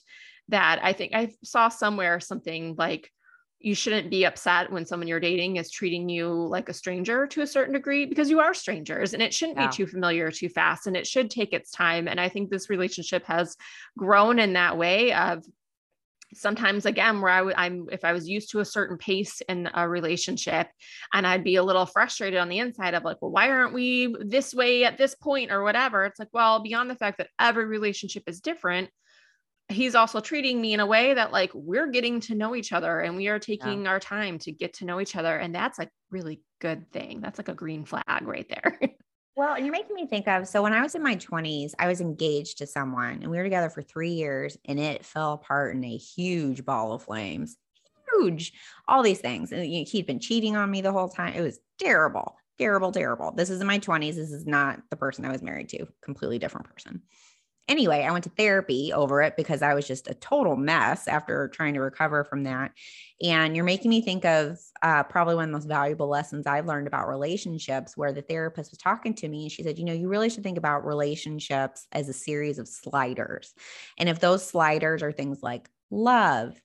that 0.49 0.79
I 0.83 0.93
think 0.93 1.13
I 1.13 1.33
saw 1.43 1.69
somewhere 1.69 2.19
something 2.19 2.75
like 2.77 3.11
you 3.59 3.73
shouldn't 3.73 4.11
be 4.11 4.25
upset 4.25 4.71
when 4.71 4.85
someone 4.85 5.07
you're 5.07 5.19
dating 5.19 5.55
is 5.55 5.71
treating 5.71 6.07
you 6.07 6.29
like 6.29 6.69
a 6.69 6.73
stranger 6.73 7.25
to 7.25 7.41
a 7.41 7.47
certain 7.47 7.73
degree 7.73 8.05
because 8.05 8.29
you 8.29 8.39
are 8.39 8.53
strangers 8.53 9.13
and 9.13 9.21
it 9.21 9.33
shouldn't 9.33 9.57
yeah. 9.57 9.67
be 9.67 9.73
too 9.73 9.87
familiar 9.87 10.29
too 10.29 10.49
fast 10.49 10.85
and 10.85 10.95
it 10.95 11.07
should 11.07 11.29
take 11.29 11.53
its 11.53 11.71
time 11.71 12.07
and 12.07 12.19
i 12.19 12.29
think 12.29 12.49
this 12.49 12.69
relationship 12.69 13.25
has 13.25 13.57
grown 13.97 14.37
in 14.37 14.53
that 14.53 14.77
way 14.77 15.11
of 15.13 15.43
sometimes 16.33 16.85
again 16.85 17.21
where 17.21 17.31
I 17.31 17.41
would 17.41 17.55
I'm 17.55 17.87
if 17.91 18.03
I 18.03 18.13
was 18.13 18.27
used 18.27 18.51
to 18.51 18.59
a 18.59 18.65
certain 18.65 18.97
pace 18.97 19.41
in 19.47 19.69
a 19.73 19.87
relationship 19.87 20.67
and 21.13 21.25
I'd 21.25 21.43
be 21.43 21.55
a 21.55 21.63
little 21.63 21.85
frustrated 21.85 22.39
on 22.39 22.49
the 22.49 22.59
inside 22.59 22.93
of 22.93 23.03
like, 23.03 23.17
well, 23.21 23.31
why 23.31 23.49
aren't 23.49 23.73
we 23.73 24.13
this 24.19 24.53
way 24.53 24.83
at 24.83 24.97
this 24.97 25.15
point 25.15 25.51
or 25.51 25.63
whatever? 25.63 26.05
It's 26.05 26.19
like, 26.19 26.33
well, 26.33 26.61
beyond 26.61 26.89
the 26.89 26.95
fact 26.95 27.19
that 27.19 27.29
every 27.39 27.65
relationship 27.65 28.23
is 28.27 28.41
different, 28.41 28.89
he's 29.69 29.95
also 29.95 30.19
treating 30.19 30.61
me 30.61 30.73
in 30.73 30.79
a 30.79 30.85
way 30.85 31.13
that 31.13 31.31
like 31.31 31.51
we're 31.53 31.87
getting 31.87 32.19
to 32.21 32.35
know 32.35 32.55
each 32.55 32.71
other 32.71 33.01
and 33.01 33.15
we 33.15 33.27
are 33.27 33.39
taking 33.39 33.83
yeah. 33.83 33.89
our 33.89 33.99
time 33.99 34.39
to 34.39 34.51
get 34.51 34.73
to 34.75 34.85
know 34.85 35.01
each 35.01 35.15
other. 35.15 35.35
And 35.35 35.53
that's 35.53 35.77
like 35.77 35.89
really 36.09 36.41
good 36.59 36.91
thing. 36.91 37.19
That's 37.21 37.37
like 37.37 37.49
a 37.49 37.53
green 37.53 37.83
flag 37.85 38.03
right 38.21 38.47
there. 38.49 38.79
Well, 39.35 39.59
you're 39.59 39.71
making 39.71 39.95
me 39.95 40.07
think 40.07 40.27
of 40.27 40.47
so 40.47 40.63
when 40.63 40.73
I 40.73 40.81
was 40.81 40.95
in 40.95 41.03
my 41.03 41.15
20s, 41.15 41.73
I 41.77 41.87
was 41.87 42.01
engaged 42.01 42.59
to 42.59 42.67
someone 42.67 43.19
and 43.21 43.29
we 43.29 43.37
were 43.37 43.43
together 43.43 43.69
for 43.69 43.81
three 43.81 44.11
years 44.11 44.57
and 44.65 44.79
it 44.79 45.05
fell 45.05 45.33
apart 45.33 45.75
in 45.75 45.83
a 45.83 45.97
huge 45.97 46.65
ball 46.65 46.93
of 46.93 47.03
flames. 47.03 47.57
Huge, 48.13 48.53
all 48.87 49.03
these 49.03 49.19
things. 49.19 49.51
And 49.51 49.65
he'd 49.65 50.07
been 50.07 50.19
cheating 50.19 50.55
on 50.55 50.71
me 50.71 50.81
the 50.81 50.93
whole 50.93 51.09
time. 51.09 51.33
It 51.33 51.41
was 51.41 51.59
terrible, 51.77 52.37
terrible, 52.57 52.91
terrible. 52.91 53.33
This 53.33 53.49
is 53.49 53.59
in 53.59 53.67
my 53.67 53.79
20s. 53.79 54.15
This 54.15 54.31
is 54.31 54.47
not 54.47 54.79
the 54.89 54.95
person 54.95 55.25
I 55.25 55.31
was 55.31 55.43
married 55.43 55.69
to, 55.69 55.87
completely 56.01 56.39
different 56.39 56.73
person 56.73 57.03
anyway, 57.67 58.03
I 58.03 58.11
went 58.11 58.23
to 58.23 58.29
therapy 58.31 58.91
over 58.93 59.21
it 59.21 59.35
because 59.35 59.61
I 59.61 59.73
was 59.73 59.87
just 59.87 60.07
a 60.07 60.13
total 60.13 60.55
mess 60.55 61.07
after 61.07 61.47
trying 61.49 61.73
to 61.73 61.81
recover 61.81 62.23
from 62.23 62.43
that. 62.43 62.71
And 63.21 63.55
you're 63.55 63.65
making 63.65 63.89
me 63.89 64.01
think 64.01 64.25
of 64.25 64.59
uh, 64.81 65.03
probably 65.03 65.35
one 65.35 65.45
of 65.45 65.49
the 65.49 65.57
most 65.57 65.67
valuable 65.67 66.07
lessons 66.07 66.45
I've 66.45 66.67
learned 66.67 66.87
about 66.87 67.07
relationships, 67.07 67.97
where 67.97 68.13
the 68.13 68.21
therapist 68.21 68.71
was 68.71 68.77
talking 68.77 69.13
to 69.15 69.27
me 69.27 69.43
and 69.43 69.51
she 69.51 69.63
said, 69.63 69.79
You 69.79 69.85
know, 69.85 69.93
you 69.93 70.07
really 70.07 70.29
should 70.29 70.43
think 70.43 70.57
about 70.57 70.85
relationships 70.85 71.87
as 71.91 72.09
a 72.09 72.13
series 72.13 72.59
of 72.59 72.67
sliders. 72.67 73.53
And 73.97 74.07
if 74.07 74.19
those 74.19 74.45
sliders 74.45 75.01
are 75.01 75.11
things 75.11 75.41
like 75.41 75.69
love, 75.89 76.59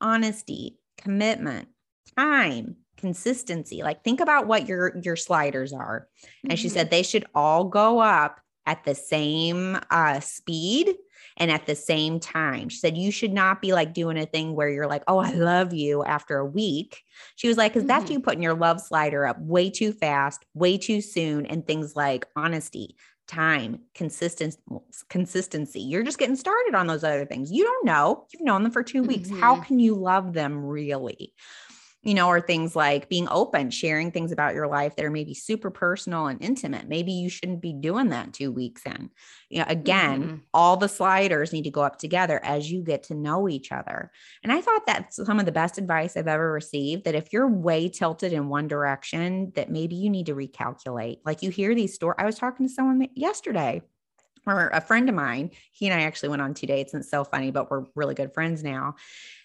honesty, 0.00 0.78
commitment, 0.98 1.68
time, 2.16 2.76
consistency 2.96 3.82
like 3.82 4.02
think 4.02 4.20
about 4.20 4.46
what 4.46 4.66
your 4.66 4.96
your 5.02 5.16
sliders 5.16 5.72
are 5.72 6.08
and 6.42 6.52
mm-hmm. 6.52 6.56
she 6.56 6.68
said 6.68 6.88
they 6.88 7.02
should 7.02 7.26
all 7.34 7.64
go 7.64 7.98
up 7.98 8.40
at 8.66 8.84
the 8.84 8.94
same 8.94 9.78
uh, 9.90 10.20
speed 10.20 10.94
and 11.36 11.50
at 11.50 11.66
the 11.66 11.74
same 11.74 12.20
time. 12.20 12.68
She 12.68 12.78
said, 12.78 12.96
You 12.96 13.10
should 13.10 13.32
not 13.32 13.60
be 13.60 13.72
like 13.72 13.92
doing 13.92 14.18
a 14.18 14.26
thing 14.26 14.54
where 14.54 14.68
you're 14.68 14.86
like, 14.86 15.02
Oh, 15.08 15.18
I 15.18 15.32
love 15.32 15.72
you 15.72 16.04
after 16.04 16.38
a 16.38 16.46
week. 16.46 17.02
She 17.36 17.48
was 17.48 17.56
like, 17.56 17.72
Because 17.72 17.82
mm-hmm. 17.82 17.88
that's 17.88 18.10
you 18.10 18.20
putting 18.20 18.42
your 18.42 18.54
love 18.54 18.80
slider 18.80 19.26
up 19.26 19.38
way 19.40 19.70
too 19.70 19.92
fast, 19.92 20.44
way 20.54 20.78
too 20.78 21.00
soon, 21.00 21.46
and 21.46 21.66
things 21.66 21.96
like 21.96 22.26
honesty, 22.36 22.96
time, 23.26 23.80
consistency, 23.94 24.60
consistency. 25.08 25.80
You're 25.80 26.04
just 26.04 26.18
getting 26.18 26.36
started 26.36 26.74
on 26.74 26.86
those 26.86 27.04
other 27.04 27.26
things. 27.26 27.50
You 27.50 27.64
don't 27.64 27.86
know. 27.86 28.26
You've 28.32 28.44
known 28.44 28.62
them 28.62 28.72
for 28.72 28.82
2 28.82 29.02
weeks. 29.02 29.28
Mm-hmm. 29.28 29.40
How 29.40 29.56
can 29.60 29.78
you 29.78 29.94
love 29.94 30.32
them 30.32 30.64
really? 30.64 31.32
You 32.04 32.12
know, 32.12 32.28
or 32.28 32.40
things 32.40 32.76
like 32.76 33.08
being 33.08 33.26
open, 33.30 33.70
sharing 33.70 34.10
things 34.10 34.30
about 34.30 34.54
your 34.54 34.66
life 34.66 34.94
that 34.94 35.06
are 35.06 35.10
maybe 35.10 35.32
super 35.32 35.70
personal 35.70 36.26
and 36.26 36.42
intimate. 36.42 36.86
Maybe 36.86 37.12
you 37.12 37.30
shouldn't 37.30 37.62
be 37.62 37.72
doing 37.72 38.10
that 38.10 38.34
two 38.34 38.52
weeks 38.52 38.82
in. 38.84 39.10
You 39.48 39.60
know, 39.60 39.64
again, 39.68 40.22
mm-hmm. 40.22 40.36
all 40.52 40.76
the 40.76 40.88
sliders 40.88 41.52
need 41.52 41.64
to 41.64 41.70
go 41.70 41.80
up 41.80 41.98
together 41.98 42.44
as 42.44 42.70
you 42.70 42.82
get 42.82 43.04
to 43.04 43.14
know 43.14 43.48
each 43.48 43.72
other. 43.72 44.12
And 44.42 44.52
I 44.52 44.60
thought 44.60 44.86
that's 44.86 45.16
some 45.16 45.40
of 45.40 45.46
the 45.46 45.52
best 45.52 45.78
advice 45.78 46.14
I've 46.16 46.28
ever 46.28 46.52
received 46.52 47.04
that 47.04 47.14
if 47.14 47.32
you're 47.32 47.48
way 47.48 47.88
tilted 47.88 48.34
in 48.34 48.50
one 48.50 48.68
direction, 48.68 49.52
that 49.54 49.70
maybe 49.70 49.96
you 49.96 50.10
need 50.10 50.26
to 50.26 50.34
recalculate. 50.34 51.20
Like 51.24 51.42
you 51.42 51.50
hear 51.50 51.74
these 51.74 51.94
stories. 51.94 52.16
I 52.18 52.26
was 52.26 52.38
talking 52.38 52.66
to 52.68 52.72
someone 52.72 53.08
yesterday 53.14 53.80
or 54.46 54.68
a 54.74 54.80
friend 54.82 55.08
of 55.08 55.14
mine, 55.14 55.50
he 55.72 55.86
and 55.86 55.98
I 55.98 56.04
actually 56.04 56.28
went 56.28 56.42
on 56.42 56.52
two 56.52 56.66
dates 56.66 56.92
and 56.92 57.00
it's 57.00 57.10
so 57.10 57.24
funny, 57.24 57.50
but 57.50 57.70
we're 57.70 57.84
really 57.94 58.14
good 58.14 58.34
friends 58.34 58.62
now 58.62 58.96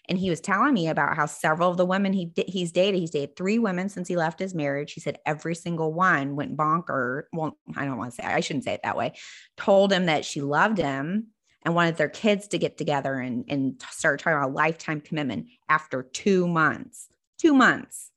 and 0.09 0.17
he 0.17 0.31
was 0.31 0.41
telling 0.41 0.73
me 0.73 0.87
about 0.87 1.15
how 1.15 1.27
several 1.27 1.69
of 1.69 1.77
the 1.77 1.85
women 1.85 2.11
he 2.11 2.31
he's 2.47 2.71
dated, 2.71 2.99
he's 2.99 3.11
dated 3.11 3.35
three 3.35 3.59
women 3.59 3.89
since 3.89 4.07
he 4.07 4.17
left 4.17 4.39
his 4.39 4.55
marriage. 4.55 4.93
He 4.93 4.99
said 4.99 5.19
every 5.25 5.53
single 5.53 5.93
one 5.93 6.35
went 6.35 6.57
bonker. 6.57 7.29
Well, 7.31 7.57
I 7.77 7.85
don't 7.85 7.97
want 7.97 8.11
to 8.11 8.15
say 8.15 8.27
I 8.27 8.39
shouldn't 8.39 8.65
say 8.65 8.73
it 8.73 8.81
that 8.83 8.97
way. 8.97 9.13
Told 9.55 9.93
him 9.93 10.07
that 10.07 10.25
she 10.25 10.41
loved 10.41 10.79
him 10.79 11.27
and 11.63 11.75
wanted 11.75 11.97
their 11.97 12.09
kids 12.09 12.47
to 12.49 12.57
get 12.57 12.77
together 12.77 13.13
and 13.13 13.45
and 13.47 13.81
start 13.91 14.19
talking 14.19 14.37
about 14.37 14.49
a 14.49 14.53
lifetime 14.53 14.99
commitment 14.99 15.45
after 15.69 16.01
two 16.01 16.47
months. 16.47 17.07
Two 17.37 17.53
months. 17.53 18.09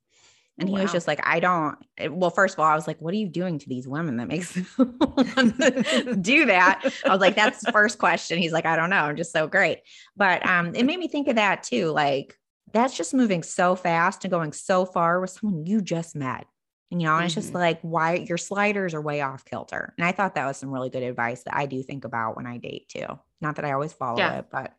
And 0.59 0.69
he 0.69 0.75
wow. 0.75 0.83
was 0.83 0.93
just 0.93 1.07
like, 1.07 1.21
I 1.27 1.41
don't. 1.41 1.77
Eh, 1.97 2.09
well, 2.09 2.31
first 2.31 2.55
of 2.55 2.61
all, 2.61 2.67
I 2.67 2.75
was 2.75 2.87
like, 2.87 3.01
what 3.01 3.15
are 3.15 3.17
you 3.17 3.29
doing 3.29 3.59
to 3.59 3.69
these 3.69 3.89
women 3.89 4.19
that 4.19 4.29
makes 4.29 4.53
them 4.53 4.67
do 6.21 6.47
that? 6.47 6.93
I 7.05 7.09
was 7.09 7.21
like, 7.21 7.35
that's 7.35 7.65
the 7.65 7.73
first 7.73 7.99
question. 7.99 8.39
He's 8.39 8.53
like, 8.53 8.67
I 8.67 8.77
don't 8.77 8.91
know. 8.91 8.97
I'm 8.97 9.17
just 9.17 9.33
so 9.33 9.47
great. 9.47 9.81
But 10.17 10.47
um, 10.47 10.75
it 10.75 10.85
made 10.85 10.99
me 10.99 11.09
think 11.09 11.29
of 11.29 11.37
that 11.37 11.63
too. 11.63 11.91
Like, 11.91 12.39
that's 12.73 12.97
just 12.97 13.15
moving 13.15 13.43
so 13.43 13.75
fast 13.75 14.25
and 14.25 14.31
going 14.31 14.53
so 14.53 14.85
far 14.85 15.21
with 15.21 15.31
someone 15.31 15.67
you 15.67 15.81
just 15.81 16.15
met. 16.15 16.47
And, 16.91 17.01
you 17.01 17.09
know, 17.09 17.15
mm-hmm. 17.15 17.25
it's 17.25 17.35
just 17.35 17.49
mm-hmm. 17.49 17.57
like, 17.57 17.81
why 17.81 18.17
your 18.17 18.39
sliders 18.39 18.93
are 18.93 19.01
way 19.01 19.23
off 19.23 19.47
kilter. 19.47 19.95
And 19.97 20.07
I 20.07 20.13
thought 20.13 20.35
that 20.35 20.47
was 20.47 20.59
some 20.59 20.71
really 20.71 20.91
good 20.91 21.03
advice 21.03 21.43
that 21.45 21.57
I 21.57 21.65
do 21.65 21.83
think 21.83 22.05
about 22.05 22.37
when 22.37 22.47
I 22.47 22.59
date 22.59 22.91
too. 22.91 23.07
Not 23.41 23.57
that 23.57 23.65
I 23.65 23.73
always 23.73 23.95
follow 23.95 24.19
yeah. 24.19 24.41
it, 24.41 24.47
but 24.51 24.75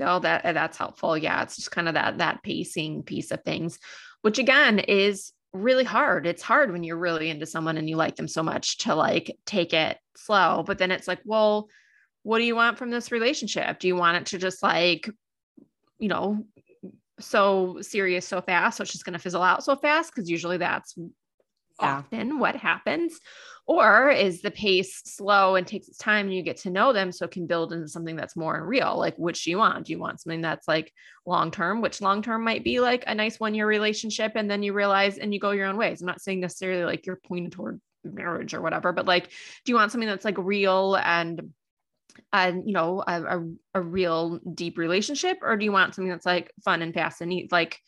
Oh, 0.00 0.20
that 0.20 0.42
that's 0.54 0.78
helpful. 0.78 1.18
Yeah, 1.18 1.42
it's 1.42 1.56
just 1.56 1.72
kind 1.72 1.88
of 1.88 1.94
that 1.94 2.18
that 2.18 2.42
pacing 2.42 3.02
piece 3.02 3.30
of 3.32 3.42
things 3.42 3.78
which 4.22 4.38
again 4.38 4.78
is 4.78 5.32
really 5.52 5.84
hard. 5.84 6.26
It's 6.26 6.42
hard 6.42 6.72
when 6.72 6.84
you're 6.84 6.96
really 6.96 7.30
into 7.30 7.46
someone 7.46 7.76
and 7.76 7.88
you 7.88 7.96
like 7.96 8.16
them 8.16 8.28
so 8.28 8.42
much 8.42 8.78
to 8.78 8.94
like 8.94 9.36
take 9.46 9.72
it 9.72 9.98
slow. 10.16 10.62
But 10.66 10.78
then 10.78 10.90
it's 10.90 11.08
like, 11.08 11.20
well, 11.24 11.68
what 12.22 12.38
do 12.38 12.44
you 12.44 12.54
want 12.54 12.78
from 12.78 12.90
this 12.90 13.10
relationship? 13.10 13.78
Do 13.78 13.88
you 13.88 13.96
want 13.96 14.18
it 14.18 14.26
to 14.26 14.38
just 14.38 14.62
like, 14.62 15.08
you 15.98 16.08
know, 16.08 16.44
so 17.20 17.78
serious 17.80 18.26
so 18.26 18.40
fast, 18.40 18.76
so 18.76 18.82
it's 18.82 18.92
just 18.92 19.04
going 19.04 19.14
to 19.14 19.18
fizzle 19.18 19.42
out 19.42 19.64
so 19.64 19.76
fast? 19.76 20.14
Because 20.14 20.30
usually 20.30 20.58
that's 20.58 20.94
yeah. 21.80 21.96
often 21.96 22.38
what 22.38 22.56
happens. 22.56 23.18
Or 23.66 24.08
is 24.10 24.40
the 24.40 24.50
pace 24.50 25.02
slow 25.04 25.56
and 25.56 25.66
takes 25.66 25.88
its 25.88 25.98
time 25.98 26.26
and 26.26 26.34
you 26.34 26.42
get 26.42 26.56
to 26.58 26.70
know 26.70 26.94
them 26.94 27.12
so 27.12 27.26
it 27.26 27.32
can 27.32 27.46
build 27.46 27.72
into 27.72 27.86
something 27.86 28.16
that's 28.16 28.34
more 28.34 28.66
real? 28.66 28.96
Like, 28.98 29.14
which 29.16 29.44
do 29.44 29.50
you 29.50 29.58
want? 29.58 29.86
Do 29.86 29.92
you 29.92 29.98
want 29.98 30.20
something 30.20 30.40
that's 30.40 30.66
like 30.66 30.90
long 31.26 31.50
term, 31.50 31.82
which 31.82 32.00
long 32.00 32.22
term 32.22 32.44
might 32.44 32.64
be 32.64 32.80
like 32.80 33.04
a 33.06 33.14
nice 33.14 33.38
one 33.38 33.54
year 33.54 33.66
relationship 33.66 34.32
and 34.36 34.50
then 34.50 34.62
you 34.62 34.72
realize 34.72 35.18
and 35.18 35.34
you 35.34 35.40
go 35.40 35.50
your 35.50 35.66
own 35.66 35.76
ways? 35.76 36.00
I'm 36.00 36.06
not 36.06 36.22
saying 36.22 36.40
necessarily 36.40 36.84
like 36.84 37.04
you're 37.04 37.20
pointed 37.28 37.52
toward 37.52 37.78
marriage 38.04 38.54
or 38.54 38.62
whatever, 38.62 38.92
but 38.92 39.04
like, 39.04 39.28
do 39.28 39.72
you 39.72 39.74
want 39.74 39.92
something 39.92 40.08
that's 40.08 40.24
like 40.24 40.38
real 40.38 40.96
and 40.96 41.52
and 42.32 42.66
you 42.66 42.72
know 42.72 43.04
a, 43.06 43.22
a, 43.22 43.44
a, 43.74 43.80
real 43.80 44.40
deep 44.54 44.76
relationship 44.76 45.38
or 45.42 45.56
do 45.56 45.64
you 45.64 45.70
want 45.70 45.94
something 45.94 46.10
that's 46.10 46.26
like 46.26 46.52
fun 46.64 46.82
and 46.82 46.92
fast 46.92 47.20
and 47.20 47.28
neat 47.28 47.52
like 47.52 47.80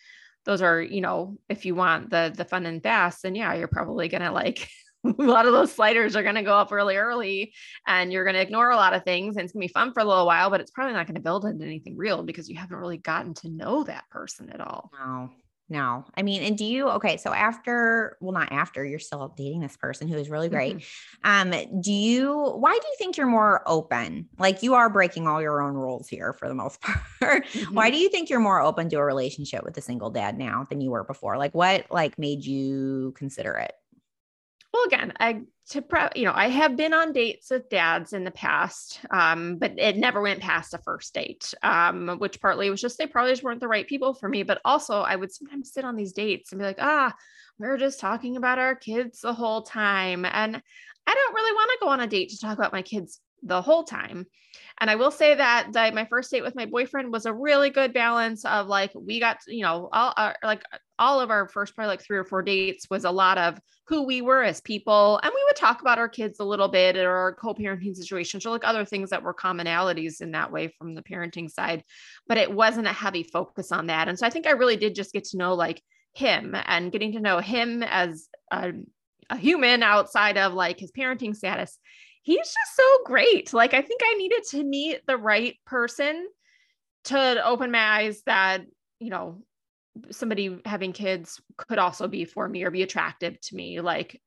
those 0.44 0.62
are 0.62 0.80
you 0.80 1.00
know 1.00 1.36
if 1.48 1.64
you 1.64 1.74
want 1.74 2.10
the 2.10 2.32
the 2.36 2.44
fun 2.44 2.66
and 2.66 2.82
fast 2.82 3.22
then 3.22 3.34
yeah 3.34 3.54
you're 3.54 3.68
probably 3.68 4.08
gonna 4.08 4.32
like 4.32 4.68
a 5.04 5.22
lot 5.22 5.46
of 5.46 5.52
those 5.52 5.72
sliders 5.72 6.14
are 6.14 6.22
to 6.34 6.42
go 6.42 6.54
up 6.54 6.70
really 6.70 6.96
early 6.96 7.54
and 7.86 8.12
you're 8.12 8.24
to 8.34 8.42
ignore 8.42 8.70
a 8.70 8.76
lot 8.76 8.92
of 8.92 9.02
things 9.02 9.36
and 9.36 9.44
it's 9.44 9.54
to 9.60 9.66
be 9.66 9.68
fun 9.68 9.92
for 9.92 10.00
a 10.00 10.04
little 10.04 10.26
while 10.26 10.50
but 10.50 10.60
it's 10.60 10.70
probably 10.70 10.92
not 10.92 11.06
to 11.14 11.22
build 11.22 11.44
into 11.44 11.64
anything 11.64 11.96
real 11.96 12.22
because 12.22 12.48
you 12.48 12.56
haven't 12.56 12.76
really 12.76 12.98
gotten 12.98 13.32
to 13.32 13.48
know 13.48 13.82
that 13.84 14.04
person 14.10 14.50
at 14.50 14.60
all. 14.60 14.90
No 14.92 15.30
no. 15.70 16.04
I 16.16 16.22
mean, 16.22 16.42
and 16.42 16.58
do 16.58 16.64
you 16.64 16.88
okay? 16.90 17.16
So 17.16 17.32
after, 17.32 18.16
well, 18.20 18.32
not 18.32 18.50
after, 18.50 18.84
you're 18.84 18.98
still 18.98 19.32
dating 19.36 19.60
this 19.60 19.76
person 19.76 20.08
who 20.08 20.16
is 20.16 20.28
really 20.28 20.48
great. 20.48 20.78
Mm-hmm. 20.78 21.52
Um, 21.52 21.80
do 21.80 21.92
you? 21.92 22.34
Why 22.56 22.72
do 22.72 22.86
you 22.86 22.94
think 22.98 23.16
you're 23.16 23.28
more 23.28 23.62
open? 23.66 24.28
Like 24.38 24.62
you 24.62 24.74
are 24.74 24.90
breaking 24.90 25.28
all 25.28 25.40
your 25.40 25.62
own 25.62 25.74
rules 25.74 26.08
here 26.08 26.32
for 26.32 26.48
the 26.48 26.54
most 26.54 26.80
part. 27.20 27.46
Mm-hmm. 27.46 27.74
Why 27.74 27.90
do 27.90 27.96
you 27.96 28.08
think 28.08 28.28
you're 28.28 28.40
more 28.40 28.60
open 28.60 28.88
to 28.90 28.96
a 28.96 29.04
relationship 29.04 29.64
with 29.64 29.78
a 29.78 29.80
single 29.80 30.10
dad 30.10 30.36
now 30.36 30.66
than 30.68 30.80
you 30.80 30.90
were 30.90 31.04
before? 31.04 31.38
Like, 31.38 31.54
what 31.54 31.86
like 31.90 32.18
made 32.18 32.44
you 32.44 33.14
consider 33.16 33.54
it? 33.54 33.72
Well, 34.72 34.84
again, 34.84 35.12
I 35.18 35.42
to 35.70 35.82
pre- 35.82 36.08
you 36.14 36.24
know, 36.24 36.32
I 36.34 36.48
have 36.48 36.76
been 36.76 36.94
on 36.94 37.12
dates 37.12 37.50
with 37.50 37.68
dads 37.68 38.12
in 38.12 38.24
the 38.24 38.30
past, 38.30 39.00
um, 39.10 39.56
but 39.56 39.78
it 39.78 39.96
never 39.96 40.20
went 40.20 40.40
past 40.40 40.74
a 40.74 40.78
first 40.78 41.12
date. 41.14 41.52
Um, 41.62 42.16
which 42.18 42.40
partly 42.40 42.70
was 42.70 42.80
just 42.80 42.98
they 42.98 43.06
probably 43.06 43.32
just 43.32 43.42
weren't 43.42 43.60
the 43.60 43.68
right 43.68 43.86
people 43.86 44.14
for 44.14 44.28
me, 44.28 44.42
but 44.44 44.60
also 44.64 45.00
I 45.00 45.16
would 45.16 45.32
sometimes 45.32 45.72
sit 45.72 45.84
on 45.84 45.96
these 45.96 46.12
dates 46.12 46.52
and 46.52 46.58
be 46.60 46.64
like, 46.64 46.78
ah, 46.80 47.14
we 47.58 47.66
are 47.66 47.76
just 47.76 48.00
talking 48.00 48.36
about 48.36 48.58
our 48.58 48.74
kids 48.76 49.20
the 49.20 49.34
whole 49.34 49.62
time, 49.62 50.24
and 50.24 50.62
I 51.06 51.14
don't 51.14 51.34
really 51.34 51.52
want 51.54 51.70
to 51.72 51.78
go 51.84 51.88
on 51.88 52.00
a 52.00 52.06
date 52.06 52.30
to 52.30 52.38
talk 52.38 52.56
about 52.56 52.72
my 52.72 52.82
kids 52.82 53.20
the 53.42 53.62
whole 53.62 53.84
time. 53.84 54.26
And 54.80 54.90
I 54.90 54.96
will 54.96 55.10
say 55.10 55.34
that, 55.34 55.72
that 55.72 55.94
my 55.94 56.04
first 56.06 56.30
date 56.30 56.42
with 56.42 56.54
my 56.54 56.66
boyfriend 56.66 57.12
was 57.12 57.26
a 57.26 57.32
really 57.32 57.70
good 57.70 57.92
balance 57.92 58.44
of 58.44 58.66
like 58.66 58.92
we 58.94 59.20
got 59.20 59.38
you 59.46 59.62
know 59.62 59.88
all 59.92 60.14
our, 60.16 60.36
like 60.42 60.62
all 61.00 61.20
of 61.20 61.30
our 61.30 61.48
first 61.48 61.74
probably 61.74 61.88
like 61.88 62.02
three 62.02 62.16
or 62.16 62.24
four 62.24 62.42
dates 62.42 62.86
was 62.90 63.04
a 63.04 63.10
lot 63.10 63.38
of 63.38 63.58
who 63.88 64.04
we 64.04 64.22
were 64.22 64.42
as 64.42 64.60
people 64.60 65.18
and 65.22 65.32
we 65.34 65.44
would 65.48 65.56
talk 65.56 65.80
about 65.80 65.98
our 65.98 66.08
kids 66.08 66.38
a 66.38 66.44
little 66.44 66.68
bit 66.68 66.96
or 66.96 67.10
our 67.10 67.34
co-parenting 67.34 67.96
situations 67.96 68.46
or 68.46 68.50
like 68.50 68.64
other 68.64 68.84
things 68.84 69.10
that 69.10 69.22
were 69.22 69.34
commonalities 69.34 70.20
in 70.20 70.30
that 70.30 70.52
way 70.52 70.68
from 70.78 70.94
the 70.94 71.02
parenting 71.02 71.50
side 71.50 71.82
but 72.28 72.38
it 72.38 72.52
wasn't 72.52 72.86
a 72.86 72.92
heavy 72.92 73.24
focus 73.24 73.72
on 73.72 73.88
that 73.88 74.08
and 74.08 74.18
so 74.18 74.26
I 74.26 74.30
think 74.30 74.46
I 74.46 74.52
really 74.52 74.76
did 74.76 74.94
just 74.94 75.12
get 75.12 75.24
to 75.24 75.36
know 75.36 75.54
like 75.54 75.82
him 76.12 76.54
and 76.66 76.92
getting 76.92 77.12
to 77.12 77.20
know 77.20 77.38
him 77.38 77.82
as 77.82 78.28
a, 78.52 78.72
a 79.30 79.36
human 79.36 79.82
outside 79.82 80.36
of 80.36 80.52
like 80.52 80.78
his 80.78 80.92
parenting 80.92 81.34
status 81.34 81.78
he's 82.22 82.38
just 82.38 82.76
so 82.76 82.98
great. 83.04 83.52
Like 83.52 83.74
I 83.74 83.82
think 83.82 84.00
I 84.04 84.14
needed 84.14 84.42
to 84.50 84.64
meet 84.64 85.00
the 85.06 85.16
right 85.16 85.56
person 85.66 86.28
to 87.04 87.46
open 87.46 87.70
my 87.70 87.78
eyes 87.78 88.22
that, 88.26 88.62
you 88.98 89.10
know, 89.10 89.42
somebody 90.10 90.60
having 90.64 90.92
kids 90.92 91.40
could 91.56 91.78
also 91.78 92.08
be 92.08 92.24
for 92.24 92.48
me 92.48 92.64
or 92.64 92.70
be 92.70 92.82
attractive 92.82 93.40
to 93.40 93.56
me. 93.56 93.80
Like 93.80 94.20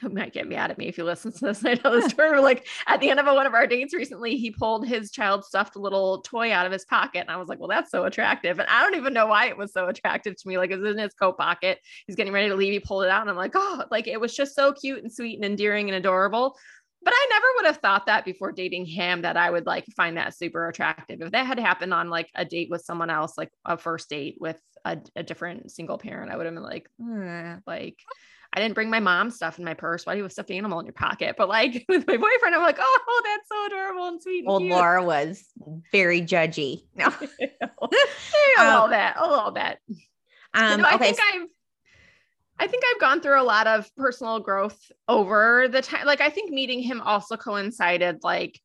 who 0.00 0.08
might 0.08 0.32
get 0.32 0.48
mad 0.48 0.70
at 0.70 0.78
me 0.78 0.88
if 0.88 0.98
you 0.98 1.04
listen 1.04 1.32
to 1.32 1.40
this. 1.46 1.64
I 1.64 1.78
know 1.82 1.94
this 1.94 2.10
story. 2.10 2.40
like 2.40 2.66
at 2.86 3.00
the 3.00 3.10
end 3.10 3.20
of 3.20 3.26
one 3.26 3.46
of 3.46 3.54
our 3.54 3.66
dates 3.66 3.94
recently, 3.94 4.36
he 4.36 4.50
pulled 4.50 4.86
his 4.86 5.10
child 5.10 5.44
stuffed 5.44 5.76
little 5.76 6.22
toy 6.22 6.52
out 6.52 6.66
of 6.66 6.72
his 6.72 6.84
pocket. 6.84 7.20
And 7.20 7.30
I 7.30 7.36
was 7.36 7.48
like, 7.48 7.58
well, 7.58 7.68
that's 7.68 7.90
so 7.90 8.04
attractive. 8.04 8.58
And 8.58 8.68
I 8.68 8.82
don't 8.82 8.96
even 8.96 9.14
know 9.14 9.26
why 9.26 9.46
it 9.46 9.56
was 9.56 9.72
so 9.72 9.86
attractive 9.88 10.36
to 10.36 10.48
me. 10.48 10.58
Like 10.58 10.70
it 10.70 10.78
was 10.78 10.90
in 10.90 10.98
his 10.98 11.14
coat 11.14 11.38
pocket. 11.38 11.78
He's 12.06 12.16
getting 12.16 12.32
ready 12.32 12.48
to 12.48 12.56
leave. 12.56 12.72
He 12.72 12.80
pulled 12.80 13.04
it 13.04 13.10
out. 13.10 13.22
And 13.22 13.30
I'm 13.30 13.36
like, 13.36 13.52
oh, 13.54 13.84
like 13.90 14.06
it 14.08 14.20
was 14.20 14.34
just 14.34 14.54
so 14.54 14.72
cute 14.72 15.02
and 15.02 15.12
sweet 15.12 15.36
and 15.36 15.44
endearing 15.44 15.88
and 15.88 15.96
adorable 15.96 16.56
but 17.04 17.12
I 17.14 17.26
never 17.30 17.46
would 17.56 17.66
have 17.66 17.76
thought 17.78 18.06
that 18.06 18.24
before 18.24 18.52
dating 18.52 18.86
him 18.86 19.22
that 19.22 19.36
I 19.36 19.50
would 19.50 19.66
like 19.66 19.84
find 19.96 20.16
that 20.16 20.34
super 20.34 20.68
attractive. 20.68 21.20
If 21.20 21.32
that 21.32 21.46
had 21.46 21.58
happened 21.58 21.94
on 21.94 22.10
like 22.10 22.30
a 22.34 22.44
date 22.44 22.70
with 22.70 22.82
someone 22.82 23.10
else, 23.10 23.36
like 23.36 23.50
a 23.64 23.76
first 23.76 24.08
date 24.08 24.36
with 24.40 24.60
a, 24.84 24.98
a 25.14 25.22
different 25.22 25.70
single 25.70 25.98
parent, 25.98 26.30
I 26.30 26.36
would 26.36 26.46
have 26.46 26.54
been 26.54 26.62
like, 26.62 26.88
eh, 27.00 27.56
like 27.66 27.98
I 28.54 28.60
didn't 28.60 28.74
bring 28.74 28.88
my 28.88 29.00
mom 29.00 29.30
stuff 29.30 29.58
in 29.58 29.64
my 29.64 29.74
purse. 29.74 30.06
Why 30.06 30.14
do 30.14 30.18
you 30.18 30.22
have 30.22 30.30
a 30.30 30.32
stuffed 30.32 30.52
animal 30.52 30.78
in 30.78 30.86
your 30.86 30.92
pocket? 30.92 31.34
But 31.36 31.48
like 31.48 31.84
with 31.88 32.06
my 32.06 32.16
boyfriend, 32.16 32.54
I'm 32.54 32.62
like, 32.62 32.78
oh, 32.80 33.22
that's 33.24 33.48
so 33.48 33.66
adorable 33.66 34.08
and 34.08 34.22
sweet. 34.22 34.44
Old 34.46 34.62
Laura 34.62 35.04
was 35.04 35.44
very 35.92 36.22
judgy. 36.22 36.82
No, 36.96 38.62
a 38.62 38.64
little 38.64 38.84
um, 38.84 38.90
bit, 38.90 39.12
a 39.16 39.28
little 39.28 39.50
bit. 39.50 39.78
Um, 40.54 40.84
I 40.84 40.94
okay. 40.94 41.12
think 41.12 41.18
I've 41.20 41.48
I 42.58 42.66
think 42.66 42.84
I've 42.86 43.00
gone 43.00 43.20
through 43.20 43.40
a 43.40 43.42
lot 43.42 43.66
of 43.66 43.94
personal 43.96 44.40
growth 44.40 44.78
over 45.08 45.68
the 45.68 45.82
time. 45.82 46.06
Like, 46.06 46.20
I 46.20 46.30
think 46.30 46.50
meeting 46.50 46.80
him 46.80 47.00
also 47.00 47.36
coincided. 47.36 48.22
Like, 48.22 48.60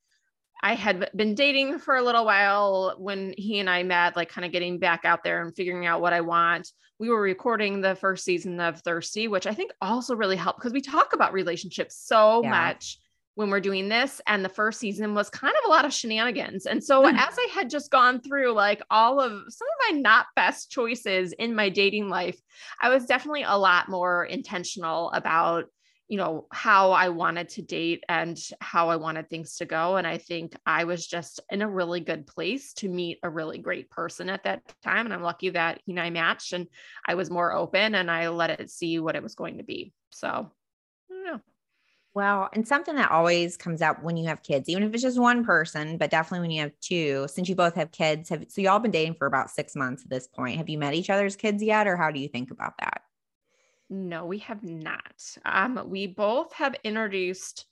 I 0.61 0.75
had 0.75 1.09
been 1.15 1.35
dating 1.35 1.79
for 1.79 1.95
a 1.95 2.03
little 2.03 2.25
while 2.25 2.95
when 2.97 3.33
he 3.37 3.59
and 3.59 3.69
I 3.69 3.83
met, 3.83 4.15
like, 4.15 4.29
kind 4.29 4.45
of 4.45 4.51
getting 4.51 4.77
back 4.77 5.05
out 5.05 5.23
there 5.23 5.41
and 5.41 5.55
figuring 5.55 5.85
out 5.85 6.01
what 6.01 6.13
I 6.13 6.21
want. 6.21 6.69
We 6.99 7.09
were 7.09 7.21
recording 7.21 7.81
the 7.81 7.95
first 7.95 8.25
season 8.25 8.59
of 8.59 8.81
Thirsty, 8.81 9.27
which 9.27 9.47
I 9.47 9.53
think 9.53 9.71
also 9.81 10.15
really 10.15 10.35
helped 10.35 10.59
because 10.59 10.73
we 10.73 10.81
talk 10.81 11.13
about 11.13 11.33
relationships 11.33 11.95
so 11.97 12.43
yeah. 12.43 12.49
much 12.49 12.97
when 13.35 13.49
we're 13.49 13.59
doing 13.59 13.89
this. 13.89 14.19
And 14.27 14.43
the 14.43 14.49
first 14.49 14.79
season 14.79 15.15
was 15.15 15.29
kind 15.29 15.53
of 15.55 15.67
a 15.67 15.69
lot 15.69 15.85
of 15.85 15.93
shenanigans. 15.93 16.65
And 16.65 16.83
so 16.83 17.03
mm. 17.03 17.13
as 17.13 17.35
I 17.37 17.47
had 17.53 17.69
just 17.69 17.91
gone 17.91 18.21
through 18.21 18.51
like 18.51 18.81
all 18.89 19.19
of 19.19 19.31
some 19.31 19.67
of 19.67 19.93
my 19.93 19.99
not 19.99 20.27
best 20.35 20.69
choices 20.69 21.33
in 21.33 21.55
my 21.55 21.69
dating 21.69 22.09
life, 22.09 22.39
I 22.81 22.89
was 22.89 23.05
definitely 23.05 23.43
a 23.43 23.57
lot 23.57 23.89
more 23.89 24.25
intentional 24.25 25.11
about 25.11 25.65
you 26.09 26.17
know 26.17 26.47
how 26.51 26.91
i 26.91 27.07
wanted 27.07 27.47
to 27.47 27.61
date 27.61 28.03
and 28.09 28.37
how 28.59 28.89
i 28.89 28.95
wanted 28.95 29.29
things 29.29 29.57
to 29.57 29.65
go 29.65 29.95
and 29.95 30.07
i 30.07 30.17
think 30.17 30.55
i 30.65 30.83
was 30.83 31.05
just 31.05 31.39
in 31.51 31.61
a 31.61 31.69
really 31.69 31.99
good 31.99 32.25
place 32.25 32.73
to 32.73 32.89
meet 32.89 33.19
a 33.21 33.29
really 33.29 33.59
great 33.59 33.89
person 33.91 34.27
at 34.27 34.43
that 34.43 34.63
time 34.83 35.05
and 35.05 35.13
i'm 35.13 35.21
lucky 35.21 35.49
that 35.49 35.79
he 35.85 35.91
and 35.91 35.99
i 35.99 36.09
matched 36.09 36.51
and 36.51 36.67
i 37.07 37.13
was 37.13 37.29
more 37.29 37.53
open 37.53 37.93
and 37.93 38.09
i 38.09 38.27
let 38.27 38.49
it 38.49 38.71
see 38.71 38.99
what 38.99 39.15
it 39.15 39.21
was 39.21 39.35
going 39.35 39.59
to 39.59 39.63
be 39.63 39.93
so 40.09 40.51
well, 42.13 42.49
and 42.53 42.67
something 42.67 42.95
that 42.95 43.11
always 43.11 43.55
comes 43.55 43.81
up 43.81 44.03
when 44.03 44.17
you 44.17 44.27
have 44.27 44.41
kids, 44.41 44.67
even 44.67 44.83
if 44.83 44.93
it's 44.93 45.03
just 45.03 45.19
one 45.19 45.45
person, 45.45 45.97
but 45.97 46.09
definitely 46.09 46.41
when 46.41 46.51
you 46.51 46.61
have 46.61 46.71
two, 46.81 47.27
since 47.29 47.47
you 47.47 47.55
both 47.55 47.75
have 47.75 47.91
kids, 47.91 48.29
have 48.29 48.45
so 48.49 48.61
y'all 48.61 48.79
been 48.79 48.91
dating 48.91 49.13
for 49.13 49.27
about 49.27 49.51
six 49.51 49.75
months 49.75 50.03
at 50.03 50.09
this 50.09 50.27
point. 50.27 50.57
Have 50.57 50.69
you 50.69 50.77
met 50.77 50.95
each 50.95 51.09
other's 51.09 51.35
kids 51.35 51.61
yet, 51.61 51.87
or 51.87 51.95
how 51.95 52.11
do 52.11 52.19
you 52.19 52.27
think 52.27 52.51
about 52.51 52.73
that? 52.79 53.03
No, 53.89 54.25
we 54.25 54.39
have 54.39 54.63
not. 54.63 55.23
Um, 55.45 55.81
we 55.87 56.07
both 56.07 56.53
have 56.53 56.75
introduced 56.83 57.65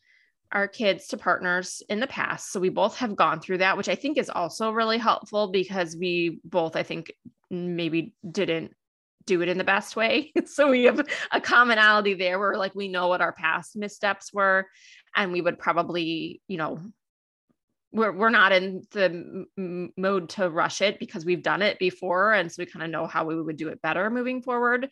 our 0.52 0.68
kids 0.68 1.08
to 1.08 1.18
partners 1.18 1.84
in 1.90 2.00
the 2.00 2.08
past. 2.08 2.52
So 2.52 2.60
we 2.60 2.70
both 2.70 2.96
have 2.98 3.16
gone 3.16 3.40
through 3.40 3.60
that, 3.60 3.76
which 3.76 3.90
I 3.90 3.96
think 3.96 4.18
is 4.18 4.30
also 4.30 4.72
really 4.72 4.98
helpful 4.98 5.50
because 5.50 5.96
we 5.96 6.40
both, 6.44 6.76
I 6.76 6.84
think, 6.84 7.12
maybe 7.50 8.14
didn't 8.30 8.74
do 9.28 9.42
it 9.44 9.50
in 9.50 9.60
the 9.60 9.64
best 9.64 9.96
way. 9.96 10.34
so 10.46 10.72
we 10.72 10.86
have 10.86 11.08
a 11.32 11.40
commonality 11.40 12.16
there 12.16 12.40
where 12.40 12.58
like 12.58 12.74
we 12.74 12.88
know 12.88 13.08
what 13.10 13.22
our 13.22 13.34
past 13.34 13.76
missteps 13.76 14.34
were 14.34 14.68
and 15.16 15.32
we 15.32 15.42
would 15.42 15.60
probably, 15.60 16.42
you 16.48 16.58
know, 16.58 16.80
we're 17.92 18.12
we're 18.12 18.30
not 18.30 18.52
in 18.52 18.86
the 18.92 19.46
m- 19.58 19.94
mode 19.96 20.30
to 20.30 20.50
rush 20.50 20.82
it 20.82 21.00
because 21.00 21.26
we've 21.26 21.44
done 21.44 21.62
it 21.62 21.80
before 21.80 22.34
and 22.34 22.52
so 22.52 22.62
we 22.62 22.66
kind 22.66 22.84
of 22.84 22.90
know 22.90 23.08
how 23.08 23.24
we 23.26 23.42
would 23.42 23.58
do 23.58 23.70
it 23.70 23.82
better 23.82 24.10
moving 24.10 24.42
forward. 24.42 24.90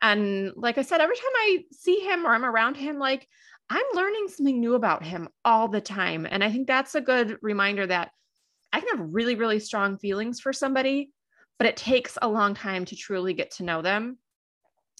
And 0.00 0.52
like 0.56 0.78
I 0.78 0.82
said 0.82 1.00
every 1.00 1.16
time 1.16 1.24
I 1.34 1.58
see 1.72 2.00
him 2.00 2.26
or 2.26 2.30
I'm 2.30 2.44
around 2.44 2.76
him 2.76 2.98
like 2.98 3.28
I'm 3.70 3.84
learning 3.94 4.26
something 4.28 4.60
new 4.60 4.74
about 4.74 5.04
him 5.04 5.28
all 5.44 5.68
the 5.68 5.80
time 5.80 6.26
and 6.28 6.42
I 6.42 6.50
think 6.50 6.66
that's 6.66 6.94
a 6.94 7.00
good 7.00 7.38
reminder 7.42 7.86
that 7.86 8.10
I 8.72 8.80
can 8.80 8.98
have 8.98 9.08
really 9.12 9.36
really 9.36 9.60
strong 9.60 9.98
feelings 9.98 10.40
for 10.40 10.52
somebody 10.52 11.10
but 11.62 11.68
it 11.68 11.76
takes 11.76 12.18
a 12.20 12.28
long 12.28 12.54
time 12.54 12.84
to 12.84 12.96
truly 12.96 13.34
get 13.34 13.52
to 13.52 13.62
know 13.62 13.82
them. 13.82 14.18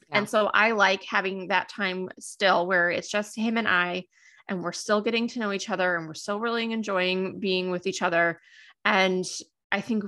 Yeah. 0.09 0.19
And 0.19 0.29
so 0.29 0.47
I 0.55 0.71
like 0.71 1.03
having 1.03 1.49
that 1.49 1.69
time 1.69 2.09
still 2.21 2.69
where 2.69 2.89
it's 2.89 3.11
just 3.11 3.35
him 3.37 3.59
and 3.59 3.67
I, 3.67 4.05
and 4.47 4.63
we're 4.63 4.71
still 4.71 5.01
getting 5.01 5.27
to 5.27 5.41
know 5.41 5.53
each 5.53 5.69
other 5.69 5.97
and 5.97 6.07
we're 6.07 6.15
still 6.15 6.39
really 6.39 6.71
enjoying 6.71 7.41
being 7.41 7.73
with 7.73 7.89
each 7.89 8.01
other. 8.01 8.41
And 8.85 9.25
I 9.73 9.81
think 9.81 10.05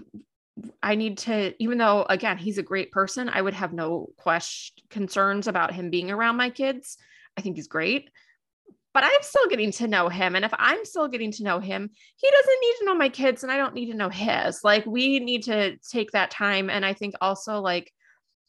I 0.81 0.95
need 0.95 1.19
to, 1.19 1.61
even 1.61 1.77
though 1.79 2.07
again, 2.09 2.38
he's 2.38 2.59
a 2.59 2.62
great 2.62 2.93
person, 2.93 3.29
I 3.29 3.43
would 3.43 3.55
have 3.55 3.73
no 3.73 4.11
question 4.17 4.77
concerns 4.90 5.49
about 5.49 5.75
him 5.75 5.90
being 5.90 6.12
around 6.12 6.37
my 6.37 6.51
kids. 6.51 6.99
I 7.37 7.40
think 7.40 7.57
he's 7.57 7.67
great 7.67 8.11
but 8.94 9.04
I'm 9.04 9.11
still 9.22 9.48
getting 9.50 9.72
to 9.72 9.88
know 9.88 10.09
him. 10.09 10.37
And 10.37 10.44
if 10.44 10.54
I'm 10.57 10.85
still 10.85 11.09
getting 11.09 11.33
to 11.33 11.42
know 11.42 11.59
him, 11.59 11.90
he 12.16 12.30
doesn't 12.30 12.61
need 12.62 12.74
to 12.78 12.85
know 12.87 12.94
my 12.94 13.09
kids 13.09 13.42
and 13.42 13.52
I 13.52 13.57
don't 13.57 13.74
need 13.74 13.90
to 13.90 13.96
know 13.96 14.09
his. 14.09 14.62
Like 14.62 14.87
we 14.87 15.18
need 15.18 15.42
to 15.44 15.76
take 15.78 16.12
that 16.12 16.30
time. 16.30 16.70
And 16.70 16.87
I 16.87 16.94
think 16.94 17.14
also 17.20 17.61
like 17.61 17.92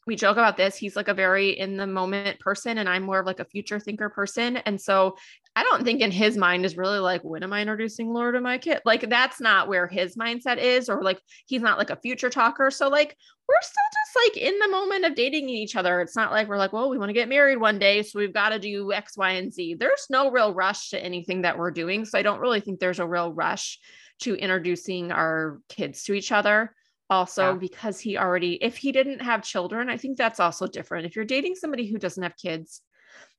we 0.08 0.16
joke 0.16 0.38
about 0.38 0.58
this. 0.58 0.76
He's 0.76 0.96
like 0.96 1.08
a 1.08 1.14
very 1.14 1.50
in 1.50 1.78
the 1.78 1.88
moment 1.88 2.40
person, 2.40 2.78
and 2.78 2.88
I'm 2.88 3.04
more 3.04 3.20
of 3.20 3.26
like 3.26 3.40
a 3.40 3.46
future 3.46 3.80
thinker 3.80 4.10
person. 4.10 4.58
And 4.58 4.80
so 4.80 5.18
I 5.56 5.64
don't 5.64 5.84
think 5.84 6.02
in 6.02 6.12
his 6.12 6.38
mind 6.38 6.66
is 6.66 6.78
really 6.78 7.00
like, 7.00 7.24
when 7.24 7.44
am 7.44 7.54
I 7.54 7.62
introducing 7.62 8.14
Laura 8.14 8.34
to 8.34 8.42
my 8.42 8.58
kid? 8.58 8.82
Like 8.86 9.10
that's 9.10 9.42
not 9.42 9.68
where 9.68 9.88
his 9.88 10.16
mindset 10.16 10.58
is, 10.58 10.90
or 10.90 11.02
like 11.02 11.20
he's 11.48 11.62
not 11.62 11.78
like 11.78 11.90
a 11.90 11.96
future 11.96 12.30
talker. 12.30 12.70
So 12.70 12.88
like 12.88 13.18
we're 13.48 13.56
still 13.62 13.84
just 13.94 14.26
like 14.26 14.38
in 14.44 14.60
the 14.60 14.68
moment 14.68 15.06
of 15.06 15.16
dating 15.16 15.50
each 15.50 15.76
other. 15.76 16.02
It's 16.02 16.16
not 16.16 16.32
like 16.32 16.48
we're 16.48 16.58
like, 16.58 16.74
well, 16.74 16.90
we 16.90 16.98
want 16.98 17.10
to 17.10 17.14
get 17.14 17.30
married 17.30 17.58
one 17.58 17.80
day, 17.80 18.04
so 18.04 18.20
we've 18.20 18.34
got 18.34 18.50
to 18.50 18.60
do 18.60 18.94
X, 18.94 19.18
Y, 19.18 19.32
and 19.32 19.52
Z. 19.52 19.76
There's 19.76 20.08
no 20.10 20.30
real 20.30 20.54
rush 20.54 20.90
to 20.90 21.04
anything 21.04 21.42
that 21.42 21.58
we're 21.58 21.72
doing. 21.72 22.06
So 22.06 22.20
I 22.20 22.24
don't 22.24 22.40
really 22.42 22.60
think 22.60 22.80
there's 22.80 23.00
a 23.00 23.08
real 23.08 23.34
rush 23.34 23.80
to 24.20 24.36
introducing 24.36 25.12
our 25.12 25.60
kids 25.68 26.04
to 26.04 26.14
each 26.14 26.32
other 26.32 26.76
also 27.10 27.52
yeah. 27.52 27.58
because 27.58 28.00
he 28.00 28.18
already 28.18 28.54
if 28.64 28.78
he 28.78 28.92
didn't 28.92 29.22
have 29.22 29.44
children 29.44 29.90
i 29.90 29.98
think 29.98 30.18
that's 30.18 30.40
also 30.40 30.66
different 30.66 31.06
if 31.06 31.16
you're 31.16 31.26
dating 31.26 31.56
somebody 31.56 31.86
who 31.86 31.98
doesn't 31.98 32.24
have 32.24 32.36
kids 32.38 32.82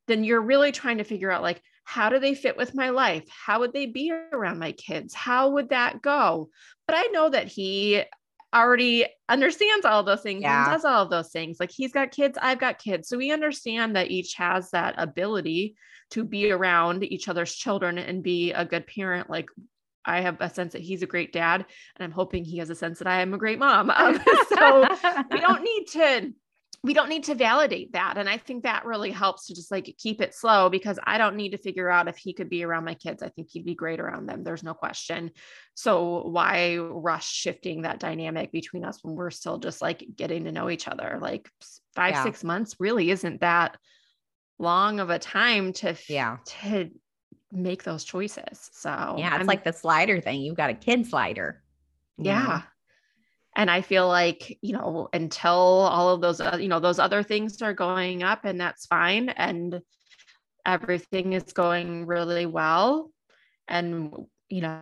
then 0.06 0.22
you're 0.22 0.40
really 0.40 0.70
trying 0.70 0.98
to 0.98 1.04
figure 1.04 1.30
out 1.30 1.42
like 1.42 1.60
how 1.84 2.08
do 2.08 2.18
they 2.18 2.34
fit 2.34 2.56
with 2.56 2.74
my 2.74 2.90
life 2.90 3.24
how 3.28 3.60
would 3.60 3.72
they 3.72 3.86
be 3.86 4.12
around 4.32 4.58
my 4.58 4.72
kids 4.72 5.14
how 5.14 5.50
would 5.50 5.70
that 5.70 6.00
go 6.00 6.48
but 6.86 6.96
i 6.96 7.02
know 7.12 7.28
that 7.28 7.48
he 7.48 8.04
already 8.54 9.06
understands 9.28 9.84
all 9.84 10.02
those 10.02 10.22
things 10.22 10.42
Yeah. 10.42 10.64
and 10.64 10.72
does 10.72 10.84
all 10.84 11.02
of 11.02 11.10
those 11.10 11.30
things. 11.30 11.58
Like 11.60 11.70
he's 11.70 11.92
got 11.92 12.10
kids, 12.10 12.38
I've 12.40 12.58
got 12.58 12.78
kids. 12.78 13.08
So 13.08 13.18
we 13.18 13.30
understand 13.30 13.96
that 13.96 14.10
each 14.10 14.34
has 14.34 14.70
that 14.70 14.94
ability 14.96 15.76
to 16.10 16.24
be 16.24 16.50
around 16.50 17.04
each 17.04 17.28
other's 17.28 17.54
children 17.54 17.98
and 17.98 18.22
be 18.22 18.52
a 18.52 18.64
good 18.64 18.86
parent. 18.86 19.28
Like 19.28 19.50
I 20.06 20.20
have 20.20 20.36
a 20.40 20.48
sense 20.48 20.72
that 20.72 20.82
he's 20.82 21.02
a 21.02 21.06
great 21.06 21.32
dad, 21.32 21.66
and 21.96 22.04
I'm 22.04 22.12
hoping 22.12 22.44
he 22.44 22.58
has 22.58 22.70
a 22.70 22.74
sense 22.74 22.98
that 23.00 23.08
I 23.08 23.20
am 23.22 23.34
a 23.34 23.38
great 23.38 23.58
mom. 23.58 23.90
Um, 23.96 24.18
so 24.54 24.88
we 25.30 25.40
don't 25.40 25.62
need 25.70 25.86
to 25.92 26.32
we 26.82 26.94
don't 26.94 27.08
need 27.08 27.24
to 27.24 27.34
validate 27.34 27.92
that 27.94 28.16
and 28.16 28.28
i 28.28 28.36
think 28.36 28.62
that 28.62 28.84
really 28.84 29.10
helps 29.10 29.46
to 29.46 29.54
just 29.54 29.72
like 29.72 29.92
keep 29.98 30.20
it 30.20 30.34
slow 30.34 30.68
because 30.68 30.98
i 31.04 31.18
don't 31.18 31.34
need 31.34 31.50
to 31.50 31.58
figure 31.58 31.88
out 31.90 32.06
if 32.06 32.16
he 32.16 32.32
could 32.32 32.48
be 32.48 32.62
around 32.62 32.84
my 32.84 32.94
kids 32.94 33.22
i 33.22 33.28
think 33.30 33.48
he'd 33.50 33.64
be 33.64 33.74
great 33.74 33.98
around 33.98 34.26
them 34.26 34.44
there's 34.44 34.62
no 34.62 34.74
question 34.74 35.30
so 35.74 36.28
why 36.28 36.76
rush 36.76 37.26
shifting 37.28 37.82
that 37.82 37.98
dynamic 37.98 38.52
between 38.52 38.84
us 38.84 39.02
when 39.02 39.16
we're 39.16 39.30
still 39.30 39.58
just 39.58 39.82
like 39.82 40.04
getting 40.14 40.44
to 40.44 40.52
know 40.52 40.70
each 40.70 40.86
other 40.86 41.18
like 41.20 41.48
five 41.96 42.12
Yeah. 42.14 42.22
six 42.22 42.44
months 42.44 42.76
really 42.78 43.10
isn't 43.10 43.40
that 43.40 43.78
long 44.58 45.00
of 45.00 45.10
a 45.10 45.18
time 45.18 45.72
to 45.72 45.96
Yeah. 46.08 46.36
to 46.62 46.90
make 47.56 47.82
those 47.82 48.04
choices 48.04 48.70
so 48.72 48.90
Yeah. 49.18 49.28
It's 49.28 49.36
I'm- 49.38 49.46
like 49.46 49.64
the 49.64 49.72
slider 49.72 50.20
thing. 50.20 50.40
You've 50.42 50.56
got 50.56 50.70
a 50.70 50.74
kid 50.74 51.06
slider. 51.06 51.62
you 52.18 52.24
know? 52.24 52.30
yeah 52.30 52.62
and 53.56 53.70
i 53.70 53.80
feel 53.80 54.06
like 54.08 54.58
you 54.62 54.72
know 54.74 55.08
until 55.14 55.52
all 55.94 56.10
of 56.10 56.20
those 56.20 56.40
uh, 56.40 56.58
you 56.60 56.68
know 56.68 56.80
those 56.80 56.98
other 56.98 57.22
things 57.22 57.62
are 57.62 57.72
going 57.74 58.22
up 58.22 58.44
and 58.44 58.60
that's 58.60 58.84
fine 58.86 59.28
and 59.30 59.80
everything 60.66 61.32
is 61.32 61.52
going 61.52 62.06
really 62.06 62.44
well 62.46 63.10
and 63.68 64.14
you 64.48 64.60
know 64.60 64.80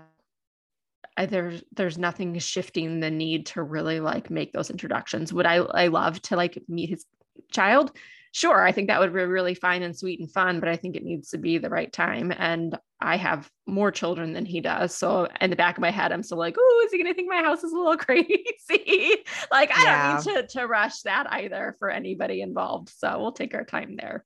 I, 1.16 1.26
there's 1.26 1.62
there's 1.76 1.98
nothing 1.98 2.36
shifting 2.38 2.98
the 3.00 3.10
need 3.10 3.46
to 3.46 3.62
really 3.62 4.00
like 4.00 4.30
make 4.30 4.52
those 4.52 4.70
introductions 4.70 5.32
would 5.32 5.46
i 5.46 5.56
i 5.56 5.86
love 5.86 6.20
to 6.22 6.36
like 6.36 6.60
meet 6.68 6.90
his 6.90 7.04
child 7.52 7.92
sure 8.34 8.62
i 8.64 8.72
think 8.72 8.88
that 8.88 8.98
would 8.98 9.14
be 9.14 9.20
really 9.22 9.54
fine 9.54 9.82
and 9.84 9.96
sweet 9.96 10.18
and 10.18 10.30
fun 10.30 10.58
but 10.58 10.68
i 10.68 10.76
think 10.76 10.96
it 10.96 11.04
needs 11.04 11.30
to 11.30 11.38
be 11.38 11.56
the 11.56 11.70
right 11.70 11.92
time 11.92 12.32
and 12.36 12.76
i 13.00 13.16
have 13.16 13.48
more 13.66 13.92
children 13.92 14.32
than 14.32 14.44
he 14.44 14.60
does 14.60 14.92
so 14.92 15.28
in 15.40 15.50
the 15.50 15.56
back 15.56 15.76
of 15.78 15.80
my 15.82 15.90
head 15.90 16.10
i'm 16.10 16.22
still 16.24 16.36
like 16.38 16.56
oh 16.58 16.82
is 16.84 16.90
he 16.92 16.98
gonna 16.98 17.14
think 17.14 17.28
my 17.30 17.42
house 17.42 17.62
is 17.62 17.72
a 17.72 17.76
little 17.76 17.96
crazy 18.08 19.14
like 19.52 19.70
i 19.72 19.84
Yeah. 19.84 20.24
don't 20.24 20.34
need 20.36 20.48
to 20.48 20.58
to 20.58 20.66
rush 20.66 21.02
that 21.02 21.26
either 21.30 21.76
for 21.78 21.88
anybody 21.90 22.40
involved 22.40 22.88
so 22.90 23.20
we'll 23.20 23.32
take 23.32 23.54
our 23.54 23.64
time 23.64 23.96
there 23.96 24.24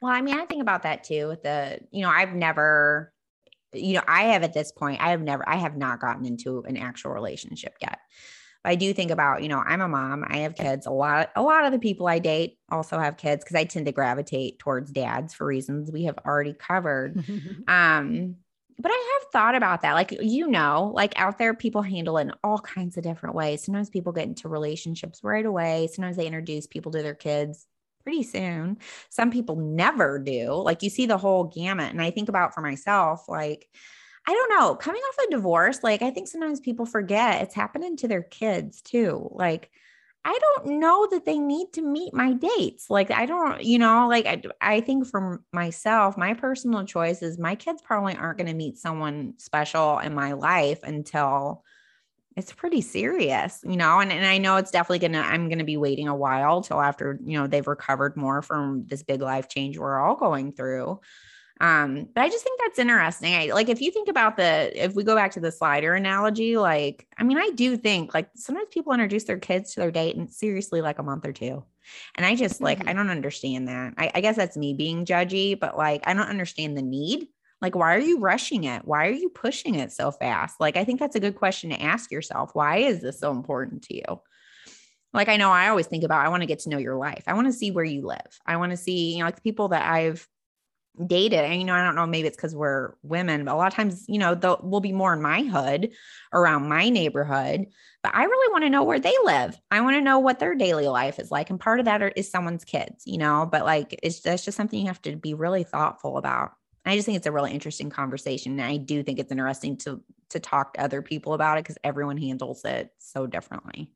Well, 0.00 0.12
I 0.12 0.22
mean, 0.22 0.38
I 0.38 0.46
think 0.46 0.62
about 0.62 0.82
that 0.84 1.04
too 1.04 1.28
with 1.28 1.42
the, 1.42 1.80
you 1.90 2.02
know, 2.02 2.08
I've 2.10 2.32
never, 2.32 3.12
you 3.72 3.94
know, 3.94 4.02
I 4.06 4.22
have 4.32 4.44
at 4.44 4.54
this 4.54 4.70
point, 4.72 5.00
I 5.00 5.10
have 5.10 5.20
never, 5.20 5.46
I 5.48 5.56
have 5.56 5.76
not 5.76 6.00
gotten 6.00 6.24
into 6.24 6.62
an 6.62 6.76
actual 6.76 7.10
relationship 7.12 7.74
yet. 7.80 7.98
I 8.68 8.74
do 8.74 8.92
think 8.92 9.10
about, 9.10 9.42
you 9.42 9.48
know, 9.48 9.62
I'm 9.64 9.80
a 9.80 9.88
mom, 9.88 10.24
I 10.28 10.38
have 10.38 10.54
kids. 10.54 10.86
A 10.86 10.90
lot, 10.90 11.30
a 11.34 11.42
lot 11.42 11.64
of 11.64 11.72
the 11.72 11.78
people 11.78 12.06
I 12.06 12.18
date 12.18 12.58
also 12.70 12.98
have 12.98 13.16
kids 13.16 13.42
because 13.42 13.56
I 13.56 13.64
tend 13.64 13.86
to 13.86 13.92
gravitate 13.92 14.58
towards 14.58 14.92
dads 14.92 15.32
for 15.32 15.46
reasons 15.46 15.90
we 15.90 16.04
have 16.04 16.18
already 16.18 16.52
covered. 16.52 17.24
Um, 17.66 18.36
but 18.78 18.92
I 18.92 19.18
have 19.20 19.32
thought 19.32 19.54
about 19.54 19.82
that. 19.82 19.94
Like, 19.94 20.16
you 20.20 20.46
know, 20.46 20.92
like 20.94 21.18
out 21.18 21.38
there, 21.38 21.52
people 21.52 21.82
handle 21.82 22.16
it 22.18 22.22
in 22.22 22.32
all 22.44 22.58
kinds 22.58 22.96
of 22.96 23.02
different 23.02 23.34
ways. 23.34 23.64
Sometimes 23.64 23.90
people 23.90 24.12
get 24.12 24.28
into 24.28 24.48
relationships 24.48 25.20
right 25.24 25.44
away. 25.44 25.88
Sometimes 25.92 26.16
they 26.16 26.26
introduce 26.26 26.66
people 26.66 26.92
to 26.92 27.02
their 27.02 27.14
kids 27.14 27.66
pretty 28.04 28.22
soon. 28.22 28.78
Some 29.10 29.30
people 29.30 29.56
never 29.56 30.18
do. 30.18 30.52
Like, 30.52 30.82
you 30.82 30.90
see 30.90 31.06
the 31.06 31.18
whole 31.18 31.44
gamut. 31.44 31.90
And 31.90 32.00
I 32.00 32.10
think 32.10 32.28
about 32.28 32.54
for 32.54 32.60
myself, 32.60 33.28
like, 33.28 33.68
I 34.28 34.32
don't 34.32 34.50
know, 34.50 34.74
coming 34.74 35.00
off 35.00 35.26
a 35.26 35.30
divorce, 35.30 35.82
like, 35.82 36.02
I 36.02 36.10
think 36.10 36.28
sometimes 36.28 36.60
people 36.60 36.84
forget 36.84 37.40
it's 37.42 37.54
happening 37.54 37.96
to 37.96 38.08
their 38.08 38.22
kids 38.22 38.82
too. 38.82 39.26
Like, 39.32 39.70
I 40.22 40.38
don't 40.38 40.80
know 40.80 41.08
that 41.10 41.24
they 41.24 41.38
need 41.38 41.72
to 41.74 41.82
meet 41.82 42.12
my 42.12 42.34
dates. 42.34 42.90
Like, 42.90 43.10
I 43.10 43.24
don't, 43.24 43.62
you 43.64 43.78
know, 43.78 44.06
like 44.06 44.26
I, 44.26 44.42
I 44.60 44.80
think 44.82 45.06
for 45.06 45.42
myself, 45.54 46.18
my 46.18 46.34
personal 46.34 46.84
choice 46.84 47.22
is 47.22 47.38
my 47.38 47.54
kids 47.54 47.80
probably 47.80 48.16
aren't 48.16 48.36
going 48.36 48.48
to 48.48 48.54
meet 48.54 48.76
someone 48.76 49.32
special 49.38 49.98
in 50.00 50.14
my 50.14 50.32
life 50.34 50.80
until 50.82 51.64
it's 52.36 52.52
pretty 52.52 52.82
serious, 52.82 53.60
you 53.64 53.78
know, 53.78 54.00
and, 54.00 54.12
and 54.12 54.26
I 54.26 54.38
know 54.38 54.56
it's 54.56 54.70
definitely 54.70 55.00
gonna, 55.00 55.20
I'm 55.26 55.48
gonna 55.48 55.64
be 55.64 55.78
waiting 55.78 56.08
a 56.08 56.14
while 56.14 56.62
till 56.62 56.80
after, 56.80 57.18
you 57.24 57.38
know, 57.38 57.46
they've 57.48 57.66
recovered 57.66 58.16
more 58.16 58.42
from 58.42 58.84
this 58.86 59.02
big 59.02 59.22
life 59.22 59.48
change 59.48 59.78
we're 59.78 59.98
all 59.98 60.16
going 60.16 60.52
through. 60.52 61.00
Um, 61.60 62.08
but 62.14 62.22
I 62.22 62.28
just 62.28 62.44
think 62.44 62.60
that's 62.60 62.78
interesting. 62.78 63.34
I, 63.34 63.46
like 63.52 63.68
if 63.68 63.80
you 63.80 63.90
think 63.90 64.08
about 64.08 64.36
the 64.36 64.70
if 64.74 64.94
we 64.94 65.02
go 65.02 65.16
back 65.16 65.32
to 65.32 65.40
the 65.40 65.50
slider 65.50 65.94
analogy, 65.94 66.56
like 66.56 67.06
I 67.18 67.24
mean, 67.24 67.38
I 67.38 67.50
do 67.50 67.76
think 67.76 68.14
like 68.14 68.30
sometimes 68.36 68.68
people 68.70 68.92
introduce 68.92 69.24
their 69.24 69.38
kids 69.38 69.74
to 69.74 69.80
their 69.80 69.90
date 69.90 70.16
and 70.16 70.30
seriously 70.30 70.80
like 70.80 70.98
a 70.98 71.02
month 71.02 71.26
or 71.26 71.32
two. 71.32 71.64
And 72.14 72.24
I 72.24 72.36
just 72.36 72.60
like 72.60 72.86
I 72.86 72.92
don't 72.92 73.10
understand 73.10 73.68
that. 73.68 73.94
I, 73.98 74.10
I 74.14 74.20
guess 74.20 74.36
that's 74.36 74.56
me 74.56 74.74
being 74.74 75.04
judgy, 75.04 75.58
but 75.58 75.76
like 75.76 76.02
I 76.06 76.14
don't 76.14 76.28
understand 76.28 76.76
the 76.76 76.82
need. 76.82 77.28
Like, 77.60 77.74
why 77.74 77.96
are 77.96 78.00
you 78.00 78.20
rushing 78.20 78.64
it? 78.64 78.84
Why 78.84 79.08
are 79.08 79.12
you 79.12 79.28
pushing 79.28 79.74
it 79.74 79.90
so 79.90 80.12
fast? 80.12 80.60
Like, 80.60 80.76
I 80.76 80.84
think 80.84 81.00
that's 81.00 81.16
a 81.16 81.20
good 81.20 81.34
question 81.34 81.70
to 81.70 81.82
ask 81.82 82.12
yourself. 82.12 82.50
Why 82.52 82.76
is 82.76 83.00
this 83.02 83.18
so 83.18 83.32
important 83.32 83.82
to 83.84 83.96
you? 83.96 84.20
Like, 85.12 85.28
I 85.28 85.38
know 85.38 85.50
I 85.50 85.68
always 85.68 85.88
think 85.88 86.04
about, 86.04 86.24
I 86.24 86.28
want 86.28 86.42
to 86.42 86.46
get 86.46 86.60
to 86.60 86.68
know 86.68 86.78
your 86.78 86.94
life. 86.94 87.24
I 87.26 87.34
want 87.34 87.48
to 87.48 87.52
see 87.52 87.72
where 87.72 87.84
you 87.84 88.06
live. 88.06 88.38
I 88.46 88.58
want 88.58 88.70
to 88.70 88.76
see, 88.76 89.14
you 89.14 89.18
know, 89.18 89.24
like 89.24 89.36
the 89.36 89.42
people 89.42 89.68
that 89.68 89.90
I've 89.90 90.28
dated. 91.06 91.40
And, 91.40 91.60
you 91.60 91.64
know, 91.64 91.74
I 91.74 91.82
don't 91.82 91.94
know, 91.94 92.06
maybe 92.06 92.28
it's 92.28 92.36
because 92.36 92.54
we're 92.54 92.94
women, 93.02 93.44
but 93.44 93.54
a 93.54 93.56
lot 93.56 93.68
of 93.68 93.74
times, 93.74 94.04
you 94.08 94.18
know, 94.18 94.34
they'll, 94.34 94.60
we'll 94.62 94.80
be 94.80 94.92
more 94.92 95.12
in 95.12 95.22
my 95.22 95.42
hood 95.42 95.90
around 96.32 96.68
my 96.68 96.88
neighborhood, 96.88 97.66
but 98.02 98.14
I 98.14 98.24
really 98.24 98.52
want 98.52 98.64
to 98.64 98.70
know 98.70 98.84
where 98.84 99.00
they 99.00 99.14
live. 99.24 99.58
I 99.70 99.80
want 99.80 99.96
to 99.96 100.00
know 100.00 100.18
what 100.18 100.38
their 100.38 100.54
daily 100.54 100.88
life 100.88 101.18
is 101.18 101.30
like. 101.30 101.50
And 101.50 101.60
part 101.60 101.78
of 101.80 101.86
that 101.86 102.02
are, 102.02 102.12
is 102.14 102.30
someone's 102.30 102.64
kids, 102.64 103.04
you 103.06 103.18
know, 103.18 103.48
but 103.50 103.64
like, 103.64 103.98
it's 104.02 104.20
that's 104.20 104.44
just 104.44 104.56
something 104.56 104.80
you 104.80 104.86
have 104.86 105.02
to 105.02 105.16
be 105.16 105.34
really 105.34 105.64
thoughtful 105.64 106.16
about. 106.16 106.52
I 106.86 106.96
just 106.96 107.04
think 107.04 107.16
it's 107.16 107.26
a 107.26 107.32
really 107.32 107.52
interesting 107.52 107.90
conversation. 107.90 108.52
And 108.52 108.62
I 108.62 108.78
do 108.78 109.02
think 109.02 109.18
it's 109.18 109.30
interesting 109.30 109.76
to 109.78 110.02
to 110.30 110.40
talk 110.40 110.74
to 110.74 110.82
other 110.82 111.02
people 111.02 111.34
about 111.34 111.58
it 111.58 111.64
because 111.64 111.78
everyone 111.84 112.16
handles 112.16 112.64
it 112.64 112.90
so 112.98 113.26
differently. 113.26 113.90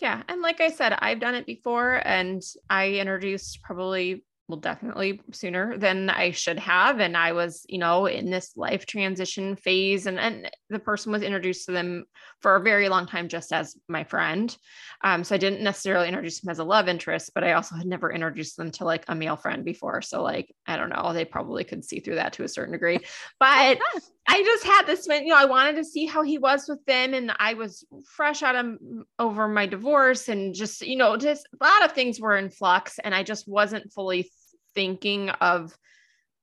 Yeah. 0.00 0.22
And 0.28 0.42
like 0.42 0.60
I 0.60 0.70
said, 0.70 0.92
I've 0.98 1.20
done 1.20 1.34
it 1.34 1.46
before 1.46 2.02
and 2.04 2.42
I 2.68 2.92
introduced 2.94 3.62
probably, 3.62 4.24
well, 4.46 4.58
definitely 4.58 5.22
sooner 5.32 5.78
than 5.78 6.10
I 6.10 6.30
should 6.32 6.58
have. 6.58 7.00
And 7.00 7.16
I 7.16 7.32
was, 7.32 7.64
you 7.66 7.78
know, 7.78 8.04
in 8.04 8.30
this 8.30 8.52
life 8.56 8.84
transition 8.84 9.56
phase 9.56 10.06
and, 10.06 10.18
and 10.18 10.50
the 10.68 10.78
person 10.78 11.12
was 11.12 11.22
introduced 11.22 11.64
to 11.66 11.72
them 11.72 12.04
for 12.42 12.56
a 12.56 12.62
very 12.62 12.90
long 12.90 13.06
time, 13.06 13.28
just 13.28 13.54
as 13.54 13.74
my 13.88 14.04
friend. 14.04 14.54
Um, 15.02 15.24
so 15.24 15.34
I 15.34 15.38
didn't 15.38 15.62
necessarily 15.62 16.08
introduce 16.08 16.40
them 16.40 16.50
as 16.50 16.58
a 16.58 16.64
love 16.64 16.88
interest, 16.88 17.30
but 17.34 17.42
I 17.42 17.54
also 17.54 17.74
had 17.74 17.86
never 17.86 18.12
introduced 18.12 18.58
them 18.58 18.70
to 18.72 18.84
like 18.84 19.04
a 19.08 19.14
male 19.14 19.36
friend 19.36 19.64
before. 19.64 20.02
So 20.02 20.22
like, 20.22 20.54
I 20.66 20.76
don't 20.76 20.90
know, 20.90 21.14
they 21.14 21.24
probably 21.24 21.64
could 21.64 21.82
see 21.82 22.00
through 22.00 22.16
that 22.16 22.34
to 22.34 22.44
a 22.44 22.48
certain 22.48 22.72
degree, 22.72 23.00
but 23.40 23.78
I 24.26 24.42
just 24.42 24.64
had 24.64 24.86
this, 24.86 25.06
you 25.06 25.26
know, 25.26 25.36
I 25.36 25.44
wanted 25.44 25.76
to 25.76 25.84
see 25.84 26.06
how 26.06 26.22
he 26.22 26.38
was 26.38 26.66
with 26.68 26.84
them. 26.86 27.14
And 27.14 27.32
I 27.38 27.54
was 27.54 27.84
fresh 28.06 28.42
out 28.42 28.56
of 28.56 28.78
over 29.18 29.48
my 29.48 29.66
divorce 29.66 30.28
and 30.28 30.54
just, 30.54 30.80
you 30.82 30.96
know, 30.96 31.16
just 31.16 31.46
a 31.60 31.64
lot 31.64 31.84
of 31.84 31.92
things 31.92 32.20
were 32.20 32.36
in 32.36 32.50
flux. 32.50 32.98
And 32.98 33.14
I 33.14 33.22
just 33.22 33.46
wasn't 33.46 33.92
fully 33.92 34.30
thinking 34.74 35.30
of 35.30 35.76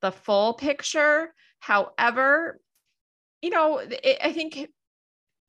the 0.02 0.12
full 0.12 0.54
picture. 0.54 1.34
However, 1.60 2.60
you 3.42 3.50
know, 3.50 3.80
it, 3.80 4.18
I 4.24 4.32
think 4.32 4.70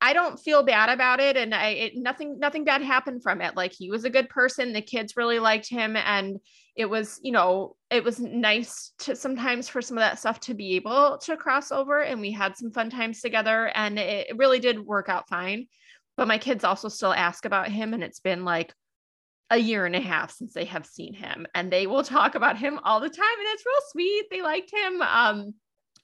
I 0.05 0.14
don't 0.14 0.38
feel 0.38 0.64
bad 0.64 0.88
about 0.88 1.20
it. 1.20 1.36
And 1.36 1.55
I, 1.55 1.68
it, 1.68 1.92
nothing, 1.96 2.40
nothing 2.40 2.64
bad 2.64 2.82
happened 2.82 3.22
from 3.22 3.40
it. 3.40 3.57
Like 3.57 3.72
he 3.72 3.88
was 3.88 4.05
a 4.05 4.11
good 4.11 4.28
person. 4.28 4.72
The 4.72 4.82
kids 4.82 5.16
really 5.16 5.38
liked 5.38 5.68
him. 5.68 5.96
And 5.96 6.40
it 6.74 6.86
was, 6.86 7.20
you 7.22 7.30
know, 7.30 7.76
it 7.88 8.03
was 8.03 8.18
nice 8.18 8.92
to 8.98 9.14
sometimes 9.14 9.68
for 9.68 9.80
some 9.80 9.96
of 9.96 10.03
that 10.03 10.18
stuff 10.18 10.40
to 10.40 10.55
be 10.55 10.74
able 10.74 11.18
to 11.18 11.36
cross 11.36 11.70
over. 11.70 12.00
And 12.00 12.20
we 12.20 12.32
had 12.32 12.57
some 12.57 12.72
fun 12.72 12.90
times 12.90 13.20
together 13.20 13.70
and 13.76 13.96
it 13.96 14.36
really 14.36 14.59
did 14.59 14.84
work 14.84 15.09
out 15.09 15.28
fine. 15.28 15.68
But 16.16 16.26
my 16.26 16.38
kids 16.38 16.64
also 16.64 16.88
still 16.88 17.14
ask 17.14 17.44
about 17.44 17.68
him. 17.68 17.94
And 17.94 18.03
it's 18.03 18.20
been 18.20 18.44
like 18.44 18.74
a 19.50 19.57
year 19.57 19.86
and 19.86 19.94
a 19.94 20.00
half 20.00 20.32
since 20.32 20.53
they 20.53 20.64
have 20.64 20.84
seen 20.84 21.14
him 21.14 21.46
and 21.55 21.70
they 21.70 21.86
will 21.86 22.03
talk 22.03 22.34
about 22.34 22.59
him 22.59 22.80
all 22.82 22.98
the 22.98 23.09
time. 23.09 23.38
And 23.38 23.48
it's 23.50 23.64
real 23.64 23.82
sweet. 23.92 24.24
They 24.32 24.42
liked 24.42 24.72
him. 24.72 25.00
Um, 25.00 25.55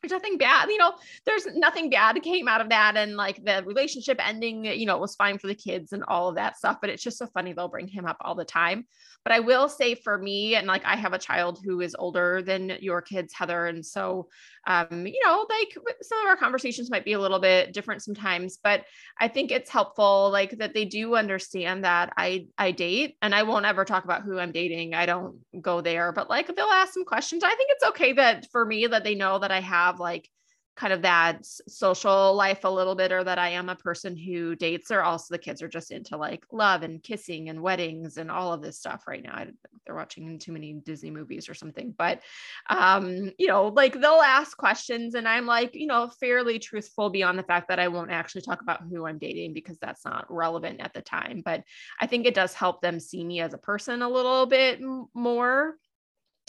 there's 0.01 0.12
nothing 0.12 0.38
bad, 0.38 0.68
you 0.68 0.78
know, 0.78 0.92
there's 1.26 1.46
nothing 1.55 1.90
bad 1.90 2.22
came 2.22 2.49
out 2.49 2.61
of 2.61 2.68
that. 2.68 2.96
And 2.96 3.16
like 3.16 3.44
the 3.44 3.62
relationship 3.66 4.18
ending, 4.24 4.64
you 4.64 4.86
know, 4.86 4.96
it 4.96 5.01
was 5.01 5.16
fine 5.16 5.38
for 5.38 5.46
the 5.46 5.55
kids 5.55 5.92
and 5.92 6.05
all 6.07 6.28
of 6.28 6.36
that 6.36 6.57
stuff. 6.57 6.78
But 6.80 6.90
it's 6.90 7.03
just 7.03 7.18
so 7.18 7.26
funny. 7.26 7.53
They'll 7.53 7.68
bring 7.68 7.88
him 7.88 8.07
up 8.07 8.18
all 8.20 8.34
the 8.34 8.44
time. 8.44 8.86
But 9.24 9.32
I 9.32 9.40
will 9.40 9.68
say 9.68 9.94
for 9.94 10.16
me, 10.16 10.55
and 10.55 10.66
like 10.66 10.84
I 10.84 10.96
have 10.96 11.12
a 11.12 11.18
child 11.18 11.61
who 11.64 11.80
is 11.80 11.96
older 11.99 12.42
than 12.42 12.78
your 12.80 13.03
kids, 13.03 13.34
Heather. 13.34 13.66
And 13.66 13.84
so, 13.84 14.28
um, 14.68 15.06
you 15.06 15.18
know, 15.24 15.46
like 15.48 15.76
some 16.02 16.20
of 16.20 16.26
our 16.26 16.36
conversations 16.36 16.90
might 16.90 17.04
be 17.04 17.14
a 17.14 17.18
little 17.18 17.38
bit 17.38 17.72
different 17.72 18.02
sometimes, 18.02 18.58
but 18.62 18.84
I 19.18 19.26
think 19.26 19.50
it's 19.50 19.70
helpful, 19.70 20.28
like 20.30 20.58
that 20.58 20.74
they 20.74 20.84
do 20.84 21.16
understand 21.16 21.84
that 21.84 22.12
I 22.18 22.48
I 22.58 22.72
date 22.72 23.16
and 23.22 23.34
I 23.34 23.44
won't 23.44 23.64
ever 23.64 23.86
talk 23.86 24.04
about 24.04 24.22
who 24.22 24.38
I'm 24.38 24.52
dating. 24.52 24.94
I 24.94 25.06
don't 25.06 25.38
go 25.58 25.80
there, 25.80 26.12
but 26.12 26.28
like 26.28 26.54
they'll 26.54 26.66
ask 26.66 26.92
some 26.92 27.06
questions. 27.06 27.42
I 27.42 27.54
think 27.54 27.70
it's 27.70 27.84
okay 27.86 28.12
that 28.12 28.46
for 28.52 28.64
me 28.64 28.86
that 28.86 29.04
they 29.04 29.14
know 29.14 29.38
that 29.38 29.50
I 29.50 29.60
have 29.60 30.00
like 30.00 30.28
kind 30.79 30.93
of 30.93 31.03
that 31.03 31.45
social 31.45 32.35
life 32.35 32.61
a 32.62 32.70
little 32.70 32.95
bit 32.95 33.11
or 33.11 33.24
that 33.24 33.37
I 33.37 33.49
am 33.49 33.68
a 33.68 33.74
person 33.74 34.16
who 34.16 34.55
dates 34.55 34.93
or 34.93 35.03
also 35.03 35.35
the 35.35 35.39
kids 35.39 35.61
are 35.61 35.68
just 35.68 35.91
into 35.91 36.16
like 36.16 36.45
love 36.53 36.85
and 36.85 37.03
kissing 37.03 37.49
and 37.49 37.61
weddings 37.61 38.16
and 38.16 38.31
all 38.31 38.53
of 38.53 38.62
this 38.62 38.79
stuff 38.79 39.09
right 39.09 39.22
now. 39.22 39.35
I, 39.35 39.49
they're 39.85 39.97
watching 39.97 40.39
too 40.39 40.53
many 40.53 40.74
Disney 40.74 41.11
movies 41.11 41.49
or 41.49 41.55
something, 41.55 41.93
but 41.99 42.22
um, 42.70 43.33
you 43.39 43.49
know, 43.49 43.66
like 43.66 44.01
they'll 44.01 44.22
ask 44.24 44.57
questions 44.57 45.16
and 45.16 45.26
I'm 45.26 45.47
like, 45.47 45.74
you 45.74 45.89
know, 45.89 46.12
fairly 46.20 46.61
truthful 46.61 47.11
beyond 47.11 47.41
the 47.41 47.43
fact 47.43 47.68
that 47.68 47.81
I 47.81 47.89
won't 47.89 48.12
actually 48.12 48.43
talk 48.43 48.62
about 48.62 48.83
who 48.89 49.05
I'm 49.05 49.18
dating 49.18 49.55
because 49.55 49.79
that's 49.79 50.05
not 50.05 50.26
relevant 50.31 50.81
at 50.81 50.95
the 50.95 51.03
time. 51.03 51.43
But 51.45 51.64
I 52.01 52.07
think 52.07 52.24
it 52.24 52.35
does 52.35 52.55
help 52.55 52.83
them 52.83 53.01
see 53.01 53.24
me 53.24 53.41
as 53.41 53.53
a 53.53 53.59
person 53.59 54.01
a 54.03 54.09
little 54.09 54.47
bit 54.47 54.81
more. 55.12 55.74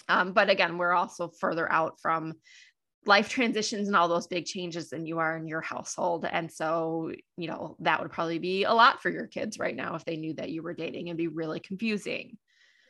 Um, 0.08 0.34
but 0.34 0.50
again, 0.50 0.78
we're 0.78 0.94
also 0.94 1.28
further 1.28 1.72
out 1.72 2.00
from 2.00 2.34
life 3.06 3.30
transitions 3.30 3.88
and 3.88 3.96
all 3.96 4.08
those 4.08 4.28
big 4.28 4.46
changes 4.46 4.90
than 4.90 5.06
you 5.06 5.20
are 5.20 5.38
in 5.38 5.48
your 5.48 5.62
household. 5.62 6.26
And 6.30 6.52
so, 6.52 7.12
you 7.38 7.48
know, 7.48 7.76
that 7.80 8.02
would 8.02 8.12
probably 8.12 8.40
be 8.40 8.66
a 8.66 8.74
lot 8.74 9.02
for 9.02 9.10
your 9.10 9.28
kids 9.28 9.58
right 9.58 9.76
now 9.76 9.96
if 9.96 10.06
they 10.06 10.18
knew 10.18 10.34
that 10.34 10.50
you 10.50 10.62
were 10.62 10.74
dating 10.74 11.10
and 11.10 11.18
be 11.18 11.28
really 11.28 11.60
confusing. 11.60 12.38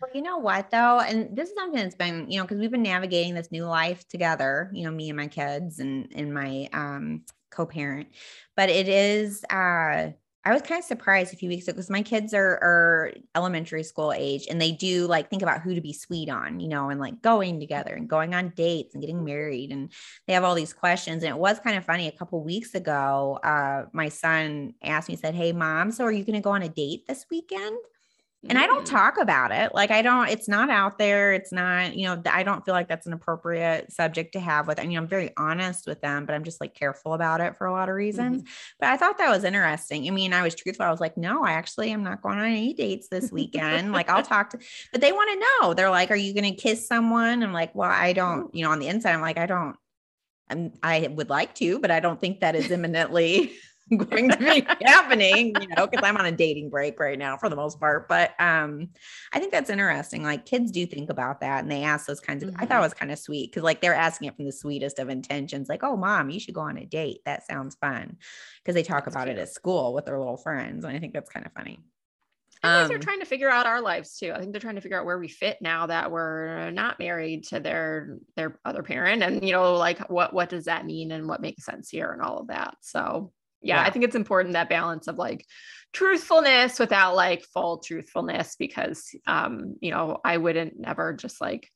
Well, 0.01 0.12
you 0.14 0.22
know 0.22 0.38
what 0.38 0.72
though, 0.72 0.99
and 0.99 1.36
this 1.36 1.49
is 1.49 1.55
something 1.55 1.82
that's 1.82 1.95
been, 1.95 2.32
you 2.32 2.38
know, 2.38 2.45
because 2.45 2.57
we've 2.57 2.72
been 2.72 2.84
navigating 2.84 3.36
this 3.36 3.51
new 3.51 3.66
life 3.66 4.07
together, 4.07 4.72
you 4.74 4.86
know, 4.86 4.91
me 4.91 5.10
and 5.10 5.18
my 5.18 5.28
kids 5.28 5.80
and 5.80 6.12
and 6.16 6.34
my 6.34 6.70
um 6.72 7.24
co-parent. 7.51 8.07
But 8.55 8.70
it 8.70 8.88
is 8.88 9.43
uh 9.49 10.12
I 10.46 10.54
was 10.54 10.62
kind 10.62 10.80
of 10.80 10.86
surprised 10.86 11.34
a 11.34 11.38
few 11.38 11.50
weeks 11.50 11.68
ago 11.68 11.74
because 11.74 11.90
my 11.90 12.02
kids 12.02 12.34
are, 12.34 12.60
are 12.62 13.12
elementary 13.36 13.84
school 13.84 14.14
age 14.14 14.48
and 14.50 14.60
they 14.60 14.72
do 14.72 15.06
like 15.06 15.30
think 15.30 15.42
about 15.42 15.62
who 15.62 15.76
to 15.76 15.82
be 15.82 15.92
sweet 15.92 16.30
on, 16.30 16.62
you 16.62 16.70
know, 16.70 16.90
and 16.90 17.00
like 17.00 17.22
going 17.22 17.60
together 17.60 17.94
and 17.94 18.08
going 18.08 18.34
on 18.34 18.54
dates 18.56 18.94
and 18.94 19.02
getting 19.02 19.26
married. 19.26 19.72
And 19.72 19.92
they 20.28 20.34
have 20.34 20.46
all 20.46 20.56
these 20.56 20.72
questions. 20.72 21.24
And 21.24 21.36
it 21.36 21.40
was 21.40 21.60
kind 21.60 21.78
of 21.78 21.84
funny. 21.84 22.08
A 22.08 22.12
couple 22.14 22.42
weeks 22.42 22.74
ago, 22.74 23.40
uh, 23.44 23.86
my 23.92 24.08
son 24.08 24.76
asked 24.82 25.10
me, 25.10 25.18
said, 25.18 25.36
Hey, 25.36 25.52
mom, 25.52 25.92
so 25.92 26.06
are 26.06 26.12
you 26.12 26.24
going 26.24 26.36
to 26.36 26.42
go 26.42 26.52
on 26.52 26.62
a 26.62 26.70
date 26.70 27.06
this 27.06 27.26
weekend? 27.30 27.78
And 28.48 28.58
I 28.58 28.68
don't 28.68 28.86
mm. 28.86 28.90
talk 28.90 29.18
about 29.18 29.52
it. 29.52 29.76
Like 29.76 29.92
I 29.92 30.02
don't, 30.02 30.30
it's 30.30 30.48
not 30.48 30.70
out 30.70 30.98
there. 30.98 31.34
It's 31.34 31.52
not, 31.52 31.96
you 31.96 32.06
know, 32.06 32.22
I 32.32 32.44
don't 32.44 32.64
feel 32.64 32.74
like 32.74 32.88
that's 32.88 33.06
an 33.06 33.12
appropriate 33.12 33.92
subject 33.92 34.32
to 34.34 34.40
have 34.40 34.66
with. 34.66 34.80
I 34.80 34.86
mean, 34.86 34.98
I'm 34.98 35.08
very 35.08 35.32
honest 35.36 35.86
with 35.86 36.00
them, 36.00 36.26
but 36.26 36.36
I'm 36.36 36.46
just 36.46 36.62
like 36.62 36.74
careful 36.74 37.14
about 37.14 37.42
it 37.42 37.58
for 37.58 37.68
a 37.68 37.72
lot 37.74 37.90
of 37.90 37.96
reasons. 37.96 38.44
Mm-hmm. 38.44 38.52
But 38.80 38.90
I 38.90 38.98
thought 38.98 39.18
that 39.18 39.30
was 39.30 39.44
interesting. 39.44 40.08
I 40.08 40.12
mean, 40.12 40.32
I 40.32 40.42
was 40.42 40.56
truthful. 40.56 40.86
I 40.86 40.92
was 40.92 41.02
like, 41.02 41.18
no, 41.18 41.44
I 41.44 41.52
actually 41.52 41.92
am 41.92 42.04
not 42.04 42.22
going 42.22 42.40
on 42.40 42.46
any 42.46 42.74
dates 42.74 43.10
this 43.10 43.30
weekend. 43.30 43.92
like 43.92 44.10
I'll 44.10 44.24
talk 44.24 44.52
to, 44.52 44.60
but 44.94 45.02
they 45.02 45.12
want 45.12 45.30
to 45.32 45.46
know. 45.68 45.74
They're 45.74 45.90
like, 45.90 46.10
are 46.10 46.16
you 46.16 46.34
going 46.34 46.50
to 46.50 46.62
kiss 46.62 46.88
someone? 46.88 47.44
I'm 47.44 47.54
like, 47.54 47.76
well, 47.76 47.92
I 47.92 48.14
don't, 48.14 48.56
you 48.56 48.64
know, 48.64 48.72
on 48.72 48.80
the 48.80 48.88
inside, 48.88 49.16
I'm 49.16 49.22
like, 49.22 49.38
I 49.38 49.48
don't, 49.48 49.76
I'm, 50.50 50.72
I 50.82 51.08
would 51.12 51.30
like 51.30 51.56
to, 51.56 51.78
but 51.80 51.92
I 51.92 52.00
don't 52.00 52.22
think 52.22 52.40
that 52.40 52.56
is 52.56 52.72
imminently 52.72 53.52
going 53.98 54.30
to 54.30 54.38
be 54.38 54.66
happening, 54.86 55.54
you 55.60 55.68
know, 55.68 55.88
because 55.88 56.04
I'm 56.04 56.18
on 56.18 56.26
a 56.26 56.32
dating 56.32 56.70
break 56.70 57.00
right 57.00 57.18
now 57.18 57.38
for 57.38 57.50
the 57.50 57.56
most 57.56 57.80
part. 57.80 58.08
But 58.08 58.40
um, 58.40 58.90
I 59.34 59.40
think 59.40 59.52
that's 59.52 59.70
interesting. 59.70 60.24
Like 60.24 60.46
kids 60.46 60.72
do 60.72 60.86
think 60.86 61.10
about 61.10 61.42
that 61.42 61.64
and 61.64 61.72
they 61.72 61.84
ask 61.84 62.06
those 62.06 62.20
kinds 62.20 62.44
of, 62.44 62.50
mm-hmm. 62.50 62.62
I 62.62 62.66
thought 62.66 62.76
it 62.76 62.78
mm-hmm. 62.78 62.84
was 62.84 62.94
kind 62.94 63.12
of 63.12 63.20
sweet 63.20 63.52
because 63.52 63.64
like 63.64 63.82
they're 63.82 63.96
asking 63.96 64.28
it 64.28 64.36
from 64.36 64.46
the 64.46 64.52
sweetest 64.52 65.00
of 65.00 65.10
intentions, 65.10 65.70
like, 65.70 65.84
oh, 65.84 65.96
mom, 65.96 66.30
you 66.30 66.40
should 66.40 66.54
go 66.54 66.62
on 66.62 66.78
a 66.78 66.86
date. 66.86 67.22
That 67.26 67.46
sounds 67.46 67.76
fun. 67.76 68.18
Because 68.64 68.76
they 68.76 68.84
talk 68.84 69.06
that's 69.06 69.16
about 69.16 69.26
cute. 69.26 69.38
it 69.38 69.42
at 69.42 69.50
school 69.50 69.94
with 69.94 70.06
their 70.06 70.20
little 70.20 70.38
friends. 70.38 70.86
And 70.86 70.96
I 70.96 71.00
think 71.00 71.14
that's 71.14 71.30
kind 71.30 71.46
of 71.46 71.54
funny. 71.54 71.80
I 72.62 72.80
think 72.80 72.90
they're 72.90 73.00
trying 73.00 73.22
to 73.22 73.26
figure 73.26 73.50
out 73.50 73.66
our 73.66 73.82
lives 73.82 74.18
too. 74.18 74.34
I 74.34 74.40
think 74.40 74.52
they're 74.52 74.60
trying 74.60 74.76
to 74.76 74.82
figure 74.82 75.00
out 75.00 75.06
where 75.06 75.18
we 75.18 75.30
fit 75.30 75.60
now 75.62 75.88
that 75.88 76.12
we're 76.12 76.72
not 76.72 77.00
married 77.00 77.46
to 77.46 77.60
their 77.60 78.18
their 78.36 78.60
other 78.66 78.84
parent, 78.84 79.24
and 79.24 79.44
you 79.46 79.54
know, 79.54 79.76
like 79.76 80.10
what 80.10 80.34
what 80.34 80.50
does 80.50 80.66
that 80.66 80.86
mean 80.86 81.12
and 81.12 81.28
what 81.28 81.42
makes 81.42 81.64
sense 81.64 81.90
here 81.90 82.12
and 82.12 82.22
all 82.22 82.40
of 82.40 82.48
that. 82.48 82.76
So 82.82 83.32
yeah, 83.62 83.76
yeah, 83.76 83.84
I 83.84 83.89
think 83.89 84.05
it's 84.05 84.16
important 84.16 84.53
that 84.53 84.70
balance 84.70 85.07
of 85.07 85.18
like 85.18 85.45
truthfulness 85.93 86.80
without 86.80 87.16
like 87.16 87.43
full 87.53 87.80
truthfulness 87.80 88.55
because 88.57 89.10
um, 89.28 89.76
you 89.82 89.91
know, 89.91 90.18
I 90.24 90.38
wouldn't 90.38 90.80
never 90.80 91.14
just 91.14 91.41
like 91.41 91.70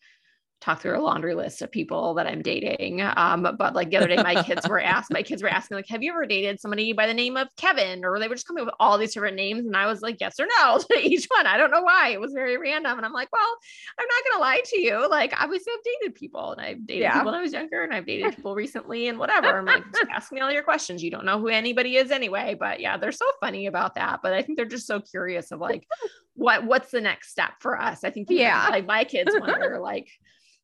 talk 0.63 0.81
through 0.81 0.97
a 0.97 1.01
laundry 1.01 1.35
list 1.35 1.61
of 1.61 1.69
people 1.69 2.13
that 2.13 2.25
I'm 2.25 2.41
dating. 2.41 3.01
Um, 3.01 3.43
but 3.57 3.75
like 3.75 3.89
the 3.89 3.97
other 3.97 4.07
day, 4.07 4.15
my 4.17 4.41
kids 4.43 4.67
were 4.67 4.79
asked, 4.79 5.11
my 5.11 5.21
kids 5.21 5.43
were 5.43 5.49
asking, 5.49 5.75
like, 5.75 5.87
have 5.89 6.01
you 6.01 6.11
ever 6.11 6.25
dated 6.25 6.59
somebody 6.59 6.93
by 6.93 7.05
the 7.05 7.13
name 7.13 7.35
of 7.35 7.49
Kevin? 7.57 8.05
Or 8.05 8.17
they 8.17 8.29
were 8.29 8.35
just 8.35 8.47
coming 8.47 8.61
up 8.61 8.67
with 8.67 8.75
all 8.79 8.97
these 8.97 9.13
different 9.13 9.35
names. 9.35 9.65
And 9.65 9.75
I 9.75 9.87
was 9.87 10.01
like, 10.01 10.17
yes 10.21 10.39
or 10.39 10.47
no 10.59 10.79
to 10.91 10.97
each 10.99 11.27
one. 11.35 11.45
I 11.47 11.57
don't 11.57 11.71
know 11.71 11.81
why. 11.81 12.09
It 12.09 12.21
was 12.21 12.31
very 12.31 12.57
random. 12.57 12.97
And 12.97 13.05
I'm 13.05 13.11
like, 13.11 13.29
well, 13.33 13.57
I'm 13.99 14.07
not 14.07 14.31
gonna 14.31 14.41
lie 14.41 14.61
to 14.63 14.79
you. 14.79 15.09
Like, 15.09 15.33
obviously 15.39 15.73
I've 15.73 15.83
dated 15.83 16.15
people 16.15 16.53
and 16.53 16.61
I've 16.61 16.87
dated 16.87 17.01
yeah. 17.01 17.13
people 17.13 17.31
when 17.31 17.35
I 17.35 17.41
was 17.41 17.53
younger 17.53 17.83
and 17.83 17.93
I've 17.93 18.05
dated 18.05 18.35
people 18.35 18.55
recently 18.55 19.07
and 19.09 19.19
whatever. 19.19 19.57
I'm 19.57 19.65
like, 19.65 19.83
just 19.93 20.11
ask 20.11 20.31
me 20.31 20.39
all 20.39 20.51
your 20.51 20.63
questions. 20.63 21.03
You 21.03 21.11
don't 21.11 21.25
know 21.25 21.39
who 21.39 21.49
anybody 21.49 21.97
is 21.97 22.09
anyway. 22.09 22.55
But 22.57 22.79
yeah, 22.79 22.97
they're 22.97 23.11
so 23.11 23.25
funny 23.41 23.67
about 23.67 23.95
that. 23.95 24.21
But 24.23 24.33
I 24.33 24.41
think 24.41 24.57
they're 24.57 24.65
just 24.65 24.87
so 24.87 25.01
curious 25.01 25.51
of 25.51 25.59
like 25.59 25.85
what 26.35 26.65
what's 26.65 26.91
the 26.91 27.01
next 27.01 27.31
step 27.31 27.51
for 27.59 27.79
us. 27.79 28.03
I 28.03 28.09
think 28.09 28.29
yeah, 28.29 28.67
like 28.69 28.85
my 28.85 29.03
kids 29.03 29.31
wonder 29.33 29.79
like 29.81 30.07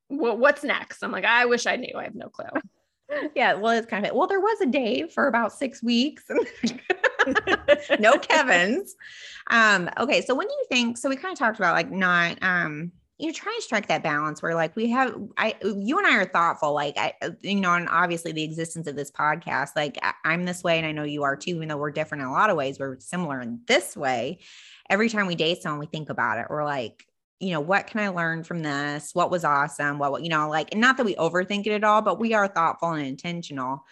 well, 0.09 0.37
what's 0.37 0.63
next? 0.63 1.03
I'm 1.03 1.11
like, 1.11 1.25
I 1.25 1.45
wish 1.45 1.65
I 1.65 1.75
knew. 1.75 1.93
I 1.95 2.03
have 2.03 2.15
no 2.15 2.29
clue. 2.29 2.45
Yeah, 3.33 3.55
well, 3.55 3.75
it's 3.75 3.87
kind 3.87 4.05
of 4.05 4.13
well, 4.13 4.27
there 4.27 4.39
was 4.39 4.61
a 4.61 4.67
day 4.67 5.07
for 5.07 5.25
about 5.25 5.51
six 5.51 5.81
weeks. 5.81 6.25
no 7.99 8.19
Kevin's. 8.19 8.95
Um, 9.49 9.89
okay, 9.97 10.21
so 10.21 10.35
when 10.35 10.45
do 10.45 10.53
you 10.53 10.65
think? 10.69 10.95
So 10.95 11.09
we 11.09 11.15
kind 11.15 11.31
of 11.33 11.39
talked 11.39 11.57
about 11.57 11.73
like 11.73 11.89
not 11.89 12.37
um 12.43 12.91
you 13.19 13.33
trying 13.33 13.55
to 13.57 13.61
strike 13.61 13.87
that 13.87 14.01
balance 14.01 14.41
where 14.41 14.55
like 14.55 14.75
we 14.77 14.89
have 14.89 15.13
i 15.37 15.53
you 15.61 15.97
and 15.97 16.07
i 16.07 16.15
are 16.15 16.25
thoughtful 16.25 16.73
like 16.73 16.97
i 16.97 17.13
you 17.41 17.59
know 17.59 17.73
and 17.73 17.89
obviously 17.89 18.31
the 18.31 18.43
existence 18.43 18.87
of 18.87 18.95
this 18.95 19.11
podcast 19.11 19.71
like 19.75 19.99
I, 20.01 20.33
am 20.33 20.45
this 20.45 20.63
way 20.63 20.77
and 20.77 20.87
i 20.87 20.93
know 20.93 21.03
you 21.03 21.23
are 21.23 21.35
too 21.35 21.51
even 21.51 21.67
though 21.67 21.77
we're 21.77 21.91
different 21.91 22.21
in 22.21 22.29
a 22.29 22.31
lot 22.31 22.49
of 22.49 22.55
ways 22.55 22.79
we're 22.79 22.97
similar 22.99 23.41
in 23.41 23.59
this 23.67 23.95
way 23.95 24.39
every 24.89 25.09
time 25.09 25.27
we 25.27 25.35
date 25.35 25.61
someone 25.61 25.79
we 25.79 25.85
think 25.85 26.09
about 26.09 26.39
it 26.39 26.45
we're 26.49 26.63
like 26.63 27.05
you 27.39 27.51
know, 27.51 27.61
what 27.61 27.87
can 27.87 28.01
I 28.01 28.09
learn 28.09 28.43
from 28.43 28.61
this? 28.61 29.11
What 29.13 29.31
was 29.31 29.43
awesome? 29.43 29.97
What, 29.97 30.23
you 30.23 30.29
know, 30.29 30.49
like, 30.49 30.69
and 30.71 30.81
not 30.81 30.97
that 30.97 31.05
we 31.05 31.15
overthink 31.15 31.65
it 31.67 31.71
at 31.71 31.83
all, 31.83 32.01
but 32.01 32.19
we 32.19 32.33
are 32.33 32.47
thoughtful 32.47 32.91
and 32.91 33.05
intentional. 33.05 33.85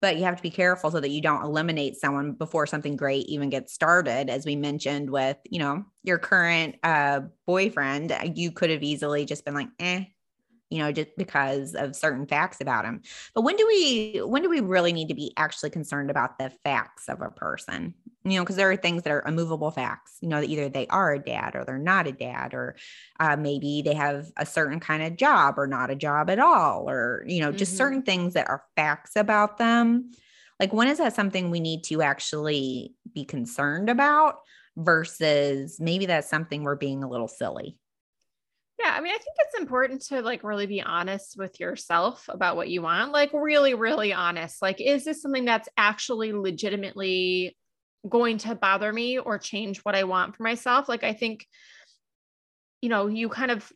But 0.00 0.16
you 0.16 0.24
have 0.24 0.36
to 0.36 0.42
be 0.42 0.50
careful 0.50 0.90
so 0.90 0.98
that 1.00 1.10
you 1.10 1.20
don't 1.20 1.44
eliminate 1.44 1.96
someone 1.96 2.32
before 2.32 2.66
something 2.66 2.96
great 2.96 3.26
even 3.26 3.50
gets 3.50 3.74
started. 3.74 4.30
As 4.30 4.46
we 4.46 4.56
mentioned 4.56 5.10
with, 5.10 5.36
you 5.50 5.58
know, 5.58 5.84
your 6.04 6.18
current 6.18 6.76
uh, 6.82 7.20
boyfriend, 7.46 8.16
you 8.34 8.50
could 8.50 8.70
have 8.70 8.82
easily 8.82 9.26
just 9.26 9.44
been 9.44 9.54
like, 9.54 9.68
eh, 9.78 10.04
you 10.70 10.78
know, 10.78 10.92
just 10.92 11.10
because 11.18 11.74
of 11.74 11.96
certain 11.96 12.26
facts 12.26 12.60
about 12.60 12.84
them 12.84 13.02
But 13.34 13.42
when 13.42 13.56
do 13.56 13.66
we 13.66 14.22
when 14.24 14.42
do 14.42 14.48
we 14.48 14.60
really 14.60 14.92
need 14.92 15.08
to 15.08 15.14
be 15.14 15.32
actually 15.36 15.70
concerned 15.70 16.10
about 16.10 16.38
the 16.38 16.50
facts 16.64 17.08
of 17.08 17.20
a 17.20 17.30
person? 17.30 17.94
You 18.24 18.36
know, 18.36 18.42
because 18.42 18.56
there 18.56 18.70
are 18.70 18.76
things 18.76 19.02
that 19.02 19.10
are 19.10 19.26
immovable 19.26 19.70
facts. 19.70 20.18
You 20.20 20.28
know, 20.28 20.40
that 20.40 20.48
either 20.48 20.68
they 20.68 20.86
are 20.88 21.12
a 21.12 21.18
dad 21.18 21.56
or 21.56 21.64
they're 21.64 21.78
not 21.78 22.06
a 22.06 22.12
dad, 22.12 22.54
or 22.54 22.76
uh, 23.18 23.36
maybe 23.36 23.82
they 23.82 23.94
have 23.94 24.30
a 24.36 24.46
certain 24.46 24.78
kind 24.78 25.02
of 25.02 25.16
job 25.16 25.58
or 25.58 25.66
not 25.66 25.90
a 25.90 25.96
job 25.96 26.30
at 26.30 26.38
all, 26.38 26.88
or 26.88 27.24
you 27.26 27.40
know, 27.40 27.50
just 27.50 27.72
mm-hmm. 27.72 27.78
certain 27.78 28.02
things 28.02 28.34
that 28.34 28.48
are 28.48 28.64
facts 28.76 29.16
about 29.16 29.58
them. 29.58 30.10
Like, 30.60 30.72
when 30.72 30.88
is 30.88 30.98
that 30.98 31.14
something 31.14 31.50
we 31.50 31.60
need 31.60 31.84
to 31.84 32.02
actually 32.02 32.94
be 33.12 33.24
concerned 33.24 33.88
about? 33.88 34.36
Versus 34.76 35.80
maybe 35.80 36.06
that's 36.06 36.30
something 36.30 36.62
we're 36.62 36.76
being 36.76 37.02
a 37.02 37.08
little 37.08 37.28
silly. 37.28 37.76
Yeah, 38.82 38.94
I 38.96 39.00
mean, 39.00 39.12
I 39.12 39.18
think 39.18 39.36
it's 39.40 39.60
important 39.60 40.02
to 40.06 40.22
like 40.22 40.42
really 40.42 40.66
be 40.66 40.80
honest 40.80 41.36
with 41.36 41.60
yourself 41.60 42.24
about 42.28 42.56
what 42.56 42.70
you 42.70 42.80
want. 42.82 43.12
Like, 43.12 43.30
really, 43.32 43.74
really 43.74 44.12
honest. 44.12 44.62
Like, 44.62 44.80
is 44.80 45.04
this 45.04 45.20
something 45.20 45.44
that's 45.44 45.68
actually 45.76 46.32
legitimately 46.32 47.56
going 48.08 48.38
to 48.38 48.54
bother 48.54 48.90
me 48.90 49.18
or 49.18 49.36
change 49.38 49.80
what 49.80 49.94
I 49.94 50.04
want 50.04 50.34
for 50.34 50.44
myself? 50.44 50.88
Like, 50.88 51.04
I 51.04 51.12
think, 51.12 51.46
you 52.80 52.88
know, 52.88 53.06
you 53.06 53.28
kind 53.28 53.50
of 53.50 53.70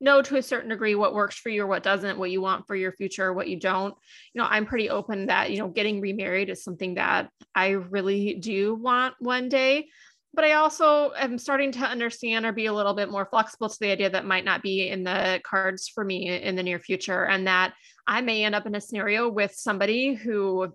know 0.00 0.22
to 0.22 0.36
a 0.36 0.42
certain 0.42 0.70
degree 0.70 0.94
what 0.94 1.14
works 1.14 1.36
for 1.36 1.50
you 1.50 1.64
or 1.64 1.66
what 1.66 1.82
doesn't, 1.82 2.18
what 2.18 2.30
you 2.30 2.40
want 2.40 2.66
for 2.66 2.76
your 2.76 2.92
future, 2.92 3.34
what 3.34 3.48
you 3.48 3.60
don't. 3.60 3.94
You 4.32 4.40
know, 4.40 4.48
I'm 4.48 4.64
pretty 4.64 4.88
open 4.88 5.26
that, 5.26 5.50
you 5.50 5.58
know, 5.58 5.68
getting 5.68 6.00
remarried 6.00 6.48
is 6.48 6.64
something 6.64 6.94
that 6.94 7.28
I 7.54 7.70
really 7.70 8.34
do 8.34 8.74
want 8.74 9.14
one 9.18 9.50
day 9.50 9.88
but 10.36 10.44
I 10.44 10.52
also 10.52 11.12
am 11.18 11.38
starting 11.38 11.72
to 11.72 11.80
understand 11.80 12.44
or 12.44 12.52
be 12.52 12.66
a 12.66 12.72
little 12.72 12.94
bit 12.94 13.10
more 13.10 13.26
flexible 13.26 13.68
to 13.70 13.78
the 13.80 13.90
idea 13.90 14.10
that 14.10 14.26
might 14.26 14.44
not 14.44 14.62
be 14.62 14.88
in 14.88 15.02
the 15.02 15.40
cards 15.44 15.88
for 15.88 16.04
me 16.04 16.28
in 16.40 16.54
the 16.54 16.62
near 16.62 16.78
future, 16.78 17.24
and 17.24 17.46
that 17.46 17.72
I 18.06 18.20
may 18.20 18.44
end 18.44 18.54
up 18.54 18.66
in 18.66 18.74
a 18.74 18.80
scenario 18.80 19.28
with 19.28 19.52
somebody 19.54 20.14
who 20.14 20.72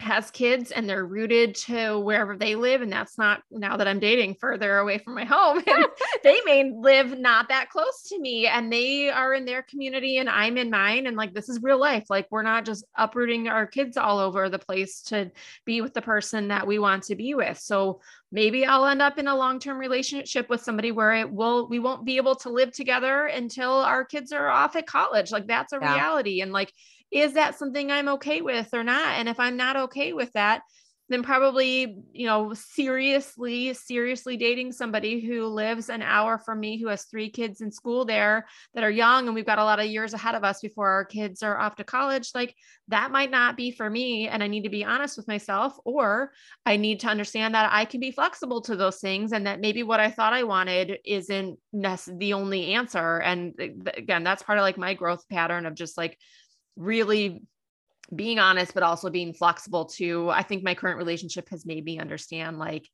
has 0.00 0.30
kids 0.30 0.72
and 0.72 0.88
they're 0.88 1.06
rooted 1.06 1.54
to 1.54 1.98
wherever 1.98 2.36
they 2.36 2.54
live 2.54 2.82
and 2.82 2.92
that's 2.92 3.16
not 3.16 3.42
now 3.50 3.78
that 3.78 3.88
i'm 3.88 3.98
dating 3.98 4.34
further 4.34 4.76
away 4.76 4.98
from 4.98 5.14
my 5.14 5.24
home 5.24 5.62
they 6.22 6.38
may 6.44 6.70
live 6.70 7.18
not 7.18 7.48
that 7.48 7.70
close 7.70 8.02
to 8.02 8.18
me 8.18 8.46
and 8.46 8.70
they 8.70 9.08
are 9.08 9.32
in 9.32 9.46
their 9.46 9.62
community 9.62 10.18
and 10.18 10.28
i'm 10.28 10.58
in 10.58 10.68
mine 10.68 11.06
and 11.06 11.16
like 11.16 11.32
this 11.32 11.48
is 11.48 11.62
real 11.62 11.80
life 11.80 12.04
like 12.10 12.26
we're 12.30 12.42
not 12.42 12.66
just 12.66 12.84
uprooting 12.96 13.48
our 13.48 13.66
kids 13.66 13.96
all 13.96 14.18
over 14.18 14.50
the 14.50 14.58
place 14.58 15.00
to 15.00 15.30
be 15.64 15.80
with 15.80 15.94
the 15.94 16.02
person 16.02 16.48
that 16.48 16.66
we 16.66 16.78
want 16.78 17.02
to 17.02 17.16
be 17.16 17.34
with 17.34 17.58
so 17.58 17.98
maybe 18.32 18.66
I'll 18.66 18.86
end 18.86 19.02
up 19.02 19.18
in 19.18 19.28
a 19.28 19.36
long-term 19.36 19.78
relationship 19.78 20.48
with 20.48 20.60
somebody 20.60 20.92
where 20.92 21.14
it 21.14 21.30
will 21.30 21.68
we 21.68 21.78
won't 21.78 22.04
be 22.04 22.16
able 22.16 22.34
to 22.36 22.50
live 22.50 22.72
together 22.72 23.26
until 23.26 23.72
our 23.72 24.04
kids 24.04 24.32
are 24.32 24.48
off 24.48 24.76
at 24.76 24.86
college. 24.86 25.30
Like 25.30 25.46
that's 25.46 25.72
a 25.72 25.78
yeah. 25.80 25.94
reality. 25.94 26.40
And 26.40 26.52
like, 26.52 26.72
is 27.10 27.34
that 27.34 27.58
something 27.58 27.90
I'm 27.90 28.08
okay 28.08 28.42
with 28.42 28.68
or 28.72 28.84
not? 28.84 29.18
And 29.18 29.28
if 29.28 29.38
I'm 29.40 29.56
not 29.56 29.76
okay 29.76 30.12
with 30.12 30.32
that, 30.32 30.62
then 31.08 31.22
probably 31.22 32.02
you 32.12 32.26
know 32.26 32.52
seriously 32.54 33.72
seriously 33.74 34.36
dating 34.36 34.72
somebody 34.72 35.20
who 35.20 35.46
lives 35.46 35.88
an 35.88 36.02
hour 36.02 36.38
from 36.38 36.58
me 36.58 36.80
who 36.80 36.88
has 36.88 37.04
three 37.04 37.30
kids 37.30 37.60
in 37.60 37.70
school 37.70 38.04
there 38.04 38.46
that 38.74 38.84
are 38.84 38.90
young 38.90 39.26
and 39.26 39.34
we've 39.34 39.46
got 39.46 39.58
a 39.58 39.64
lot 39.64 39.78
of 39.78 39.86
years 39.86 40.14
ahead 40.14 40.34
of 40.34 40.44
us 40.44 40.60
before 40.60 40.88
our 40.88 41.04
kids 41.04 41.42
are 41.42 41.58
off 41.58 41.76
to 41.76 41.84
college 41.84 42.30
like 42.34 42.54
that 42.88 43.10
might 43.10 43.30
not 43.30 43.56
be 43.56 43.70
for 43.70 43.88
me 43.88 44.28
and 44.28 44.42
i 44.42 44.46
need 44.46 44.64
to 44.64 44.70
be 44.70 44.84
honest 44.84 45.16
with 45.16 45.28
myself 45.28 45.76
or 45.84 46.32
i 46.64 46.76
need 46.76 47.00
to 47.00 47.08
understand 47.08 47.54
that 47.54 47.70
i 47.72 47.84
can 47.84 48.00
be 48.00 48.10
flexible 48.10 48.60
to 48.60 48.76
those 48.76 48.98
things 48.98 49.32
and 49.32 49.46
that 49.46 49.60
maybe 49.60 49.82
what 49.82 50.00
i 50.00 50.10
thought 50.10 50.32
i 50.32 50.42
wanted 50.42 50.98
isn't 51.04 51.58
the 51.72 52.32
only 52.32 52.74
answer 52.74 53.18
and 53.18 53.54
eh, 53.60 53.68
again 53.96 54.24
that's 54.24 54.42
part 54.42 54.58
of 54.58 54.62
like 54.62 54.78
my 54.78 54.94
growth 54.94 55.28
pattern 55.28 55.66
of 55.66 55.74
just 55.74 55.96
like 55.96 56.18
really 56.76 57.42
being 58.14 58.38
honest 58.38 58.74
but 58.74 58.82
also 58.82 59.10
being 59.10 59.32
flexible 59.32 59.86
too. 59.86 60.30
I 60.30 60.42
think 60.42 60.62
my 60.62 60.74
current 60.74 60.98
relationship 60.98 61.48
has 61.50 61.66
made 61.66 61.84
me 61.84 61.98
understand 61.98 62.58
like 62.58 62.88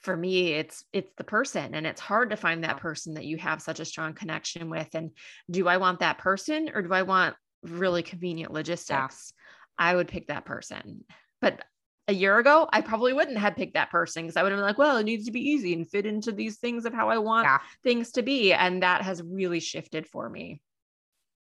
for 0.00 0.16
me 0.16 0.52
it's 0.52 0.84
it's 0.92 1.10
the 1.18 1.24
person 1.24 1.74
and 1.74 1.86
it's 1.86 2.00
hard 2.00 2.30
to 2.30 2.36
find 2.36 2.62
that 2.62 2.78
person 2.78 3.14
that 3.14 3.24
you 3.24 3.36
have 3.36 3.60
such 3.60 3.80
a 3.80 3.84
strong 3.84 4.14
connection 4.14 4.70
with. 4.70 4.88
And 4.94 5.10
do 5.50 5.68
i 5.68 5.76
want 5.76 6.00
that 6.00 6.18
person 6.18 6.70
or 6.72 6.82
do 6.82 6.92
i 6.92 7.02
want 7.02 7.34
really 7.62 8.02
convenient 8.02 8.52
logistics? 8.52 9.32
Yeah. 9.78 9.86
i 9.86 9.94
would 9.94 10.08
pick 10.08 10.28
that 10.28 10.44
person. 10.44 11.04
But 11.40 11.62
a 12.06 12.14
year 12.14 12.38
ago 12.38 12.66
i 12.72 12.80
probably 12.80 13.12
wouldn't 13.12 13.36
have 13.36 13.54
picked 13.54 13.74
that 13.74 13.90
person 13.90 14.22
because 14.22 14.36
i 14.38 14.42
would 14.42 14.50
have 14.50 14.56
been 14.56 14.64
like 14.64 14.78
well 14.78 14.96
it 14.96 15.04
needs 15.04 15.26
to 15.26 15.30
be 15.30 15.50
easy 15.50 15.74
and 15.74 15.90
fit 15.90 16.06
into 16.06 16.32
these 16.32 16.56
things 16.56 16.86
of 16.86 16.94
how 16.94 17.10
i 17.10 17.18
want 17.18 17.44
yeah. 17.44 17.58
things 17.82 18.12
to 18.12 18.22
be. 18.22 18.52
And 18.54 18.82
that 18.82 19.02
has 19.02 19.22
really 19.22 19.60
shifted 19.60 20.06
for 20.06 20.30
me 20.30 20.62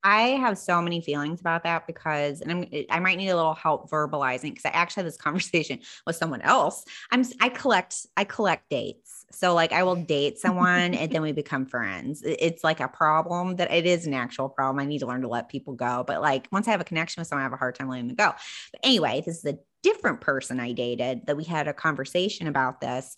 I 0.04 0.22
have 0.22 0.58
so 0.58 0.82
many 0.82 1.02
feelings 1.02 1.42
about 1.42 1.64
that 1.64 1.88
because, 1.88 2.42
and 2.42 2.52
I'm, 2.52 2.66
eh, 2.72 2.84
I 2.90 3.00
might 3.00 3.18
need 3.18 3.30
a 3.30 3.36
little 3.36 3.56
help 3.56 3.90
verbalizing 3.90 4.54
because 4.54 4.66
I 4.66 4.70
actually 4.70 5.02
had 5.02 5.08
this 5.08 5.18
conversation 5.28 5.80
with 6.06 6.16
someone 6.16 6.42
else. 6.42 6.84
I'm, 7.12 7.24
I 7.42 7.50
collect, 7.50 8.06
I 8.16 8.24
collect 8.24 8.70
dates. 8.70 9.26
So 9.32 9.54
like 9.54 9.74
I 9.74 9.84
will 9.84 9.96
date 9.96 10.40
someone 10.40 10.94
and 10.94 11.12
then 11.12 11.22
we 11.22 11.34
become 11.34 11.66
friends. 11.66 12.24
It's 12.26 12.64
like 12.64 12.80
a 12.80 12.88
problem 12.88 13.58
that 13.58 13.72
it 13.72 13.86
is 13.86 14.08
an 14.08 14.14
actual 14.14 14.48
problem. 14.50 14.82
I 14.82 14.88
need 14.88 15.00
to 15.00 15.08
learn 15.08 15.22
to 15.22 15.28
let 15.28 15.50
people 15.50 15.74
go. 15.74 16.04
But 16.08 16.22
like 16.22 16.48
once 16.52 16.68
I 16.68 16.72
have 16.72 16.82
a 16.82 16.86
connection 16.86 17.20
with 17.20 17.28
someone, 17.28 17.42
I 17.42 17.46
have 17.46 17.54
a 17.54 17.58
hard 17.58 17.76
time 17.76 17.90
letting 17.90 18.08
them 18.08 18.16
go. 18.16 18.34
But 18.72 18.80
anyway, 18.84 19.22
this 19.26 19.40
is 19.40 19.46
a 19.46 19.58
different 19.84 20.22
person 20.22 20.60
I 20.60 20.72
dated 20.72 21.28
that 21.28 21.38
we 21.38 21.44
had 21.44 21.68
a 21.68 21.74
conversation 21.74 22.48
about 22.48 22.82
this 22.82 23.16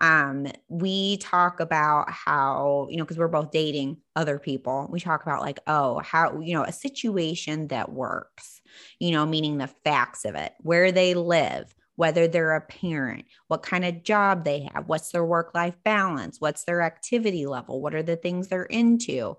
um 0.00 0.46
we 0.68 1.16
talk 1.18 1.60
about 1.60 2.10
how 2.10 2.86
you 2.90 2.96
know 2.96 3.04
because 3.04 3.18
we're 3.18 3.28
both 3.28 3.50
dating 3.50 3.96
other 4.14 4.38
people 4.38 4.88
we 4.90 5.00
talk 5.00 5.22
about 5.22 5.40
like 5.40 5.58
oh 5.66 5.98
how 6.00 6.38
you 6.40 6.54
know 6.54 6.64
a 6.64 6.72
situation 6.72 7.68
that 7.68 7.92
works 7.92 8.60
you 8.98 9.10
know 9.10 9.24
meaning 9.24 9.58
the 9.58 9.66
facts 9.84 10.24
of 10.24 10.34
it 10.34 10.52
where 10.60 10.92
they 10.92 11.14
live 11.14 11.74
whether 11.96 12.28
they're 12.28 12.54
a 12.54 12.60
parent 12.60 13.24
what 13.48 13.62
kind 13.62 13.84
of 13.84 14.02
job 14.02 14.44
they 14.44 14.68
have 14.72 14.86
what's 14.86 15.10
their 15.12 15.24
work 15.24 15.52
life 15.54 15.76
balance 15.84 16.40
what's 16.40 16.64
their 16.64 16.82
activity 16.82 17.46
level 17.46 17.80
what 17.80 17.94
are 17.94 18.02
the 18.02 18.16
things 18.16 18.48
they're 18.48 18.64
into 18.64 19.36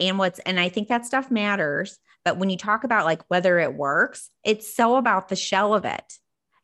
and 0.00 0.18
what's 0.18 0.38
and 0.40 0.58
i 0.58 0.68
think 0.68 0.88
that 0.88 1.04
stuff 1.04 1.30
matters 1.30 1.98
but 2.24 2.38
when 2.38 2.50
you 2.50 2.56
talk 2.56 2.84
about 2.84 3.04
like 3.04 3.22
whether 3.28 3.58
it 3.58 3.74
works 3.74 4.30
it's 4.44 4.74
so 4.74 4.96
about 4.96 5.28
the 5.28 5.36
shell 5.36 5.74
of 5.74 5.84
it 5.84 6.14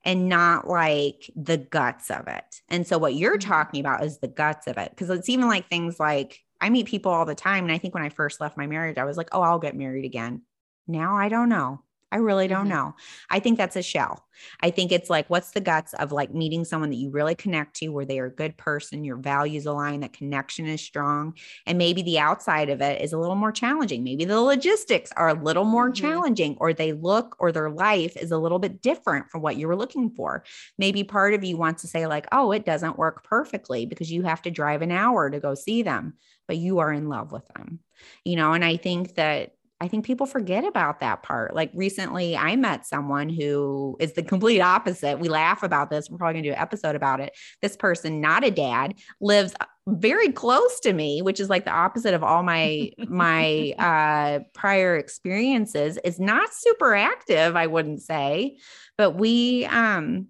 and 0.06 0.28
not 0.28 0.68
like 0.68 1.28
the 1.34 1.58
guts 1.58 2.10
of 2.12 2.28
it. 2.28 2.62
And 2.68 2.86
so 2.86 2.96
what 2.96 3.16
you're 3.16 3.36
mm-hmm. 3.36 3.50
talking 3.50 3.80
about 3.80 4.04
is 4.04 4.18
the 4.18 4.28
guts 4.28 4.68
of 4.68 4.78
it 4.78 4.90
because 4.90 5.10
it's 5.10 5.28
even 5.28 5.48
like 5.48 5.68
things 5.68 6.00
like 6.00 6.38
I 6.60 6.70
meet 6.70 6.86
people 6.86 7.12
all 7.12 7.26
the 7.26 7.34
time 7.34 7.64
and 7.64 7.72
I 7.72 7.76
think 7.76 7.92
when 7.92 8.04
I 8.04 8.08
first 8.08 8.40
left 8.40 8.56
my 8.56 8.66
marriage 8.66 8.96
I 8.96 9.04
was 9.04 9.18
like, 9.18 9.28
"Oh, 9.32 9.42
I'll 9.42 9.58
get 9.58 9.76
married 9.76 10.06
again." 10.06 10.42
Now 10.86 11.18
I 11.18 11.28
don't 11.28 11.50
know. 11.50 11.82
I 12.16 12.20
really 12.20 12.48
don't 12.48 12.60
mm-hmm. 12.60 12.70
know. 12.70 12.96
I 13.28 13.40
think 13.40 13.58
that's 13.58 13.76
a 13.76 13.82
shell. 13.82 14.24
I 14.62 14.70
think 14.70 14.90
it's 14.90 15.10
like, 15.10 15.28
what's 15.28 15.50
the 15.50 15.60
guts 15.60 15.92
of 15.94 16.12
like 16.12 16.32
meeting 16.32 16.64
someone 16.64 16.88
that 16.88 16.96
you 16.96 17.10
really 17.10 17.34
connect 17.34 17.76
to, 17.76 17.88
where 17.88 18.06
they 18.06 18.18
are 18.18 18.26
a 18.26 18.34
good 18.34 18.56
person, 18.56 19.04
your 19.04 19.18
values 19.18 19.66
align, 19.66 20.00
that 20.00 20.14
connection 20.14 20.66
is 20.66 20.80
strong. 20.80 21.34
And 21.66 21.76
maybe 21.76 22.00
the 22.00 22.18
outside 22.18 22.70
of 22.70 22.80
it 22.80 23.02
is 23.02 23.12
a 23.12 23.18
little 23.18 23.34
more 23.34 23.52
challenging. 23.52 24.02
Maybe 24.02 24.24
the 24.24 24.40
logistics 24.40 25.12
are 25.12 25.28
a 25.28 25.42
little 25.42 25.64
more 25.64 25.90
mm-hmm. 25.90 26.06
challenging, 26.06 26.56
or 26.58 26.72
they 26.72 26.92
look 26.92 27.36
or 27.38 27.52
their 27.52 27.68
life 27.68 28.16
is 28.16 28.30
a 28.30 28.38
little 28.38 28.58
bit 28.58 28.80
different 28.80 29.30
from 29.30 29.42
what 29.42 29.56
you 29.56 29.68
were 29.68 29.76
looking 29.76 30.08
for. 30.08 30.42
Maybe 30.78 31.04
part 31.04 31.34
of 31.34 31.44
you 31.44 31.58
wants 31.58 31.82
to 31.82 31.88
say, 31.88 32.06
like, 32.06 32.26
oh, 32.32 32.52
it 32.52 32.64
doesn't 32.64 32.98
work 32.98 33.24
perfectly 33.24 33.84
because 33.84 34.10
you 34.10 34.22
have 34.22 34.40
to 34.42 34.50
drive 34.50 34.80
an 34.80 34.90
hour 34.90 35.28
to 35.28 35.38
go 35.38 35.54
see 35.54 35.82
them, 35.82 36.14
but 36.48 36.56
you 36.56 36.78
are 36.78 36.92
in 36.92 37.10
love 37.10 37.30
with 37.30 37.46
them. 37.48 37.80
You 38.24 38.36
know, 38.36 38.54
and 38.54 38.64
I 38.64 38.76
think 38.76 39.16
that 39.16 39.55
I 39.80 39.88
think 39.88 40.06
people 40.06 40.26
forget 40.26 40.64
about 40.64 41.00
that 41.00 41.22
part. 41.22 41.54
Like 41.54 41.70
recently, 41.74 42.36
I 42.36 42.56
met 42.56 42.86
someone 42.86 43.28
who 43.28 43.96
is 44.00 44.14
the 44.14 44.22
complete 44.22 44.60
opposite. 44.60 45.18
We 45.18 45.28
laugh 45.28 45.62
about 45.62 45.90
this. 45.90 46.08
We're 46.08 46.16
probably 46.16 46.34
going 46.34 46.44
to 46.44 46.50
do 46.50 46.54
an 46.54 46.60
episode 46.60 46.96
about 46.96 47.20
it. 47.20 47.36
This 47.60 47.76
person, 47.76 48.20
not 48.20 48.42
a 48.42 48.50
dad, 48.50 48.94
lives 49.20 49.54
very 49.86 50.32
close 50.32 50.80
to 50.80 50.92
me, 50.92 51.20
which 51.20 51.40
is 51.40 51.50
like 51.50 51.64
the 51.64 51.72
opposite 51.72 52.14
of 52.14 52.24
all 52.24 52.42
my 52.42 52.90
my 53.06 53.74
uh, 53.78 54.44
prior 54.54 54.96
experiences. 54.96 55.98
Is 56.04 56.18
not 56.18 56.54
super 56.54 56.94
active, 56.94 57.54
I 57.54 57.66
wouldn't 57.66 58.00
say, 58.00 58.56
but 58.96 59.12
we 59.12 59.66
um 59.66 60.28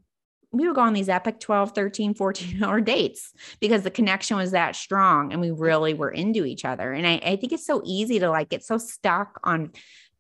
we 0.59 0.66
would 0.66 0.76
go 0.76 0.82
on 0.82 0.92
these 0.92 1.09
epic 1.09 1.40
12, 1.40 1.72
13, 1.72 2.14
14 2.14 2.62
hour 2.64 2.80
dates 2.80 3.32
because 3.61 3.82
the 3.82 3.90
connection 3.90 4.36
was 4.36 4.52
that 4.52 4.76
strong 4.76 5.32
and 5.32 5.40
we 5.40 5.50
really 5.50 5.94
were 5.94 6.11
into 6.11 6.44
each 6.44 6.64
other. 6.64 6.92
And 6.92 7.07
I, 7.07 7.20
I 7.24 7.36
think 7.36 7.52
it's 7.52 7.66
so 7.66 7.82
easy 7.84 8.18
to 8.18 8.30
like 8.30 8.48
get 8.48 8.64
so 8.64 8.78
stuck 8.78 9.40
on 9.44 9.72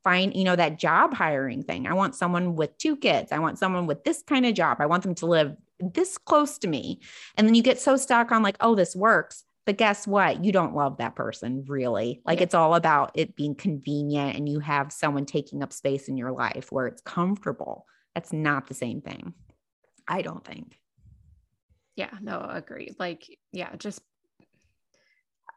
find, 0.06 0.36
you 0.36 0.44
know, 0.44 0.54
that 0.54 0.78
job 0.78 1.12
hiring 1.12 1.64
thing. 1.64 1.88
I 1.88 1.92
want 1.92 2.14
someone 2.14 2.54
with 2.54 2.78
two 2.78 2.96
kids. 2.96 3.32
I 3.32 3.40
want 3.40 3.58
someone 3.58 3.86
with 3.86 4.04
this 4.04 4.22
kind 4.22 4.46
of 4.46 4.54
job. 4.54 4.76
I 4.78 4.86
want 4.86 5.02
them 5.02 5.16
to 5.16 5.26
live 5.26 5.56
this 5.80 6.16
close 6.16 6.58
to 6.58 6.68
me. 6.68 7.00
And 7.36 7.44
then 7.44 7.56
you 7.56 7.62
get 7.62 7.80
so 7.80 7.96
stuck 7.96 8.30
on 8.30 8.44
like, 8.44 8.56
oh, 8.60 8.76
this 8.76 8.94
works. 8.94 9.42
But 9.64 9.78
guess 9.78 10.06
what? 10.06 10.44
You 10.44 10.52
don't 10.52 10.76
love 10.76 10.98
that 10.98 11.16
person 11.16 11.64
really. 11.66 12.22
Like 12.24 12.38
yeah. 12.38 12.44
it's 12.44 12.54
all 12.54 12.76
about 12.76 13.10
it 13.14 13.34
being 13.34 13.56
convenient 13.56 14.36
and 14.36 14.48
you 14.48 14.60
have 14.60 14.92
someone 14.92 15.26
taking 15.26 15.60
up 15.60 15.72
space 15.72 16.06
in 16.06 16.16
your 16.16 16.30
life 16.30 16.70
where 16.70 16.86
it's 16.86 17.02
comfortable. 17.02 17.84
That's 18.14 18.32
not 18.32 18.68
the 18.68 18.74
same 18.74 19.00
thing. 19.00 19.34
I 20.08 20.22
don't 20.22 20.44
think. 20.44 20.78
Yeah, 21.96 22.10
no, 22.20 22.40
agree. 22.40 22.94
Like, 22.98 23.24
yeah, 23.52 23.74
just 23.76 24.00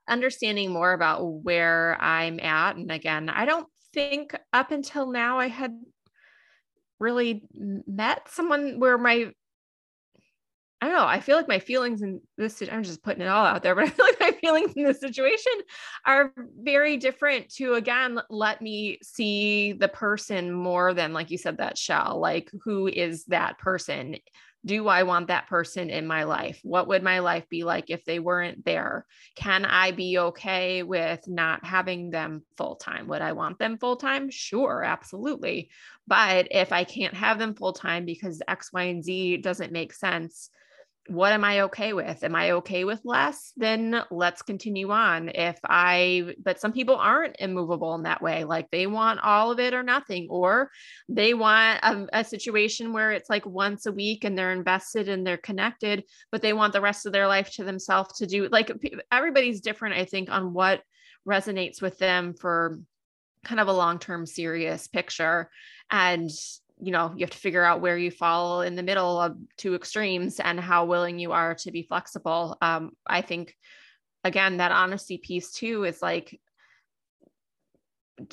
understanding 0.07 0.71
more 0.71 0.93
about 0.93 1.25
where 1.25 1.97
I'm 2.01 2.39
at. 2.39 2.75
And 2.75 2.91
again, 2.91 3.29
I 3.29 3.45
don't 3.45 3.67
think 3.93 4.35
up 4.53 4.71
until 4.71 5.11
now 5.11 5.39
I 5.39 5.47
had 5.47 5.79
really 6.99 7.43
met 7.53 8.29
someone 8.29 8.79
where 8.79 8.97
my 8.97 9.31
I 10.81 10.85
don't 10.87 10.95
know. 10.95 11.05
I 11.05 11.19
feel 11.19 11.35
like 11.35 11.49
my 11.49 11.59
feelings 11.59 12.01
in 12.01 12.21
this, 12.37 12.63
I'm 12.71 12.83
just 12.83 13.03
putting 13.03 13.21
it 13.21 13.27
all 13.27 13.45
out 13.45 13.63
there, 13.63 13.75
but 13.75 13.83
I 13.85 13.89
feel 13.89 14.05
like 14.05 14.19
my 14.19 14.31
feelings 14.31 14.73
in 14.77 14.83
this 14.85 15.01
situation 15.01 15.51
are 16.05 16.33
very 16.61 16.95
different 16.95 17.49
to, 17.55 17.73
again, 17.73 18.19
let 18.29 18.61
me 18.61 18.99
see 19.03 19.73
the 19.73 19.89
person 19.89 20.53
more 20.53 20.93
than, 20.93 21.11
like 21.11 21.31
you 21.31 21.37
said, 21.37 21.57
that 21.57 21.77
shell. 21.77 22.19
Like, 22.21 22.49
who 22.63 22.87
is 22.87 23.25
that 23.25 23.57
person? 23.57 24.15
Do 24.65 24.87
I 24.87 25.03
want 25.03 25.27
that 25.27 25.47
person 25.47 25.89
in 25.89 26.07
my 26.07 26.23
life? 26.23 26.59
What 26.63 26.87
would 26.87 27.03
my 27.03 27.19
life 27.19 27.47
be 27.49 27.65
like 27.65 27.89
if 27.89 28.05
they 28.05 28.19
weren't 28.19 28.63
there? 28.63 29.05
Can 29.35 29.65
I 29.65 29.91
be 29.91 30.17
okay 30.17 30.83
with 30.83 31.27
not 31.27 31.65
having 31.65 32.09
them 32.09 32.43
full 32.57 32.75
time? 32.75 33.07
Would 33.07 33.21
I 33.21 33.33
want 33.33 33.59
them 33.59 33.77
full 33.77 33.97
time? 33.97 34.29
Sure, 34.29 34.81
absolutely. 34.83 35.71
But 36.07 36.47
if 36.51 36.71
I 36.71 36.85
can't 36.85 37.15
have 37.15 37.37
them 37.37 37.53
full 37.53 37.73
time 37.73 38.05
because 38.05 38.41
X, 38.47 38.71
Y, 38.71 38.83
and 38.83 39.03
Z 39.03 39.37
doesn't 39.37 39.73
make 39.73 39.93
sense, 39.93 40.49
what 41.09 41.33
am 41.33 41.43
I 41.43 41.61
okay 41.61 41.93
with? 41.93 42.23
Am 42.23 42.35
I 42.35 42.51
okay 42.51 42.83
with 42.83 43.01
less? 43.03 43.51
Then 43.57 44.01
let's 44.11 44.41
continue 44.41 44.91
on. 44.91 45.29
If 45.29 45.59
I, 45.63 46.35
but 46.43 46.59
some 46.59 46.71
people 46.71 46.95
aren't 46.95 47.37
immovable 47.39 47.95
in 47.95 48.03
that 48.03 48.21
way. 48.21 48.43
Like 48.43 48.69
they 48.69 48.87
want 48.87 49.19
all 49.21 49.51
of 49.51 49.59
it 49.59 49.73
or 49.73 49.83
nothing, 49.83 50.27
or 50.29 50.69
they 51.07 51.33
want 51.33 51.79
a, 51.83 52.19
a, 52.19 52.23
situation 52.23 52.93
where 52.93 53.11
it's 53.11 53.29
like 53.29 53.45
once 53.45 53.85
a 53.85 53.91
week 53.91 54.23
and 54.23 54.37
they're 54.37 54.51
invested 54.51 55.09
and 55.09 55.25
they're 55.25 55.37
connected, 55.37 56.03
but 56.31 56.41
they 56.41 56.53
want 56.53 56.73
the 56.73 56.81
rest 56.81 57.05
of 57.05 57.13
their 57.13 57.27
life 57.27 57.51
to 57.53 57.63
themselves 57.63 58.19
to 58.19 58.27
do. 58.27 58.47
Like 58.49 58.71
everybody's 59.11 59.61
different, 59.61 59.95
I 59.95 60.05
think, 60.05 60.29
on 60.29 60.53
what 60.53 60.81
resonates 61.27 61.81
with 61.81 61.97
them 61.97 62.33
for 62.33 62.79
kind 63.43 63.59
of 63.59 63.67
a 63.67 63.73
long 63.73 63.99
term 63.99 64.25
serious 64.25 64.87
picture. 64.87 65.49
And 65.89 66.29
you 66.81 66.91
know 66.91 67.13
you 67.15 67.21
have 67.21 67.31
to 67.31 67.37
figure 67.37 67.63
out 67.63 67.81
where 67.81 67.97
you 67.97 68.11
fall 68.11 68.61
in 68.61 68.75
the 68.75 68.83
middle 68.83 69.19
of 69.19 69.35
two 69.57 69.75
extremes 69.75 70.39
and 70.39 70.59
how 70.59 70.85
willing 70.85 71.19
you 71.19 71.31
are 71.31 71.55
to 71.55 71.71
be 71.71 71.83
flexible 71.83 72.57
um, 72.61 72.91
i 73.05 73.21
think 73.21 73.55
again 74.23 74.57
that 74.57 74.71
honesty 74.71 75.17
piece 75.17 75.51
too 75.51 75.83
is 75.83 76.01
like 76.01 76.39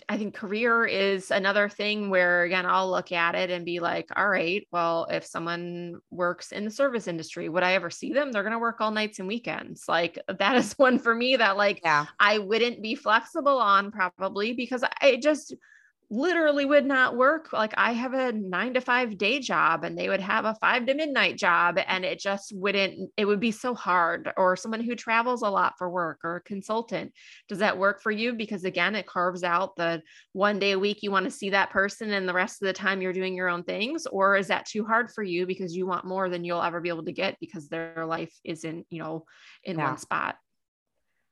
I 0.09 0.17
think 0.17 0.35
career 0.35 0.85
is 0.85 1.31
another 1.31 1.69
thing 1.69 2.11
where 2.11 2.43
again 2.43 2.67
I'll 2.67 2.91
look 2.91 3.13
at 3.13 3.35
it 3.35 3.51
and 3.51 3.65
be 3.65 3.81
like, 3.81 4.09
all 4.17 4.29
right, 4.29 4.67
well, 4.73 5.07
if 5.11 5.25
someone 5.25 6.01
works 6.11 6.53
in 6.53 6.65
the 6.65 6.71
service 6.71 7.07
industry, 7.07 7.49
would 7.49 7.63
I 7.63 7.75
ever 7.75 7.91
see 7.91 8.13
them? 8.13 8.33
They're 8.33 8.43
going 8.43 8.53
to 8.53 8.59
work 8.59 8.81
all 8.81 8.91
nights 8.91 9.19
and 9.19 9.29
weekends. 9.29 9.85
Like 9.89 10.19
that 10.39 10.57
is 10.57 10.73
one 10.77 10.99
for 10.99 11.15
me 11.15 11.37
that 11.37 11.57
like 11.57 11.81
yeah. 11.85 12.07
I 12.19 12.39
wouldn't 12.39 12.83
be 12.83 12.95
flexible 12.95 13.59
on 13.59 13.91
probably 13.91 14.53
because 14.53 14.83
I 15.01 15.17
just 15.23 15.55
literally 16.09 16.65
would 16.65 16.87
not 16.87 17.17
work. 17.17 17.53
Like 17.53 17.75
I 17.77 17.93
have 17.93 18.15
a 18.15 18.33
nine 18.33 18.75
to 18.75 18.81
five 18.81 19.19
day 19.19 19.41
job 19.41 19.83
and 19.83 19.99
they 19.99 20.09
would 20.09 20.21
have 20.21 20.45
a 20.45 20.55
five 20.55 20.87
to 20.87 20.95
midnight 20.95 21.37
job 21.37 21.79
and 21.85 22.05
it 22.05 22.21
just 22.21 22.53
wouldn't, 22.55 23.11
it 23.17 23.25
would 23.25 23.41
be 23.41 23.51
so 23.51 23.75
hard. 23.75 24.33
Or 24.37 24.57
someone 24.57 24.83
who 24.83 24.95
travels 24.95 25.43
a 25.43 25.51
lot 25.51 25.75
for 25.79 25.91
work 25.91 26.21
or 26.23 26.37
a 26.37 26.41
consultant. 26.43 27.13
Does 27.49 27.59
that 27.59 27.79
work 27.79 28.01
for 28.03 28.13
you? 28.13 28.35
Because 28.35 28.65
again, 28.65 28.95
it 28.95 29.07
carves 29.07 29.43
out 29.43 29.75
the 29.77 30.03
one 30.33 30.59
day 30.59 30.73
a 30.73 30.79
week 30.79 31.03
you 31.03 31.11
want 31.11 31.25
to 31.25 31.31
see 31.31 31.51
that 31.51 31.71
person 31.71 32.13
and 32.13 32.29
the 32.29 32.35
rest 32.35 32.63
of 32.63 32.67
the 32.67 32.73
time 32.73 33.03
you're 33.03 33.13
doing 33.13 33.35
your 33.35 33.49
own 33.49 33.65
things. 33.65 34.07
Or 34.07 34.37
is 34.37 34.49
that 34.49 34.67
too 34.67 34.85
hard 34.85 35.11
for 35.11 35.25
you 35.25 35.47
because 35.47 35.77
you 35.77 35.87
want 35.87 36.05
more 36.05 36.29
than 36.29 36.45
you'll 36.45 36.63
ever 36.63 36.81
be 36.81 36.89
able 36.89 37.05
to 37.05 37.13
get 37.13 37.37
because 37.41 37.69
their 37.69 38.07
life 38.07 38.33
isn't, 38.45 38.87
you 38.91 39.03
know, 39.03 39.25
in 39.65 39.79
yeah. 39.79 39.89
one 39.89 39.99
spot? 39.99 40.37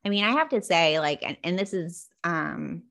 I 0.05 0.09
mean, 0.11 0.25
I 0.25 0.33
have 0.33 0.51
to 0.51 0.62
say, 0.62 1.01
like, 1.01 1.20
and, 1.22 1.37
and 1.45 1.59
this 1.59 1.72
is 1.72 2.09
um 2.25 2.83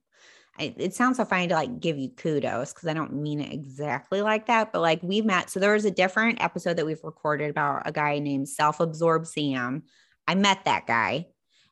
It 0.60 0.94
sounds 0.94 1.18
so 1.18 1.26
funny 1.26 1.48
to 1.48 1.56
like 1.56 1.80
give 1.80 1.98
you 1.98 2.10
kudos 2.10 2.74
because 2.74 2.88
I 2.88 2.94
don't 2.94 3.16
mean 3.16 3.42
it 3.42 3.52
exactly 3.52 4.22
like 4.22 4.46
that, 4.46 4.72
but 4.72 4.82
like 4.82 5.02
we've 5.02 5.26
met. 5.26 5.50
So 5.50 5.60
there 5.60 5.74
was 5.74 5.86
a 5.86 5.92
different 5.92 6.44
episode 6.44 6.78
that 6.78 6.86
we've 6.86 7.04
recorded 7.04 7.50
about 7.50 7.88
a 7.88 7.92
guy 7.92 8.20
named 8.20 8.48
Self 8.48 8.80
Absorbed 8.80 9.28
Sam. 9.28 9.84
I 10.28 10.36
met 10.36 10.66
that 10.66 10.86
guy. 10.86 11.28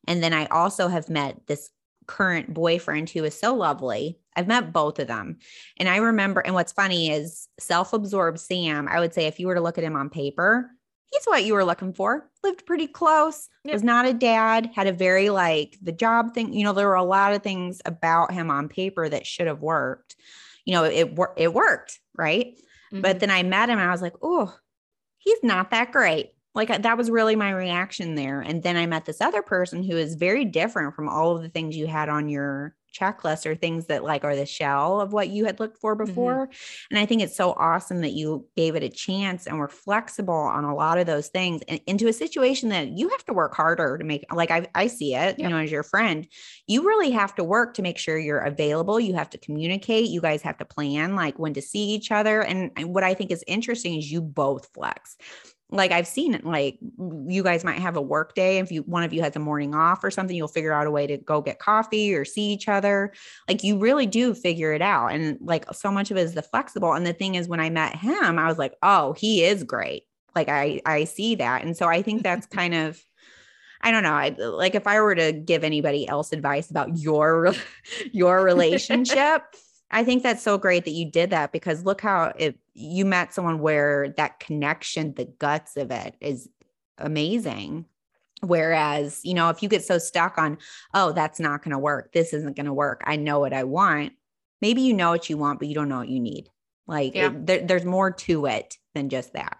And 0.07 0.23
then 0.23 0.33
I 0.33 0.45
also 0.47 0.87
have 0.87 1.09
met 1.09 1.45
this 1.45 1.69
current 2.07 2.53
boyfriend 2.53 3.09
who 3.09 3.23
is 3.23 3.39
so 3.39 3.53
lovely. 3.53 4.19
I've 4.35 4.47
met 4.47 4.73
both 4.73 4.97
of 4.97 5.07
them. 5.07 5.37
And 5.77 5.87
I 5.87 5.97
remember, 5.97 6.41
and 6.41 6.55
what's 6.55 6.71
funny 6.71 7.11
is 7.11 7.47
self 7.59 7.93
absorbed 7.93 8.39
Sam, 8.39 8.87
I 8.87 8.99
would 8.99 9.13
say 9.13 9.27
if 9.27 9.39
you 9.39 9.45
were 9.47 9.55
to 9.55 9.61
look 9.61 9.77
at 9.77 9.83
him 9.83 9.95
on 9.95 10.09
paper, 10.09 10.71
he's 11.11 11.25
what 11.25 11.43
you 11.43 11.53
were 11.53 11.65
looking 11.65 11.93
for. 11.93 12.29
Lived 12.43 12.65
pretty 12.65 12.87
close, 12.87 13.49
yep. 13.63 13.73
was 13.73 13.83
not 13.83 14.05
a 14.05 14.13
dad, 14.13 14.71
had 14.73 14.87
a 14.87 14.93
very 14.93 15.29
like 15.29 15.77
the 15.81 15.91
job 15.91 16.33
thing. 16.33 16.53
You 16.53 16.63
know, 16.63 16.73
there 16.73 16.87
were 16.87 16.95
a 16.95 17.03
lot 17.03 17.33
of 17.33 17.43
things 17.43 17.81
about 17.85 18.33
him 18.33 18.49
on 18.49 18.69
paper 18.69 19.07
that 19.07 19.27
should 19.27 19.47
have 19.47 19.61
worked. 19.61 20.15
You 20.65 20.73
know, 20.73 20.83
it 20.85 21.13
it 21.37 21.53
worked, 21.53 21.99
right? 22.15 22.57
Mm-hmm. 22.91 23.01
But 23.01 23.19
then 23.19 23.29
I 23.29 23.43
met 23.43 23.69
him 23.69 23.79
and 23.79 23.87
I 23.87 23.91
was 23.91 24.01
like, 24.01 24.15
oh, 24.21 24.53
he's 25.17 25.43
not 25.43 25.71
that 25.71 25.91
great. 25.91 26.31
Like 26.53 26.81
that 26.81 26.97
was 26.97 27.09
really 27.09 27.35
my 27.35 27.51
reaction 27.51 28.15
there. 28.15 28.41
And 28.41 28.61
then 28.61 28.75
I 28.75 28.85
met 28.85 29.05
this 29.05 29.21
other 29.21 29.41
person 29.41 29.83
who 29.83 29.95
is 29.95 30.15
very 30.15 30.45
different 30.45 30.95
from 30.95 31.07
all 31.07 31.35
of 31.35 31.41
the 31.41 31.49
things 31.49 31.77
you 31.77 31.87
had 31.87 32.09
on 32.09 32.27
your 32.27 32.75
checklist 32.91 33.45
or 33.45 33.55
things 33.55 33.87
that 33.87 34.03
like 34.03 34.23
are 34.23 34.35
the 34.35 34.45
shell 34.45 35.01
of 35.01 35.13
what 35.13 35.29
you 35.29 35.45
had 35.45 35.59
looked 35.59 35.77
for 35.77 35.95
mm-hmm. 35.95 36.05
before. 36.05 36.47
Mm-hmm. 36.47 36.85
And 36.91 36.99
I 36.99 37.05
think 37.05 37.21
it's 37.21 37.35
so 37.35 37.51
awesome 37.53 38.01
that 38.01 38.11
you 38.11 38.47
gave 38.55 38.75
it 38.75 38.83
a 38.83 38.89
chance 38.89 39.47
and 39.47 39.57
were 39.57 39.67
flexible 39.67 40.33
on 40.33 40.63
a 40.63 40.75
lot 40.75 40.97
of 40.97 41.05
those 41.05 41.27
things 41.27 41.61
and 41.67 41.79
into 41.87 42.07
a 42.07 42.13
situation 42.13 42.69
that 42.69 42.89
you 42.89 43.09
have 43.09 43.25
to 43.25 43.33
work 43.33 43.55
harder 43.55 43.97
to 43.97 44.03
make 44.03 44.25
like 44.33 44.51
I, 44.51 44.67
I 44.75 44.87
see 44.87 45.15
it, 45.15 45.39
you 45.39 45.47
know, 45.47 45.57
as 45.57 45.71
your 45.71 45.83
friend, 45.83 46.27
you 46.67 46.85
really 46.85 47.11
have 47.11 47.35
to 47.35 47.43
work 47.43 47.73
to 47.75 47.81
make 47.81 47.97
sure 47.97 48.17
you're 48.17 48.39
available. 48.39 48.99
You 48.99 49.13
have 49.15 49.29
to 49.31 49.37
communicate. 49.37 50.09
You 50.09 50.21
guys 50.21 50.41
have 50.41 50.57
to 50.57 50.65
plan 50.65 51.15
like 51.15 51.39
when 51.39 51.53
to 51.53 51.61
see 51.61 51.91
each 51.91 52.11
other. 52.11 52.41
And 52.41 52.71
what 52.93 53.03
I 53.03 53.13
think 53.13 53.31
is 53.31 53.43
interesting 53.47 53.97
is 53.97 54.11
you 54.11 54.21
both 54.21 54.69
flex 54.73 55.17
like 55.71 55.91
I've 55.91 56.07
seen 56.07 56.33
it, 56.33 56.45
like 56.45 56.77
you 57.27 57.43
guys 57.43 57.63
might 57.63 57.79
have 57.79 57.95
a 57.95 58.01
work 58.01 58.35
day. 58.35 58.59
If 58.59 58.71
you 58.71 58.81
one 58.83 59.03
of 59.03 59.13
you 59.13 59.21
has 59.21 59.35
a 59.37 59.39
morning 59.39 59.73
off 59.73 60.03
or 60.03 60.11
something, 60.11 60.35
you'll 60.35 60.49
figure 60.49 60.73
out 60.73 60.85
a 60.85 60.91
way 60.91 61.07
to 61.07 61.17
go 61.17 61.41
get 61.41 61.59
coffee 61.59 62.13
or 62.13 62.25
see 62.25 62.51
each 62.51 62.67
other. 62.67 63.13
Like 63.47 63.63
you 63.63 63.77
really 63.77 64.05
do 64.05 64.33
figure 64.33 64.73
it 64.73 64.81
out. 64.81 65.07
And 65.13 65.37
like 65.41 65.65
so 65.73 65.89
much 65.89 66.11
of 66.11 66.17
it 66.17 66.21
is 66.21 66.33
the 66.33 66.41
flexible. 66.41 66.93
And 66.93 67.07
the 67.07 67.13
thing 67.13 67.35
is, 67.35 67.47
when 67.47 67.61
I 67.61 67.69
met 67.69 67.95
him, 67.95 68.37
I 68.37 68.47
was 68.47 68.57
like, 68.57 68.75
oh, 68.83 69.13
he 69.13 69.45
is 69.45 69.63
great. 69.63 70.03
Like 70.35 70.49
I 70.49 70.81
I 70.85 71.05
see 71.05 71.35
that. 71.35 71.63
And 71.63 71.75
so 71.75 71.87
I 71.87 72.01
think 72.01 72.23
that's 72.23 72.45
kind 72.57 72.73
of 72.73 73.01
I 73.81 73.91
don't 73.91 74.03
know. 74.03 74.13
I 74.13 74.29
like 74.29 74.75
if 74.75 74.87
I 74.87 74.99
were 75.01 75.15
to 75.15 75.31
give 75.31 75.63
anybody 75.63 76.07
else 76.07 76.33
advice 76.33 76.69
about 76.69 76.97
your 76.97 77.53
your 78.11 78.43
relationship, 78.43 79.43
I 79.91 80.03
think 80.03 80.23
that's 80.23 80.41
so 80.41 80.57
great 80.57 80.85
that 80.85 80.91
you 80.91 81.11
did 81.11 81.29
that 81.31 81.51
because 81.51 81.83
look 81.83 82.01
how 82.01 82.33
it 82.37 82.57
you 82.73 83.05
met 83.05 83.33
someone 83.33 83.59
where 83.59 84.09
that 84.17 84.39
connection, 84.39 85.13
the 85.13 85.25
guts 85.25 85.75
of 85.75 85.91
it 85.91 86.15
is 86.21 86.49
amazing. 86.97 87.85
Whereas, 88.41 89.19
you 89.23 89.33
know, 89.33 89.49
if 89.49 89.61
you 89.61 89.69
get 89.69 89.83
so 89.83 89.97
stuck 89.99 90.37
on, 90.37 90.57
oh, 90.93 91.11
that's 91.11 91.39
not 91.39 91.61
going 91.61 91.73
to 91.73 91.77
work, 91.77 92.11
this 92.11 92.33
isn't 92.33 92.55
going 92.55 92.65
to 92.65 92.73
work, 92.73 93.03
I 93.05 93.17
know 93.17 93.39
what 93.39 93.53
I 93.53 93.65
want. 93.65 94.13
Maybe 94.61 94.81
you 94.81 94.93
know 94.93 95.11
what 95.11 95.29
you 95.29 95.37
want, 95.37 95.59
but 95.59 95.67
you 95.67 95.75
don't 95.75 95.89
know 95.89 95.99
what 95.99 96.09
you 96.09 96.19
need. 96.19 96.49
Like 96.87 97.13
yeah. 97.13 97.27
it, 97.27 97.45
there, 97.45 97.59
there's 97.59 97.85
more 97.85 98.11
to 98.11 98.45
it 98.47 98.77
than 98.95 99.09
just 99.09 99.33
that. 99.33 99.57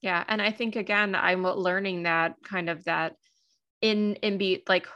Yeah. 0.00 0.22
And 0.28 0.40
I 0.40 0.52
think, 0.52 0.76
again, 0.76 1.14
I'm 1.14 1.42
learning 1.42 2.04
that 2.04 2.36
kind 2.42 2.70
of 2.70 2.84
that 2.84 3.16
in, 3.82 4.14
in 4.16 4.38
be 4.38 4.62
like 4.68 4.86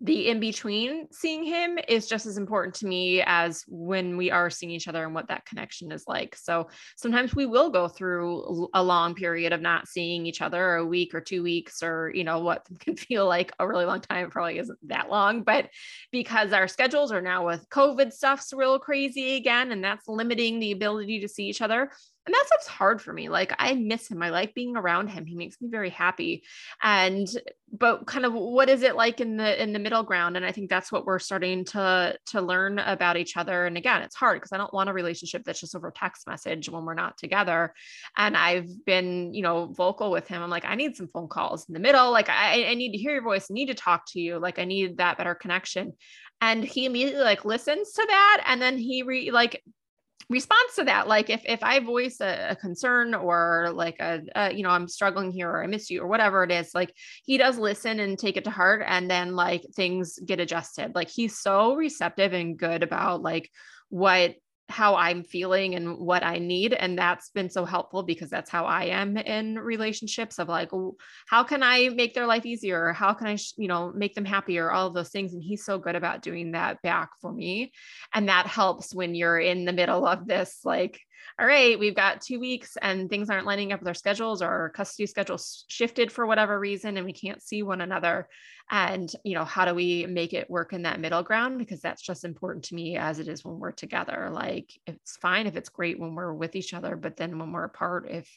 the 0.00 0.28
in 0.28 0.40
between 0.40 1.08
seeing 1.10 1.42
him 1.42 1.78
is 1.88 2.06
just 2.06 2.26
as 2.26 2.36
important 2.36 2.74
to 2.74 2.86
me 2.86 3.22
as 3.24 3.64
when 3.66 4.18
we 4.18 4.30
are 4.30 4.50
seeing 4.50 4.70
each 4.70 4.88
other 4.88 5.04
and 5.04 5.14
what 5.14 5.28
that 5.28 5.46
connection 5.46 5.90
is 5.90 6.04
like. 6.06 6.36
So 6.36 6.68
sometimes 6.96 7.34
we 7.34 7.46
will 7.46 7.70
go 7.70 7.88
through 7.88 8.68
a 8.74 8.82
long 8.82 9.14
period 9.14 9.54
of 9.54 9.62
not 9.62 9.88
seeing 9.88 10.26
each 10.26 10.42
other, 10.42 10.76
a 10.76 10.84
week 10.84 11.14
or 11.14 11.22
two 11.22 11.42
weeks, 11.42 11.82
or 11.82 12.12
you 12.14 12.24
know 12.24 12.40
what 12.40 12.66
can 12.80 12.96
feel 12.96 13.26
like 13.26 13.52
a 13.58 13.66
really 13.66 13.86
long 13.86 14.00
time. 14.00 14.26
It 14.26 14.30
probably 14.30 14.58
isn't 14.58 14.78
that 14.88 15.08
long, 15.08 15.42
but 15.42 15.70
because 16.12 16.52
our 16.52 16.68
schedules 16.68 17.10
are 17.10 17.22
now 17.22 17.46
with 17.46 17.66
COVID 17.70 18.12
stuff's 18.12 18.52
real 18.52 18.78
crazy 18.78 19.36
again, 19.36 19.72
and 19.72 19.82
that's 19.82 20.08
limiting 20.08 20.60
the 20.60 20.72
ability 20.72 21.20
to 21.20 21.28
see 21.28 21.46
each 21.46 21.62
other 21.62 21.90
and 22.26 22.34
that 22.34 22.44
stuff's 22.46 22.66
hard 22.66 23.00
for 23.00 23.12
me 23.12 23.28
like 23.28 23.54
i 23.58 23.74
miss 23.74 24.08
him 24.08 24.22
i 24.22 24.30
like 24.30 24.54
being 24.54 24.76
around 24.76 25.08
him 25.08 25.24
he 25.24 25.34
makes 25.34 25.60
me 25.60 25.68
very 25.68 25.90
happy. 25.90 26.44
And 26.82 27.28
but 27.72 28.06
kind 28.06 28.24
of 28.24 28.32
what 28.32 28.68
is 28.68 28.82
it 28.82 28.94
like 28.94 29.20
in 29.20 29.36
the 29.36 29.60
in 29.60 29.72
the 29.72 29.78
middle 29.78 30.02
ground? 30.02 30.36
And 30.36 30.46
i 30.46 30.52
think 30.52 30.70
that's 30.70 30.92
what 30.92 31.04
we're 31.04 31.18
starting 31.18 31.64
to 31.66 32.16
to 32.26 32.40
learn 32.40 32.78
about 32.78 33.16
each 33.16 33.36
other. 33.36 33.66
And 33.66 33.76
again 33.76 34.02
it's 34.02 34.14
hard 34.14 34.40
because 34.40 34.52
i 34.52 34.56
don't 34.56 34.72
want 34.72 34.88
a 34.88 34.92
relationship 34.92 35.44
that's 35.44 35.60
just 35.60 35.74
over 35.74 35.90
text 35.90 36.26
message 36.26 36.68
when 36.68 36.84
we're 36.84 36.94
not 36.94 37.18
together. 37.18 37.74
And 38.16 38.36
i've 38.36 38.68
been 38.84 39.34
you 39.34 39.42
know 39.42 39.66
vocal 39.66 40.10
with 40.10 40.28
him. 40.28 40.42
I'm 40.42 40.50
like 40.50 40.64
i 40.64 40.74
need 40.74 40.96
some 40.96 41.08
phone 41.08 41.28
calls 41.28 41.68
in 41.68 41.74
the 41.74 41.80
middle. 41.80 42.10
Like 42.10 42.28
i, 42.28 42.66
I 42.66 42.74
need 42.74 42.92
to 42.92 42.98
hear 42.98 43.12
your 43.12 43.22
voice. 43.22 43.48
I 43.50 43.54
need 43.54 43.66
to 43.66 43.74
talk 43.74 44.04
to 44.12 44.20
you. 44.20 44.38
Like 44.38 44.58
i 44.58 44.64
need 44.64 44.98
that 44.98 45.18
better 45.18 45.34
connection. 45.34 45.92
And 46.40 46.62
he 46.62 46.84
immediately 46.84 47.22
like 47.22 47.44
listens 47.44 47.92
to 47.92 48.04
that. 48.06 48.44
And 48.46 48.60
then 48.60 48.76
he 48.76 49.02
re 49.02 49.30
like 49.30 49.62
response 50.28 50.74
to 50.74 50.84
that 50.84 51.06
like 51.06 51.30
if 51.30 51.42
if 51.44 51.62
i 51.62 51.78
voice 51.78 52.20
a, 52.20 52.48
a 52.50 52.56
concern 52.56 53.14
or 53.14 53.70
like 53.72 53.96
a, 54.00 54.22
a, 54.34 54.52
you 54.52 54.64
know 54.64 54.70
i'm 54.70 54.88
struggling 54.88 55.30
here 55.30 55.48
or 55.48 55.62
i 55.62 55.68
miss 55.68 55.88
you 55.88 56.02
or 56.02 56.08
whatever 56.08 56.42
it 56.42 56.50
is 56.50 56.74
like 56.74 56.92
he 57.24 57.38
does 57.38 57.58
listen 57.58 58.00
and 58.00 58.18
take 58.18 58.36
it 58.36 58.42
to 58.42 58.50
heart 58.50 58.82
and 58.86 59.10
then 59.10 59.36
like 59.36 59.64
things 59.74 60.18
get 60.24 60.40
adjusted. 60.40 60.94
Like 60.94 61.08
he's 61.08 61.38
so 61.38 61.74
receptive 61.74 62.32
and 62.32 62.58
good 62.58 62.82
about 62.82 63.22
like 63.22 63.50
what 63.88 64.34
how 64.68 64.96
I'm 64.96 65.22
feeling 65.22 65.74
and 65.74 65.98
what 65.98 66.24
I 66.24 66.38
need. 66.38 66.72
And 66.72 66.98
that's 66.98 67.30
been 67.30 67.48
so 67.48 67.64
helpful 67.64 68.02
because 68.02 68.30
that's 68.30 68.50
how 68.50 68.64
I 68.64 68.84
am 68.86 69.16
in 69.16 69.58
relationships 69.58 70.38
of 70.38 70.48
like, 70.48 70.70
how 71.28 71.44
can 71.44 71.62
I 71.62 71.90
make 71.90 72.14
their 72.14 72.26
life 72.26 72.44
easier? 72.44 72.92
How 72.92 73.14
can 73.14 73.28
I, 73.28 73.38
you 73.56 73.68
know, 73.68 73.92
make 73.94 74.14
them 74.14 74.24
happier? 74.24 74.70
All 74.70 74.88
of 74.88 74.94
those 74.94 75.10
things. 75.10 75.34
And 75.34 75.42
he's 75.42 75.64
so 75.64 75.78
good 75.78 75.94
about 75.94 76.22
doing 76.22 76.52
that 76.52 76.82
back 76.82 77.10
for 77.20 77.32
me. 77.32 77.72
And 78.12 78.28
that 78.28 78.46
helps 78.46 78.94
when 78.94 79.14
you're 79.14 79.38
in 79.38 79.64
the 79.64 79.72
middle 79.72 80.06
of 80.06 80.26
this, 80.26 80.60
like, 80.64 81.00
all 81.38 81.46
right, 81.46 81.78
we've 81.78 81.94
got 81.94 82.20
two 82.20 82.40
weeks 82.40 82.76
and 82.80 83.10
things 83.10 83.30
aren't 83.30 83.46
lining 83.46 83.72
up 83.72 83.80
with 83.80 83.88
our 83.88 83.94
schedules 83.94 84.42
or 84.42 84.48
our 84.48 84.70
custody 84.70 85.06
schedules 85.06 85.64
shifted 85.68 86.10
for 86.10 86.26
whatever 86.26 86.58
reason 86.58 86.96
and 86.96 87.04
we 87.04 87.12
can't 87.12 87.42
see 87.42 87.62
one 87.62 87.80
another. 87.80 88.28
And, 88.70 89.10
you 89.24 89.34
know, 89.34 89.44
how 89.44 89.64
do 89.64 89.74
we 89.74 90.06
make 90.06 90.32
it 90.32 90.50
work 90.50 90.72
in 90.72 90.82
that 90.82 91.00
middle 91.00 91.22
ground? 91.22 91.58
Because 91.58 91.80
that's 91.80 92.02
just 92.02 92.24
important 92.24 92.64
to 92.66 92.74
me 92.74 92.96
as 92.96 93.18
it 93.18 93.28
is 93.28 93.44
when 93.44 93.58
we're 93.58 93.72
together. 93.72 94.28
Like 94.32 94.72
it's 94.86 95.16
fine 95.18 95.46
if 95.46 95.56
it's 95.56 95.68
great 95.68 96.00
when 96.00 96.14
we're 96.14 96.32
with 96.32 96.56
each 96.56 96.74
other, 96.74 96.96
but 96.96 97.16
then 97.16 97.38
when 97.38 97.52
we're 97.52 97.64
apart, 97.64 98.08
if 98.10 98.28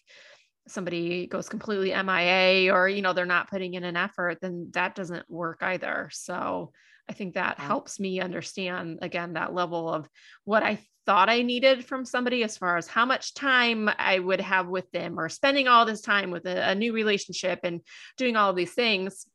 somebody 0.67 1.25
goes 1.25 1.49
completely 1.49 1.89
MIA 1.89 2.73
or, 2.73 2.87
you 2.87 3.01
know, 3.01 3.13
they're 3.13 3.25
not 3.25 3.49
putting 3.49 3.73
in 3.73 3.83
an 3.83 3.97
effort, 3.97 4.39
then 4.41 4.69
that 4.73 4.93
doesn't 4.95 5.29
work 5.29 5.59
either. 5.61 6.09
So 6.11 6.71
I 7.09 7.13
think 7.13 7.33
that 7.33 7.59
helps 7.59 7.99
me 7.99 8.21
understand 8.21 8.99
again 9.01 9.33
that 9.33 9.53
level 9.53 9.91
of 9.91 10.07
what 10.45 10.61
I 10.61 10.79
thought 11.07 11.27
I 11.27 11.41
needed 11.41 11.83
from 11.83 12.05
somebody 12.05 12.43
as 12.43 12.55
far 12.55 12.77
as 12.77 12.87
how 12.87 13.03
much 13.03 13.33
time 13.33 13.89
I 13.97 14.19
would 14.19 14.39
have 14.41 14.67
with 14.67 14.89
them 14.91 15.19
or 15.19 15.27
spending 15.27 15.67
all 15.67 15.85
this 15.87 16.01
time 16.01 16.29
with 16.29 16.45
a, 16.45 16.69
a 16.69 16.75
new 16.75 16.93
relationship 16.93 17.61
and 17.63 17.81
doing 18.15 18.35
all 18.35 18.51
of 18.51 18.55
these 18.55 18.73
things. 18.73 19.25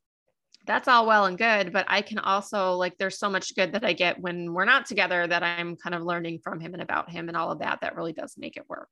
That's 0.66 0.86
all 0.86 1.04
well 1.04 1.26
and 1.26 1.36
good, 1.36 1.72
but 1.72 1.84
I 1.88 2.02
can 2.02 2.20
also 2.20 2.74
like 2.74 2.96
there's 2.96 3.18
so 3.18 3.28
much 3.28 3.56
good 3.56 3.72
that 3.72 3.84
I 3.84 3.92
get 3.92 4.20
when 4.20 4.52
we're 4.52 4.64
not 4.64 4.86
together 4.86 5.26
that 5.26 5.42
I'm 5.42 5.74
kind 5.74 5.96
of 5.96 6.02
learning 6.02 6.38
from 6.44 6.60
him 6.60 6.74
and 6.74 6.82
about 6.82 7.10
him 7.10 7.26
and 7.26 7.36
all 7.36 7.50
of 7.50 7.58
that 7.58 7.80
that 7.80 7.96
really 7.96 8.12
does 8.12 8.36
make 8.38 8.56
it 8.56 8.68
work. 8.68 8.88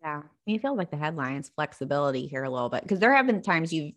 Yeah. 0.00 0.22
You 0.46 0.60
feel 0.60 0.76
like 0.76 0.92
the 0.92 0.96
headlines 0.96 1.50
flexibility 1.52 2.28
here 2.28 2.44
a 2.44 2.50
little 2.50 2.68
bit 2.68 2.82
because 2.82 3.00
there 3.00 3.12
have 3.12 3.26
been 3.26 3.42
times 3.42 3.72
you've 3.72 3.94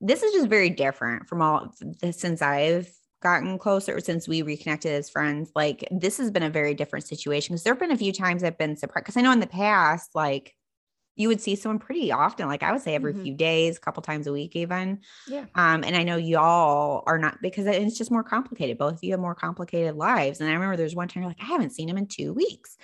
this 0.00 0.22
is 0.22 0.32
just 0.32 0.48
very 0.48 0.70
different 0.70 1.28
from 1.28 1.42
all 1.42 1.72
since 2.10 2.40
I've 2.40 2.88
gotten 3.22 3.58
closer 3.58 4.00
since 4.00 4.28
we 4.28 4.42
reconnected 4.42 4.92
as 4.92 5.10
friends, 5.10 5.50
like 5.54 5.88
this 5.90 6.18
has 6.18 6.30
been 6.30 6.42
a 6.42 6.50
very 6.50 6.74
different 6.74 7.06
situation 7.06 7.54
because 7.54 7.62
there 7.62 7.72
have 7.72 7.80
been 7.80 7.90
a 7.90 7.96
few 7.96 8.12
times 8.12 8.42
I've 8.42 8.58
been 8.58 8.76
surprised 8.76 9.04
because 9.04 9.16
I 9.16 9.22
know 9.22 9.32
in 9.32 9.40
the 9.40 9.46
past, 9.46 10.10
like 10.14 10.54
you 11.16 11.28
would 11.28 11.40
see 11.40 11.56
someone 11.56 11.78
pretty 11.78 12.10
often, 12.10 12.48
like 12.48 12.62
I 12.62 12.72
would 12.72 12.80
say 12.80 12.94
every 12.94 13.12
mm-hmm. 13.12 13.22
few 13.22 13.34
days, 13.34 13.76
a 13.76 13.80
couple 13.80 14.02
times 14.02 14.26
a 14.26 14.32
week, 14.32 14.56
even. 14.56 15.00
Yeah. 15.28 15.44
Um, 15.54 15.84
and 15.84 15.94
I 15.94 16.04
know 16.04 16.16
y'all 16.16 17.02
are 17.06 17.18
not 17.18 17.38
because 17.42 17.66
it's 17.66 17.98
just 17.98 18.10
more 18.10 18.24
complicated. 18.24 18.78
Both 18.78 18.94
of 18.94 19.04
you 19.04 19.10
have 19.12 19.20
more 19.20 19.34
complicated 19.34 19.96
lives. 19.96 20.40
And 20.40 20.48
I 20.48 20.54
remember 20.54 20.76
there's 20.76 20.94
one 20.94 21.08
time 21.08 21.22
you're 21.22 21.30
like, 21.30 21.42
I 21.42 21.46
haven't 21.46 21.70
seen 21.70 21.88
him 21.88 21.98
in 21.98 22.06
two 22.06 22.32
weeks. 22.32 22.78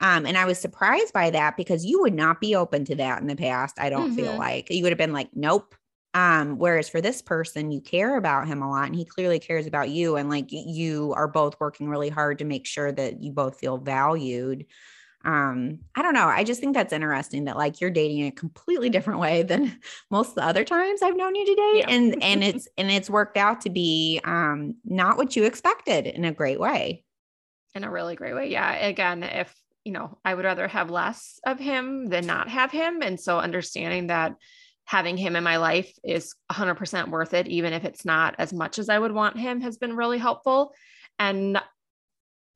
Um, 0.00 0.26
and 0.26 0.36
I 0.36 0.44
was 0.44 0.58
surprised 0.58 1.12
by 1.12 1.30
that 1.30 1.56
because 1.56 1.84
you 1.84 2.00
would 2.00 2.14
not 2.14 2.40
be 2.40 2.54
open 2.54 2.84
to 2.86 2.96
that 2.96 3.20
in 3.20 3.26
the 3.26 3.36
past. 3.36 3.78
I 3.78 3.90
don't 3.90 4.08
mm-hmm. 4.08 4.16
feel 4.16 4.36
like 4.36 4.70
you 4.70 4.82
would 4.82 4.92
have 4.92 4.98
been 4.98 5.12
like, 5.12 5.30
nope. 5.34 5.74
Um, 6.14 6.58
whereas 6.58 6.88
for 6.88 7.00
this 7.00 7.20
person, 7.20 7.70
you 7.70 7.80
care 7.80 8.16
about 8.16 8.48
him 8.48 8.62
a 8.62 8.70
lot 8.70 8.86
and 8.86 8.96
he 8.96 9.04
clearly 9.04 9.38
cares 9.38 9.66
about 9.66 9.90
you. 9.90 10.16
And 10.16 10.30
like 10.30 10.46
you 10.50 11.12
are 11.14 11.28
both 11.28 11.60
working 11.60 11.88
really 11.88 12.08
hard 12.08 12.38
to 12.38 12.44
make 12.44 12.66
sure 12.66 12.90
that 12.90 13.22
you 13.22 13.32
both 13.32 13.58
feel 13.58 13.76
valued 13.76 14.66
um 15.24 15.80
i 15.96 16.02
don't 16.02 16.14
know 16.14 16.26
i 16.26 16.44
just 16.44 16.60
think 16.60 16.74
that's 16.74 16.92
interesting 16.92 17.44
that 17.44 17.56
like 17.56 17.80
you're 17.80 17.90
dating 17.90 18.18
in 18.18 18.26
a 18.28 18.32
completely 18.32 18.88
different 18.88 19.18
way 19.18 19.42
than 19.42 19.76
most 20.10 20.30
of 20.30 20.34
the 20.36 20.44
other 20.44 20.64
times 20.64 21.02
i've 21.02 21.16
known 21.16 21.34
you 21.34 21.44
to 21.44 21.54
date 21.54 21.78
yeah. 21.78 21.90
and 21.90 22.22
and 22.22 22.44
it's 22.44 22.68
and 22.78 22.90
it's 22.90 23.10
worked 23.10 23.36
out 23.36 23.60
to 23.60 23.70
be 23.70 24.20
um 24.24 24.74
not 24.84 25.16
what 25.16 25.34
you 25.34 25.44
expected 25.44 26.06
in 26.06 26.24
a 26.24 26.32
great 26.32 26.60
way 26.60 27.04
in 27.74 27.84
a 27.84 27.90
really 27.90 28.14
great 28.14 28.34
way 28.34 28.48
yeah 28.48 28.72
again 28.86 29.24
if 29.24 29.52
you 29.84 29.92
know 29.92 30.16
i 30.24 30.32
would 30.32 30.44
rather 30.44 30.68
have 30.68 30.88
less 30.88 31.40
of 31.44 31.58
him 31.58 32.06
than 32.06 32.24
not 32.24 32.48
have 32.48 32.70
him 32.70 33.02
and 33.02 33.18
so 33.18 33.38
understanding 33.38 34.06
that 34.06 34.36
having 34.88 35.18
him 35.18 35.36
in 35.36 35.44
my 35.44 35.58
life 35.58 35.92
is 36.02 36.34
100% 36.50 37.10
worth 37.10 37.34
it 37.34 37.46
even 37.46 37.74
if 37.74 37.84
it's 37.84 38.06
not 38.06 38.34
as 38.38 38.54
much 38.54 38.78
as 38.78 38.88
i 38.88 38.98
would 38.98 39.12
want 39.12 39.38
him 39.38 39.60
has 39.60 39.76
been 39.76 39.94
really 39.94 40.16
helpful 40.18 40.72
and 41.18 41.60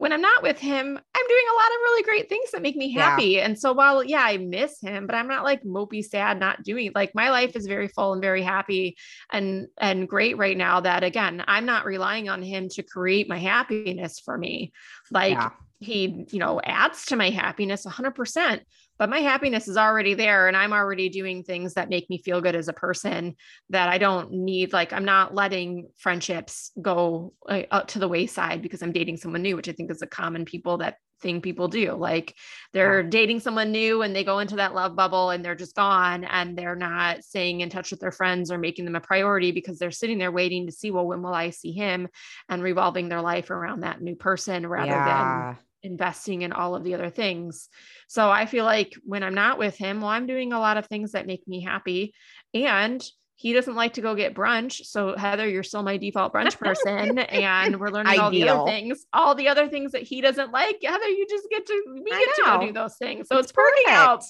when 0.02 0.12
I'm 0.12 0.20
not 0.20 0.42
with 0.42 0.58
him, 0.58 0.98
I'm 1.14 1.28
doing 1.28 1.44
a 1.48 1.54
lot 1.54 1.68
of 1.68 1.80
really 1.84 2.02
great 2.02 2.28
things 2.28 2.50
that 2.50 2.60
make 2.60 2.74
me 2.74 2.90
happy. 2.90 3.24
Yeah. 3.24 3.44
And 3.44 3.56
so 3.56 3.72
while 3.72 4.02
yeah, 4.02 4.24
I 4.24 4.36
miss 4.36 4.80
him, 4.80 5.06
but 5.06 5.14
I'm 5.14 5.28
not 5.28 5.44
like 5.44 5.62
mopey 5.62 6.04
sad 6.04 6.40
not 6.40 6.64
doing 6.64 6.90
like 6.92 7.14
my 7.14 7.30
life 7.30 7.54
is 7.54 7.68
very 7.68 7.86
full 7.86 8.12
and 8.12 8.20
very 8.20 8.42
happy 8.42 8.96
and 9.32 9.68
and 9.78 10.08
great 10.08 10.38
right 10.38 10.56
now 10.56 10.80
that 10.80 11.04
again, 11.04 11.44
I'm 11.46 11.66
not 11.66 11.84
relying 11.84 12.28
on 12.28 12.42
him 12.42 12.68
to 12.70 12.82
create 12.82 13.28
my 13.28 13.38
happiness 13.38 14.18
for 14.18 14.36
me. 14.36 14.72
Like 15.12 15.34
yeah. 15.34 15.50
he, 15.78 16.26
you 16.32 16.40
know, 16.40 16.60
adds 16.64 17.06
to 17.06 17.16
my 17.16 17.30
happiness 17.30 17.86
100% 17.86 18.60
but 19.02 19.10
my 19.10 19.18
happiness 19.18 19.66
is 19.66 19.76
already 19.76 20.14
there 20.14 20.46
and 20.46 20.56
i'm 20.56 20.72
already 20.72 21.08
doing 21.08 21.42
things 21.42 21.74
that 21.74 21.88
make 21.88 22.08
me 22.08 22.22
feel 22.22 22.40
good 22.40 22.54
as 22.54 22.68
a 22.68 22.72
person 22.72 23.34
that 23.68 23.88
i 23.88 23.98
don't 23.98 24.30
need 24.30 24.72
like 24.72 24.92
i'm 24.92 25.04
not 25.04 25.34
letting 25.34 25.88
friendships 25.98 26.70
go 26.80 27.32
uh, 27.48 27.62
up 27.72 27.88
to 27.88 27.98
the 27.98 28.06
wayside 28.06 28.62
because 28.62 28.80
i'm 28.80 28.92
dating 28.92 29.16
someone 29.16 29.42
new 29.42 29.56
which 29.56 29.68
i 29.68 29.72
think 29.72 29.90
is 29.90 30.02
a 30.02 30.06
common 30.06 30.44
people 30.44 30.78
that 30.78 30.98
thing 31.20 31.40
people 31.40 31.68
do. 31.68 31.92
Like 31.92 32.36
they're 32.72 33.04
dating 33.04 33.38
someone 33.38 33.70
new 33.70 34.02
and 34.02 34.14
they 34.14 34.24
go 34.24 34.40
into 34.40 34.56
that 34.56 34.74
love 34.74 34.96
bubble 34.96 35.30
and 35.30 35.44
they're 35.44 35.54
just 35.54 35.76
gone 35.76 36.24
and 36.24 36.58
they're 36.58 36.74
not 36.74 37.22
staying 37.22 37.60
in 37.60 37.70
touch 37.70 37.92
with 37.92 38.00
their 38.00 38.10
friends 38.10 38.50
or 38.50 38.58
making 38.58 38.86
them 38.86 38.96
a 38.96 39.00
priority 39.00 39.52
because 39.52 39.78
they're 39.78 39.92
sitting 39.92 40.18
there 40.18 40.32
waiting 40.32 40.66
to 40.66 40.72
see 40.72 40.90
well 40.90 41.06
when 41.06 41.22
will 41.22 41.32
i 41.32 41.50
see 41.50 41.70
him? 41.70 42.08
And 42.48 42.60
revolving 42.60 43.08
their 43.08 43.22
life 43.22 43.50
around 43.50 43.80
that 43.80 44.02
new 44.02 44.16
person 44.16 44.66
rather 44.66 44.90
yeah. 44.90 45.54
than 45.54 45.64
investing 45.82 46.42
in 46.42 46.52
all 46.52 46.74
of 46.74 46.84
the 46.84 46.94
other 46.94 47.10
things. 47.10 47.68
So 48.08 48.30
I 48.30 48.46
feel 48.46 48.64
like 48.64 48.94
when 49.04 49.22
I'm 49.22 49.34
not 49.34 49.58
with 49.58 49.76
him, 49.76 50.00
well, 50.00 50.10
I'm 50.10 50.26
doing 50.26 50.52
a 50.52 50.58
lot 50.58 50.76
of 50.76 50.86
things 50.86 51.12
that 51.12 51.26
make 51.26 51.46
me 51.46 51.62
happy. 51.62 52.14
And 52.54 53.02
he 53.36 53.52
doesn't 53.52 53.74
like 53.74 53.94
to 53.94 54.00
go 54.00 54.14
get 54.14 54.34
brunch. 54.34 54.84
So 54.86 55.16
Heather, 55.16 55.48
you're 55.48 55.64
still 55.64 55.82
my 55.82 55.96
default 55.96 56.32
brunch 56.32 56.56
person. 56.58 57.18
and 57.18 57.80
we're 57.80 57.90
learning 57.90 58.20
all 58.20 58.30
the 58.30 58.48
other 58.48 58.70
things, 58.70 59.04
all 59.12 59.34
the 59.34 59.48
other 59.48 59.68
things 59.68 59.92
that 59.92 60.02
he 60.02 60.20
doesn't 60.20 60.52
like. 60.52 60.78
Heather, 60.84 61.08
you 61.08 61.26
just 61.28 61.48
get 61.50 61.66
to 61.66 61.82
we 61.92 62.10
get 62.10 62.34
to 62.36 62.42
go 62.44 62.66
do 62.66 62.72
those 62.72 62.96
things. 62.96 63.28
So 63.28 63.38
it's, 63.38 63.50
it's 63.50 63.56
working 63.56 63.84
out 63.88 64.24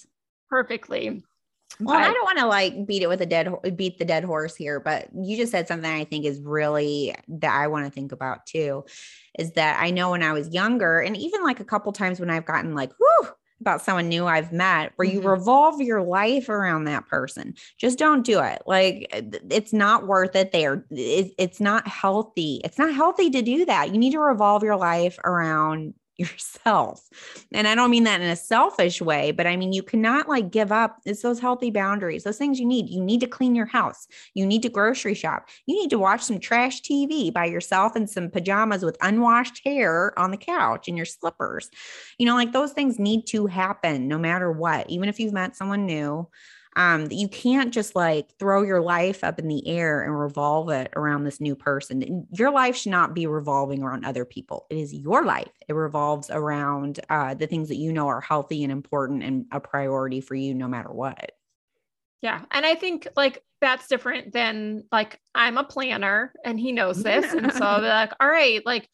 perfectly. 0.49 1.23
Well, 1.81 1.97
I 1.97 2.13
don't 2.13 2.25
want 2.25 2.39
to 2.39 2.47
like 2.47 2.87
beat 2.87 3.03
it 3.03 3.09
with 3.09 3.21
a 3.21 3.27
dead 3.27 3.53
beat 3.77 3.99
the 3.99 4.05
dead 4.05 4.25
horse 4.25 4.55
here, 4.55 4.81
but 4.81 5.09
you 5.15 5.37
just 5.37 5.53
said 5.53 5.69
something 5.69 5.91
I 5.91 6.05
think 6.05 6.25
is 6.25 6.41
really 6.41 7.15
that 7.29 7.55
I 7.55 7.67
want 7.67 7.87
to 7.87 7.91
think 7.91 8.13
about 8.13 8.47
too. 8.47 8.85
Is 9.39 9.53
that 9.53 9.81
I 9.81 9.91
know 9.91 10.11
when 10.11 10.23
I 10.23 10.33
was 10.33 10.53
younger, 10.53 11.01
and 11.01 11.17
even 11.17 11.43
like 11.43 11.61
a 11.61 11.65
couple 11.65 11.93
times 11.93 12.21
when 12.21 12.31
I've 12.31 12.45
gotten 12.45 12.75
like, 12.75 12.93
whoo, 13.01 13.29
about 13.61 13.81
someone 13.81 14.09
new 14.09 14.27
I've 14.27 14.53
met, 14.53 14.93
where 14.97 15.09
mm-hmm. 15.09 15.23
you 15.23 15.29
revolve 15.29 15.81
your 15.81 16.03
life 16.03 16.49
around 16.49 16.85
that 16.85 17.07
person. 17.07 17.55
Just 17.79 17.99
don't 17.99 18.25
do 18.25 18.41
it. 18.41 18.63
Like 18.67 19.09
it's 19.51 19.73
not 19.73 20.07
worth 20.07 20.37
it. 20.37 20.53
There, 20.53 20.85
it's 20.91 21.61
not 21.61 21.89
healthy. 21.89 22.61
It's 22.65 22.79
not 22.79 22.95
healthy 22.95 23.31
to 23.31 23.41
do 23.41 23.65
that. 23.65 23.93
You 23.93 23.99
need 23.99 24.13
to 24.13 24.19
revolve 24.19 24.63
your 24.63 24.77
life 24.77 25.19
around 25.25 25.95
yourself. 26.23 27.09
And 27.53 27.67
I 27.69 27.75
don't 27.75 27.91
mean 27.91 28.05
that 28.05 28.21
in 28.21 28.29
a 28.29 28.37
selfish 28.37 29.01
way, 29.01 29.33
but 29.33 29.47
I 29.47 29.57
mean, 29.57 29.73
you 29.73 29.83
cannot 29.83 30.29
like 30.29 30.51
give 30.51 30.73
up. 30.73 30.99
It's 31.05 31.23
those 31.23 31.41
healthy 31.41 31.71
boundaries, 31.71 32.25
those 32.25 32.39
things 32.39 32.59
you 32.59 32.67
need. 32.67 32.89
You 32.89 33.03
need 33.03 33.21
to 33.21 33.27
clean 33.27 33.55
your 33.55 33.67
house. 33.67 34.07
You 34.35 34.47
need 34.47 34.63
to 34.63 34.69
grocery 34.69 35.15
shop. 35.15 35.49
You 35.67 35.75
need 35.75 35.91
to 35.91 35.99
watch 35.99 36.23
some 36.23 36.41
trash 36.41 36.81
TV 36.81 37.33
by 37.33 37.47
yourself 37.47 37.97
in 37.97 38.07
some 38.07 38.31
pajamas 38.31 38.85
with 38.85 38.97
unwashed 39.01 39.61
hair 39.65 40.19
on 40.19 40.31
the 40.31 40.37
couch 40.37 40.89
in 40.89 40.97
your 40.97 41.07
slippers. 41.07 41.71
You 42.19 42.27
know, 42.27 42.35
like 42.35 42.53
those 42.53 42.73
things 42.73 42.99
need 42.99 43.27
to 43.29 43.47
happen 43.47 44.09
no 44.09 44.19
matter 44.19 44.51
what, 44.51 44.89
even 44.89 45.09
if 45.09 45.19
you've 45.21 45.33
met 45.33 45.57
someone 45.57 45.87
new 45.87 46.29
um, 46.77 47.09
you 47.11 47.29
can't 47.29 47.73
just 47.73 47.95
like 47.95 48.31
throw 48.39 48.63
your 48.63 48.81
life 48.81 49.23
up 49.23 49.39
in 49.39 49.49
the 49.49 49.67
air 49.69 50.03
and 50.03 50.19
revolve 50.19 50.71
it 50.71 50.91
around 50.97 51.25
this 51.25 51.41
new 51.41 51.55
person. 51.55 52.27
Your 52.33 52.51
life 52.51 52.77
should 52.77 52.93
not 52.93 53.15
be 53.15 53.27
revolving 53.27 53.83
around 53.83 54.05
other 54.05 54.25
people. 54.25 54.67
It 54.71 54.79
is 54.79 54.95
your 54.95 55.25
life. 55.25 55.53
It 55.69 55.75
revolves 55.75 56.31
around 56.31 57.01
uh, 57.11 57.35
the 57.35 57.47
things 57.47 57.69
that 57.69 57.77
you 57.77 57.93
know 57.93 58.09
are 58.09 58.23
healthy 58.23 58.63
and 58.63 58.73
important 58.73 59.23
and 59.23 59.47
a 59.53 59.61
priority 59.61 60.21
for 60.21 60.35
you 60.35 60.55
no 60.55 60.67
matter 60.67 60.91
what. 60.91 61.33
Yeah. 62.23 62.43
And 62.51 62.65
I 62.65 62.75
think 62.75 63.07
like 63.17 63.43
that's 63.61 63.89
different 63.89 64.33
than 64.33 64.85
like 64.91 65.21
I'm 65.35 65.59
a 65.59 65.65
planner 65.65 66.33
and 66.45 66.59
he 66.59 66.73
knows 66.73 67.03
this. 67.03 67.33
and 67.33 67.53
so 67.53 67.65
I'll 67.65 67.81
be 67.81 67.87
like, 67.89 68.13
all 68.19 68.29
right, 68.29 68.65
like 68.65 68.89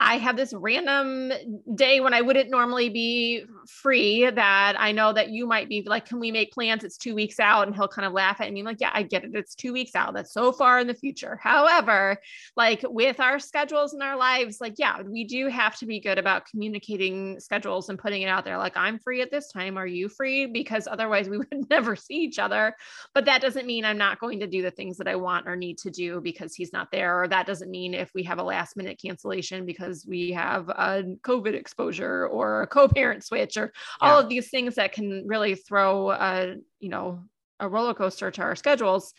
I 0.00 0.18
have 0.18 0.36
this 0.36 0.54
random 0.54 1.32
day 1.74 1.98
when 1.98 2.14
I 2.14 2.20
wouldn't 2.20 2.50
normally 2.50 2.88
be 2.88 3.44
free 3.66 4.30
that 4.30 4.76
I 4.78 4.92
know 4.92 5.12
that 5.12 5.30
you 5.30 5.44
might 5.44 5.68
be 5.68 5.82
like, 5.84 6.06
can 6.06 6.20
we 6.20 6.30
make 6.30 6.52
plans? 6.52 6.84
It's 6.84 6.96
two 6.96 7.16
weeks 7.16 7.40
out. 7.40 7.66
And 7.66 7.74
he'll 7.74 7.88
kind 7.88 8.06
of 8.06 8.12
laugh 8.12 8.40
at 8.40 8.52
me 8.52 8.62
like, 8.62 8.76
yeah, 8.80 8.92
I 8.94 9.02
get 9.02 9.24
it. 9.24 9.32
It's 9.34 9.56
two 9.56 9.72
weeks 9.72 9.96
out. 9.96 10.14
That's 10.14 10.32
so 10.32 10.52
far 10.52 10.78
in 10.78 10.86
the 10.86 10.94
future. 10.94 11.40
However, 11.42 12.16
like 12.56 12.84
with 12.84 13.18
our 13.18 13.40
schedules 13.40 13.92
and 13.92 14.02
our 14.02 14.16
lives, 14.16 14.60
like, 14.60 14.74
yeah, 14.78 15.02
we 15.02 15.24
do 15.24 15.48
have 15.48 15.76
to 15.78 15.86
be 15.86 15.98
good 15.98 16.18
about 16.18 16.46
communicating 16.46 17.40
schedules 17.40 17.88
and 17.88 17.98
putting 17.98 18.22
it 18.22 18.28
out 18.28 18.44
there. 18.44 18.56
Like, 18.56 18.76
I'm 18.76 19.00
free 19.00 19.20
at 19.20 19.32
this 19.32 19.50
time. 19.50 19.76
Are 19.76 19.86
you 19.86 20.08
free? 20.08 20.46
Because 20.46 20.86
otherwise 20.86 21.28
we 21.28 21.38
would 21.38 21.70
never 21.70 21.96
see 21.96 22.18
each 22.18 22.38
other. 22.38 22.72
But 23.14 23.24
that 23.24 23.42
doesn't 23.42 23.66
mean 23.66 23.84
I'm 23.84 23.98
not 23.98 24.20
going 24.20 24.38
to 24.40 24.46
do 24.46 24.62
the 24.62 24.70
things 24.70 24.96
that 24.98 25.08
I 25.08 25.16
want 25.16 25.48
or 25.48 25.56
need 25.56 25.78
to 25.78 25.90
do 25.90 26.20
because 26.20 26.54
he's 26.54 26.72
not 26.72 26.92
there. 26.92 27.20
Or 27.20 27.26
that 27.26 27.46
doesn't 27.46 27.70
mean 27.70 27.94
if 27.94 28.12
we 28.14 28.22
have 28.22 28.38
a 28.38 28.44
last 28.44 28.76
minute 28.76 29.00
cancellation 29.04 29.66
because 29.66 29.87
because 29.88 30.06
we 30.06 30.32
have 30.32 30.68
a 30.68 31.16
COVID 31.22 31.54
exposure 31.54 32.26
or 32.26 32.62
a 32.62 32.66
co-parent 32.66 33.24
switch 33.24 33.56
or 33.56 33.72
yeah. 34.02 34.10
all 34.10 34.18
of 34.18 34.28
these 34.28 34.50
things 34.50 34.74
that 34.74 34.92
can 34.92 35.26
really 35.26 35.54
throw 35.54 36.10
a, 36.10 36.56
you 36.78 36.88
know, 36.90 37.20
a 37.58 37.68
roller 37.68 37.94
coaster 37.94 38.30
to 38.30 38.42
our 38.42 38.54
schedules. 38.54 39.14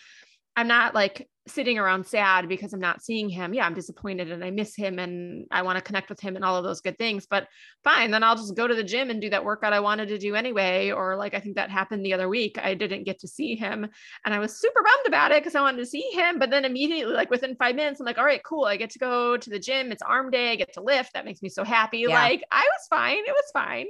I'm 0.55 0.67
not 0.67 0.93
like 0.93 1.27
sitting 1.49 1.77
around 1.77 2.05
sad 2.05 2.47
because 2.47 2.73
I'm 2.73 2.79
not 2.79 3.01
seeing 3.01 3.29
him. 3.29 3.53
Yeah, 3.53 3.65
I'm 3.65 3.73
disappointed 3.73 4.31
and 4.31 4.43
I 4.43 4.51
miss 4.51 4.75
him 4.75 4.99
and 4.99 5.45
I 5.51 5.61
want 5.61 5.77
to 5.77 5.83
connect 5.83 6.09
with 6.09 6.19
him 6.19 6.35
and 6.35 6.45
all 6.45 6.55
of 6.55 6.63
those 6.63 6.81
good 6.81 6.97
things. 6.97 7.25
But 7.25 7.47
fine, 7.83 8.11
then 8.11 8.23
I'll 8.23 8.35
just 8.35 8.55
go 8.55 8.67
to 8.67 8.75
the 8.75 8.83
gym 8.83 9.09
and 9.09 9.21
do 9.21 9.29
that 9.31 9.43
workout 9.43 9.73
I 9.73 9.79
wanted 9.79 10.07
to 10.09 10.17
do 10.17 10.35
anyway. 10.35 10.91
Or 10.91 11.15
like 11.17 11.33
I 11.33 11.39
think 11.39 11.55
that 11.55 11.69
happened 11.69 12.05
the 12.05 12.13
other 12.13 12.29
week. 12.29 12.57
I 12.61 12.73
didn't 12.73 13.03
get 13.03 13.19
to 13.19 13.27
see 13.27 13.55
him 13.55 13.87
and 14.25 14.33
I 14.33 14.39
was 14.39 14.59
super 14.59 14.81
bummed 14.83 15.07
about 15.07 15.31
it 15.31 15.41
because 15.41 15.55
I 15.55 15.61
wanted 15.61 15.79
to 15.79 15.85
see 15.85 16.09
him. 16.11 16.39
But 16.39 16.49
then 16.49 16.65
immediately, 16.65 17.13
like 17.13 17.29
within 17.29 17.55
five 17.55 17.75
minutes, 17.75 17.99
I'm 17.99 18.05
like, 18.05 18.17
all 18.17 18.25
right, 18.25 18.43
cool. 18.43 18.65
I 18.65 18.77
get 18.77 18.91
to 18.91 18.99
go 18.99 19.37
to 19.37 19.49
the 19.49 19.59
gym. 19.59 19.91
It's 19.91 20.01
arm 20.01 20.31
day. 20.31 20.51
I 20.51 20.55
get 20.55 20.73
to 20.73 20.81
lift. 20.81 21.13
That 21.13 21.25
makes 21.25 21.41
me 21.41 21.49
so 21.49 21.63
happy. 21.63 21.99
Yeah. 21.99 22.09
Like 22.09 22.43
I 22.51 22.63
was 22.63 22.87
fine. 22.89 23.19
It 23.19 23.33
was 23.33 23.51
fine. 23.53 23.87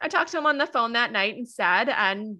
I 0.00 0.08
talked 0.08 0.30
to 0.30 0.38
him 0.38 0.46
on 0.46 0.58
the 0.58 0.66
phone 0.66 0.92
that 0.92 1.12
night 1.12 1.36
instead, 1.36 1.88
and 1.88 2.38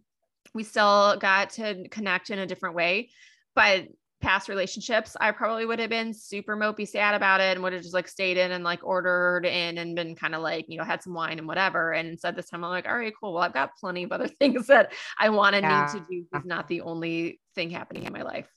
we 0.55 0.63
still 0.63 1.17
got 1.19 1.51
to 1.51 1.89
connect 1.89 2.31
in 2.31 2.39
a 2.39 2.47
different 2.47 2.77
way. 2.77 3.11
But 3.55 3.89
past 4.21 4.49
relationships, 4.49 5.17
I 5.21 5.31
probably 5.31 5.65
would 5.65 5.79
have 5.79 5.91
been 5.91 6.13
super 6.13 6.57
mopey 6.57 6.87
sad 6.87 7.15
about 7.15 7.41
it 7.41 7.57
and 7.57 7.63
would 7.63 7.73
have 7.73 7.83
just 7.83 7.95
like 7.95 8.09
stayed 8.09 8.37
in 8.37 8.53
and 8.53 8.65
like 8.65 8.81
ordered 8.83 9.47
in 9.47 9.79
and 9.79 9.95
been 9.95 10.15
kind 10.15 10.35
of 10.35 10.43
like, 10.43 10.67
you 10.69 10.77
know, 10.77 10.85
had 10.85 11.03
some 11.03 11.15
wine 11.15 11.39
and 11.39 11.47
whatever. 11.47 11.93
And 11.93 12.09
instead 12.09 12.35
this 12.35 12.49
time 12.49 12.65
I'm 12.65 12.71
like, 12.71 12.89
all 12.89 12.97
right, 12.97 13.13
cool. 13.19 13.35
Well, 13.35 13.43
I've 13.43 13.55
got 13.55 13.77
plenty 13.79 14.03
of 14.03 14.13
other 14.13 14.29
things 14.39 14.67
that 14.67 14.93
I 15.19 15.31
want 15.31 15.55
to 15.55 15.61
yeah. 15.61 15.91
need 15.93 16.01
to 16.01 16.07
do. 16.11 16.25
Uh. 16.35 16.39
It's 16.39 16.47
not 16.47 16.69
the 16.69 16.81
only 16.81 17.41
thing 17.55 17.71
happening 17.71 18.05
in 18.05 18.13
my 18.13 18.23
life. 18.23 18.49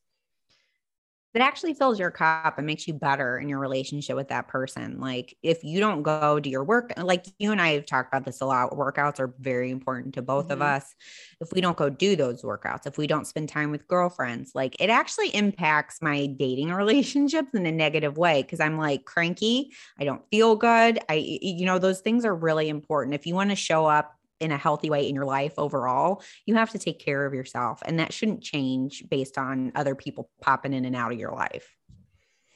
That 1.34 1.41
actually 1.41 1.73
fills 1.73 1.97
your 1.97 2.11
cup 2.11 2.57
and 2.57 2.67
makes 2.67 2.88
you 2.88 2.93
better 2.93 3.38
in 3.38 3.47
your 3.47 3.59
relationship 3.59 4.15
with 4.15 4.27
that 4.29 4.47
person. 4.47 4.99
Like 4.99 5.38
if 5.41 5.63
you 5.63 5.79
don't 5.79 6.03
go 6.03 6.39
do 6.39 6.49
your 6.49 6.63
work, 6.63 6.91
like 6.97 7.25
you 7.39 7.51
and 7.51 7.61
I 7.61 7.69
have 7.69 7.86
talked 7.86 8.13
about 8.13 8.25
this 8.25 8.41
a 8.41 8.45
lot, 8.45 8.71
workouts 8.71 9.19
are 9.19 9.34
very 9.39 9.71
important 9.71 10.13
to 10.15 10.21
both 10.21 10.45
mm-hmm. 10.45 10.53
of 10.53 10.61
us. 10.61 10.93
If 11.39 11.53
we 11.53 11.61
don't 11.61 11.77
go 11.77 11.89
do 11.89 12.15
those 12.15 12.41
workouts, 12.41 12.86
if 12.86 12.97
we 12.97 13.07
don't 13.07 13.25
spend 13.25 13.47
time 13.47 13.71
with 13.71 13.88
girlfriends, 13.88 14.51
like 14.55 14.75
it 14.82 14.89
actually 14.89 15.34
impacts 15.34 16.01
my 16.01 16.25
dating 16.25 16.73
relationships 16.73 17.53
in 17.53 17.65
a 17.65 17.71
negative 17.71 18.17
way 18.17 18.41
because 18.41 18.59
I'm 18.59 18.77
like 18.77 19.05
cranky. 19.05 19.71
I 19.99 20.03
don't 20.03 20.21
feel 20.29 20.55
good. 20.55 20.99
I, 21.07 21.39
you 21.41 21.65
know, 21.65 21.79
those 21.79 22.01
things 22.01 22.25
are 22.25 22.36
really 22.36 22.67
important. 22.67 23.15
If 23.15 23.25
you 23.25 23.36
want 23.36 23.51
to 23.51 23.55
show 23.55 23.86
up 23.86 24.17
in 24.41 24.51
a 24.51 24.57
healthy 24.57 24.89
way 24.89 25.07
in 25.07 25.15
your 25.15 25.25
life 25.25 25.53
overall, 25.57 26.23
you 26.45 26.55
have 26.55 26.71
to 26.71 26.79
take 26.79 26.99
care 26.99 27.25
of 27.25 27.33
yourself. 27.33 27.81
And 27.85 27.99
that 27.99 28.11
shouldn't 28.11 28.41
change 28.41 29.03
based 29.09 29.37
on 29.37 29.71
other 29.75 29.95
people 29.95 30.29
popping 30.41 30.73
in 30.73 30.83
and 30.83 30.95
out 30.95 31.11
of 31.11 31.19
your 31.19 31.31
life. 31.31 31.73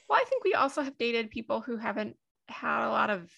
Well, 0.08 0.18
I 0.20 0.24
think 0.28 0.44
we 0.44 0.54
also 0.54 0.82
have 0.82 0.98
dated 0.98 1.30
people 1.30 1.60
who 1.60 1.76
haven't 1.76 2.16
had 2.48 2.86
a 2.86 2.90
lot 2.90 3.10
of 3.10 3.30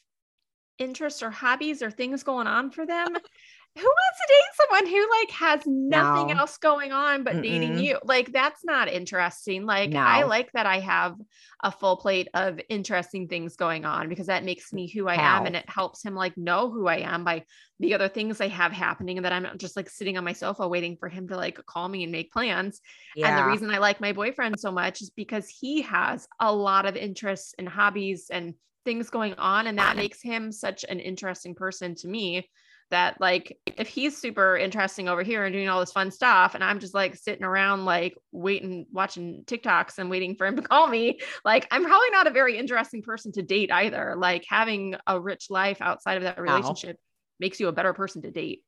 interests 0.79 1.23
or 1.23 1.31
hobbies 1.31 1.83
or 1.83 1.91
things 1.91 2.23
going 2.23 2.47
on 2.47 2.71
for 2.71 2.87
them 2.87 3.17
who 3.77 3.85
wants 3.85 4.19
to 4.19 4.27
date 4.29 4.57
someone 4.57 4.87
who 4.87 5.11
like 5.21 5.31
has 5.31 5.67
nothing 5.67 6.35
no. 6.35 6.41
else 6.41 6.59
going 6.59 6.91
on 6.91 7.23
but 7.23 7.35
Mm-mm. 7.35 7.43
dating 7.43 7.79
you? 7.79 7.99
Like 8.03 8.33
that's 8.33 8.65
not 8.65 8.89
interesting. 8.89 9.67
Like 9.67 9.91
no. 9.91 10.01
I 10.01 10.25
like 10.25 10.51
that 10.53 10.67
I 10.67 10.81
have 10.81 11.15
a 11.63 11.71
full 11.71 11.97
plate 11.97 12.29
of 12.35 12.61
interesting 12.69 13.29
things 13.29 13.57
going 13.57 13.85
on 13.85 14.09
because 14.09 14.27
that 14.27 14.45
makes 14.45 14.73
me 14.73 14.89
who 14.89 15.07
I 15.07 15.17
How? 15.17 15.41
am 15.41 15.47
and 15.47 15.55
it 15.55 15.69
helps 15.69 16.05
him 16.05 16.15
like 16.15 16.37
know 16.37 16.71
who 16.71 16.89
I 16.89 16.99
am 16.99 17.25
by 17.25 17.45
the 17.79 17.95
other 17.95 18.09
things 18.09 18.41
I 18.41 18.49
have 18.49 18.73
happening 18.73 19.19
and 19.19 19.25
that 19.25 19.33
I'm 19.33 19.45
not 19.45 19.59
just 19.59 19.77
like 19.77 19.89
sitting 19.89 20.19
on 20.19 20.25
my 20.25 20.33
sofa 20.33 20.67
waiting 20.67 20.97
for 20.97 21.09
him 21.09 21.29
to 21.29 21.37
like 21.37 21.65
call 21.67 21.89
me 21.89 22.03
and 22.03 22.11
make 22.11 22.33
plans. 22.33 22.81
Yeah. 23.15 23.29
And 23.29 23.39
the 23.39 23.49
reason 23.49 23.71
I 23.71 23.79
like 23.79 24.01
my 24.01 24.13
boyfriend 24.13 24.59
so 24.59 24.73
much 24.73 25.03
is 25.03 25.11
because 25.11 25.49
he 25.49 25.83
has 25.83 26.27
a 26.41 26.53
lot 26.53 26.87
of 26.87 26.97
interests 26.97 27.55
and 27.59 27.69
hobbies 27.69 28.27
and 28.31 28.55
things 28.85 29.11
going 29.11 29.35
on 29.35 29.67
and 29.67 29.79
that 29.79 29.97
makes 29.97 30.23
him 30.23 30.51
such 30.51 30.85
an 30.89 30.99
interesting 30.99 31.55
person 31.55 31.95
to 31.95 32.09
me 32.09 32.49
that 32.91 33.21
like 33.21 33.59
if 33.67 33.89
he's 33.89 34.17
super 34.17 34.57
interesting 34.57 35.09
over 35.09 35.23
here 35.23 35.45
and 35.45 35.53
doing 35.53 35.69
all 35.69 35.81
this 35.81 35.93
fun 35.93 36.11
stuff 36.11 36.55
and 36.55 36.65
i'm 36.65 36.79
just 36.79 36.95
like 36.95 37.15
sitting 37.17 37.45
around 37.45 37.85
like 37.85 38.17
waiting 38.33 38.87
watching 38.93 39.43
tiktoks 39.47 39.99
and 39.99 40.11
waiting 40.11 40.35
for 40.35 40.47
him 40.47 40.57
to 40.57 40.63
call 40.69 40.87
me 40.89 41.19
like 41.45 41.67
i'm 41.71 41.85
probably 41.85 42.11
not 42.11 42.27
a 42.27 42.31
very 42.31 42.57
interesting 42.57 43.03
person 43.03 43.33
to 43.33 43.43
date 43.43 43.73
either. 43.73 44.15
Like 44.17 44.45
having 44.49 44.95
a 45.07 45.19
rich 45.19 45.51
life 45.51 45.81
outside 45.81 46.19
of 46.19 46.23
that 46.25 46.41
relationship 46.41 46.97
wow. 46.97 47.03
makes 47.41 47.59
you 47.59 47.69
a 47.69 47.73
better 47.73 47.93
person 47.93 48.23
to 48.23 48.31
date. 48.31 48.63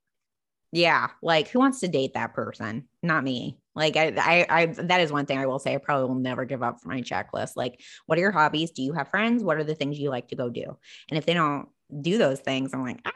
Yeah 0.72 1.08
like 1.22 1.48
who 1.48 1.58
wants 1.58 1.80
to 1.80 1.88
date 1.88 2.14
that 2.14 2.34
person? 2.34 2.88
Not 3.02 3.24
me. 3.24 3.58
Like 3.74 3.96
I, 3.96 4.12
I 4.16 4.46
i 4.48 4.66
that 4.66 5.00
is 5.00 5.12
one 5.12 5.26
thing 5.26 5.38
i 5.38 5.46
will 5.46 5.58
say 5.58 5.74
i 5.74 5.78
probably 5.78 6.08
will 6.08 6.20
never 6.20 6.44
give 6.44 6.62
up 6.62 6.78
my 6.84 7.02
checklist. 7.02 7.52
Like 7.56 7.80
what 8.06 8.18
are 8.18 8.22
your 8.22 8.32
hobbies? 8.32 8.70
Do 8.70 8.82
you 8.82 8.92
have 8.92 9.08
friends? 9.08 9.42
What 9.42 9.56
are 9.56 9.64
the 9.64 9.74
things 9.74 9.98
you 9.98 10.10
like 10.10 10.28
to 10.28 10.36
go 10.36 10.48
do? 10.48 10.76
And 11.10 11.18
if 11.18 11.26
they 11.26 11.34
don't 11.34 11.68
do 12.00 12.18
those 12.18 12.38
things 12.38 12.72
i'm 12.72 12.84
like 12.84 13.00
ah, 13.04 13.12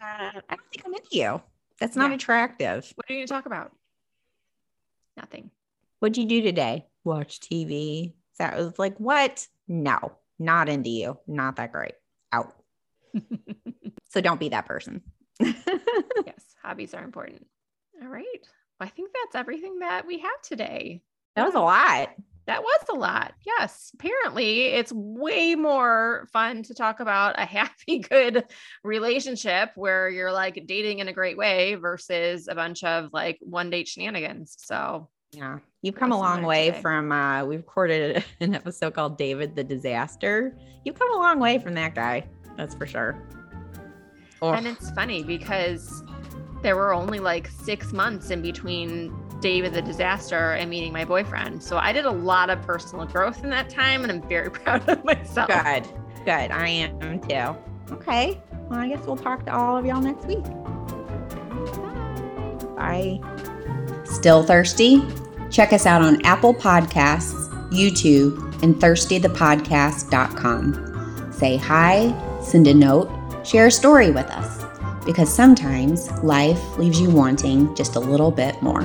Uh, 0.00 0.04
I 0.04 0.32
don't 0.32 0.60
think 0.72 0.82
I'm 0.84 0.94
into 0.94 1.08
you. 1.10 1.42
That's 1.80 1.96
not 1.96 2.10
yeah. 2.10 2.16
attractive. 2.16 2.92
What 2.94 3.08
are 3.08 3.12
you 3.12 3.18
going 3.18 3.26
to 3.26 3.32
talk 3.32 3.46
about? 3.46 3.72
Nothing. 5.16 5.50
What'd 5.98 6.16
you 6.16 6.26
do 6.26 6.42
today? 6.42 6.86
Watch 7.04 7.40
TV. 7.40 8.12
That 8.38 8.56
was 8.56 8.78
like, 8.78 8.98
what? 8.98 9.46
No, 9.68 10.12
not 10.38 10.68
into 10.68 10.90
you. 10.90 11.18
Not 11.26 11.56
that 11.56 11.72
great. 11.72 11.94
Out. 12.32 12.54
so 14.10 14.20
don't 14.20 14.40
be 14.40 14.50
that 14.50 14.66
person. 14.66 15.02
yes, 15.40 16.54
hobbies 16.62 16.94
are 16.94 17.04
important. 17.04 17.46
All 18.02 18.08
right. 18.08 18.24
Well, 18.78 18.86
I 18.86 18.88
think 18.88 19.10
that's 19.12 19.34
everything 19.34 19.78
that 19.80 20.06
we 20.06 20.18
have 20.18 20.42
today. 20.42 21.02
That 21.34 21.46
was 21.46 21.54
a 21.54 21.60
lot. 21.60 22.10
That 22.46 22.62
was 22.62 22.80
a 22.90 22.94
lot. 22.94 23.34
Yes. 23.44 23.90
Apparently, 23.94 24.66
it's 24.66 24.92
way 24.92 25.56
more 25.56 26.28
fun 26.32 26.62
to 26.64 26.74
talk 26.74 27.00
about 27.00 27.34
a 27.38 27.44
happy, 27.44 27.98
good 27.98 28.44
relationship 28.84 29.70
where 29.74 30.08
you're 30.08 30.32
like 30.32 30.64
dating 30.66 31.00
in 31.00 31.08
a 31.08 31.12
great 31.12 31.36
way 31.36 31.74
versus 31.74 32.46
a 32.48 32.54
bunch 32.54 32.84
of 32.84 33.10
like 33.12 33.38
one 33.40 33.70
date 33.70 33.88
shenanigans. 33.88 34.54
So, 34.58 35.08
yeah, 35.32 35.58
you've 35.82 35.96
come 35.96 36.12
a 36.12 36.18
long 36.18 36.44
way 36.44 36.66
today. 36.66 36.80
from, 36.80 37.10
uh, 37.10 37.44
we 37.44 37.56
recorded 37.56 38.24
an 38.40 38.54
episode 38.54 38.94
called 38.94 39.18
David 39.18 39.56
the 39.56 39.64
Disaster. 39.64 40.56
You've 40.84 40.98
come 40.98 41.12
a 41.12 41.18
long 41.18 41.40
way 41.40 41.58
from 41.58 41.74
that 41.74 41.96
guy. 41.96 42.28
That's 42.56 42.74
for 42.74 42.86
sure. 42.86 43.20
Oh. 44.40 44.52
And 44.52 44.66
it's 44.66 44.90
funny 44.92 45.24
because 45.24 46.04
there 46.62 46.76
were 46.76 46.94
only 46.94 47.18
like 47.18 47.48
six 47.48 47.92
months 47.92 48.30
in 48.30 48.40
between 48.40 49.12
David 49.40 49.74
the 49.74 49.82
disaster 49.82 50.52
and 50.52 50.70
meeting 50.70 50.92
my 50.92 51.04
boyfriend. 51.04 51.60
So 51.62 51.78
I 51.78 51.92
did 51.92 52.04
a 52.04 52.10
lot 52.10 52.50
of 52.50 52.60
personal 52.62 53.06
growth 53.06 53.44
in 53.44 53.50
that 53.50 53.68
time 53.68 54.02
and 54.02 54.10
I'm 54.10 54.26
very 54.28 54.50
proud 54.50 54.88
of 54.88 55.04
myself. 55.04 55.48
Good. 55.48 55.86
Good. 56.24 56.50
I 56.50 56.68
am 56.68 57.20
too. 57.20 57.54
Okay. 57.92 58.40
Well, 58.68 58.80
I 58.80 58.88
guess 58.88 59.06
we'll 59.06 59.16
talk 59.16 59.44
to 59.46 59.54
all 59.54 59.76
of 59.76 59.86
y'all 59.86 60.00
next 60.00 60.26
week. 60.26 60.42
Bye. 62.76 63.20
Still 64.04 64.42
thirsty? 64.42 65.00
Check 65.50 65.72
us 65.72 65.86
out 65.86 66.02
on 66.02 66.20
Apple 66.24 66.52
Podcasts, 66.52 67.48
YouTube, 67.70 68.42
and 68.62 68.74
thirstythepodcast.com. 68.76 71.32
Say 71.32 71.56
hi, 71.56 72.40
send 72.42 72.66
a 72.66 72.74
note, 72.74 73.08
share 73.46 73.68
a 73.68 73.70
story 73.70 74.10
with 74.10 74.28
us 74.30 74.64
because 75.04 75.32
sometimes 75.32 76.10
life 76.22 76.76
leaves 76.78 77.00
you 77.00 77.08
wanting 77.08 77.72
just 77.76 77.94
a 77.94 78.00
little 78.00 78.32
bit 78.32 78.60
more. 78.60 78.84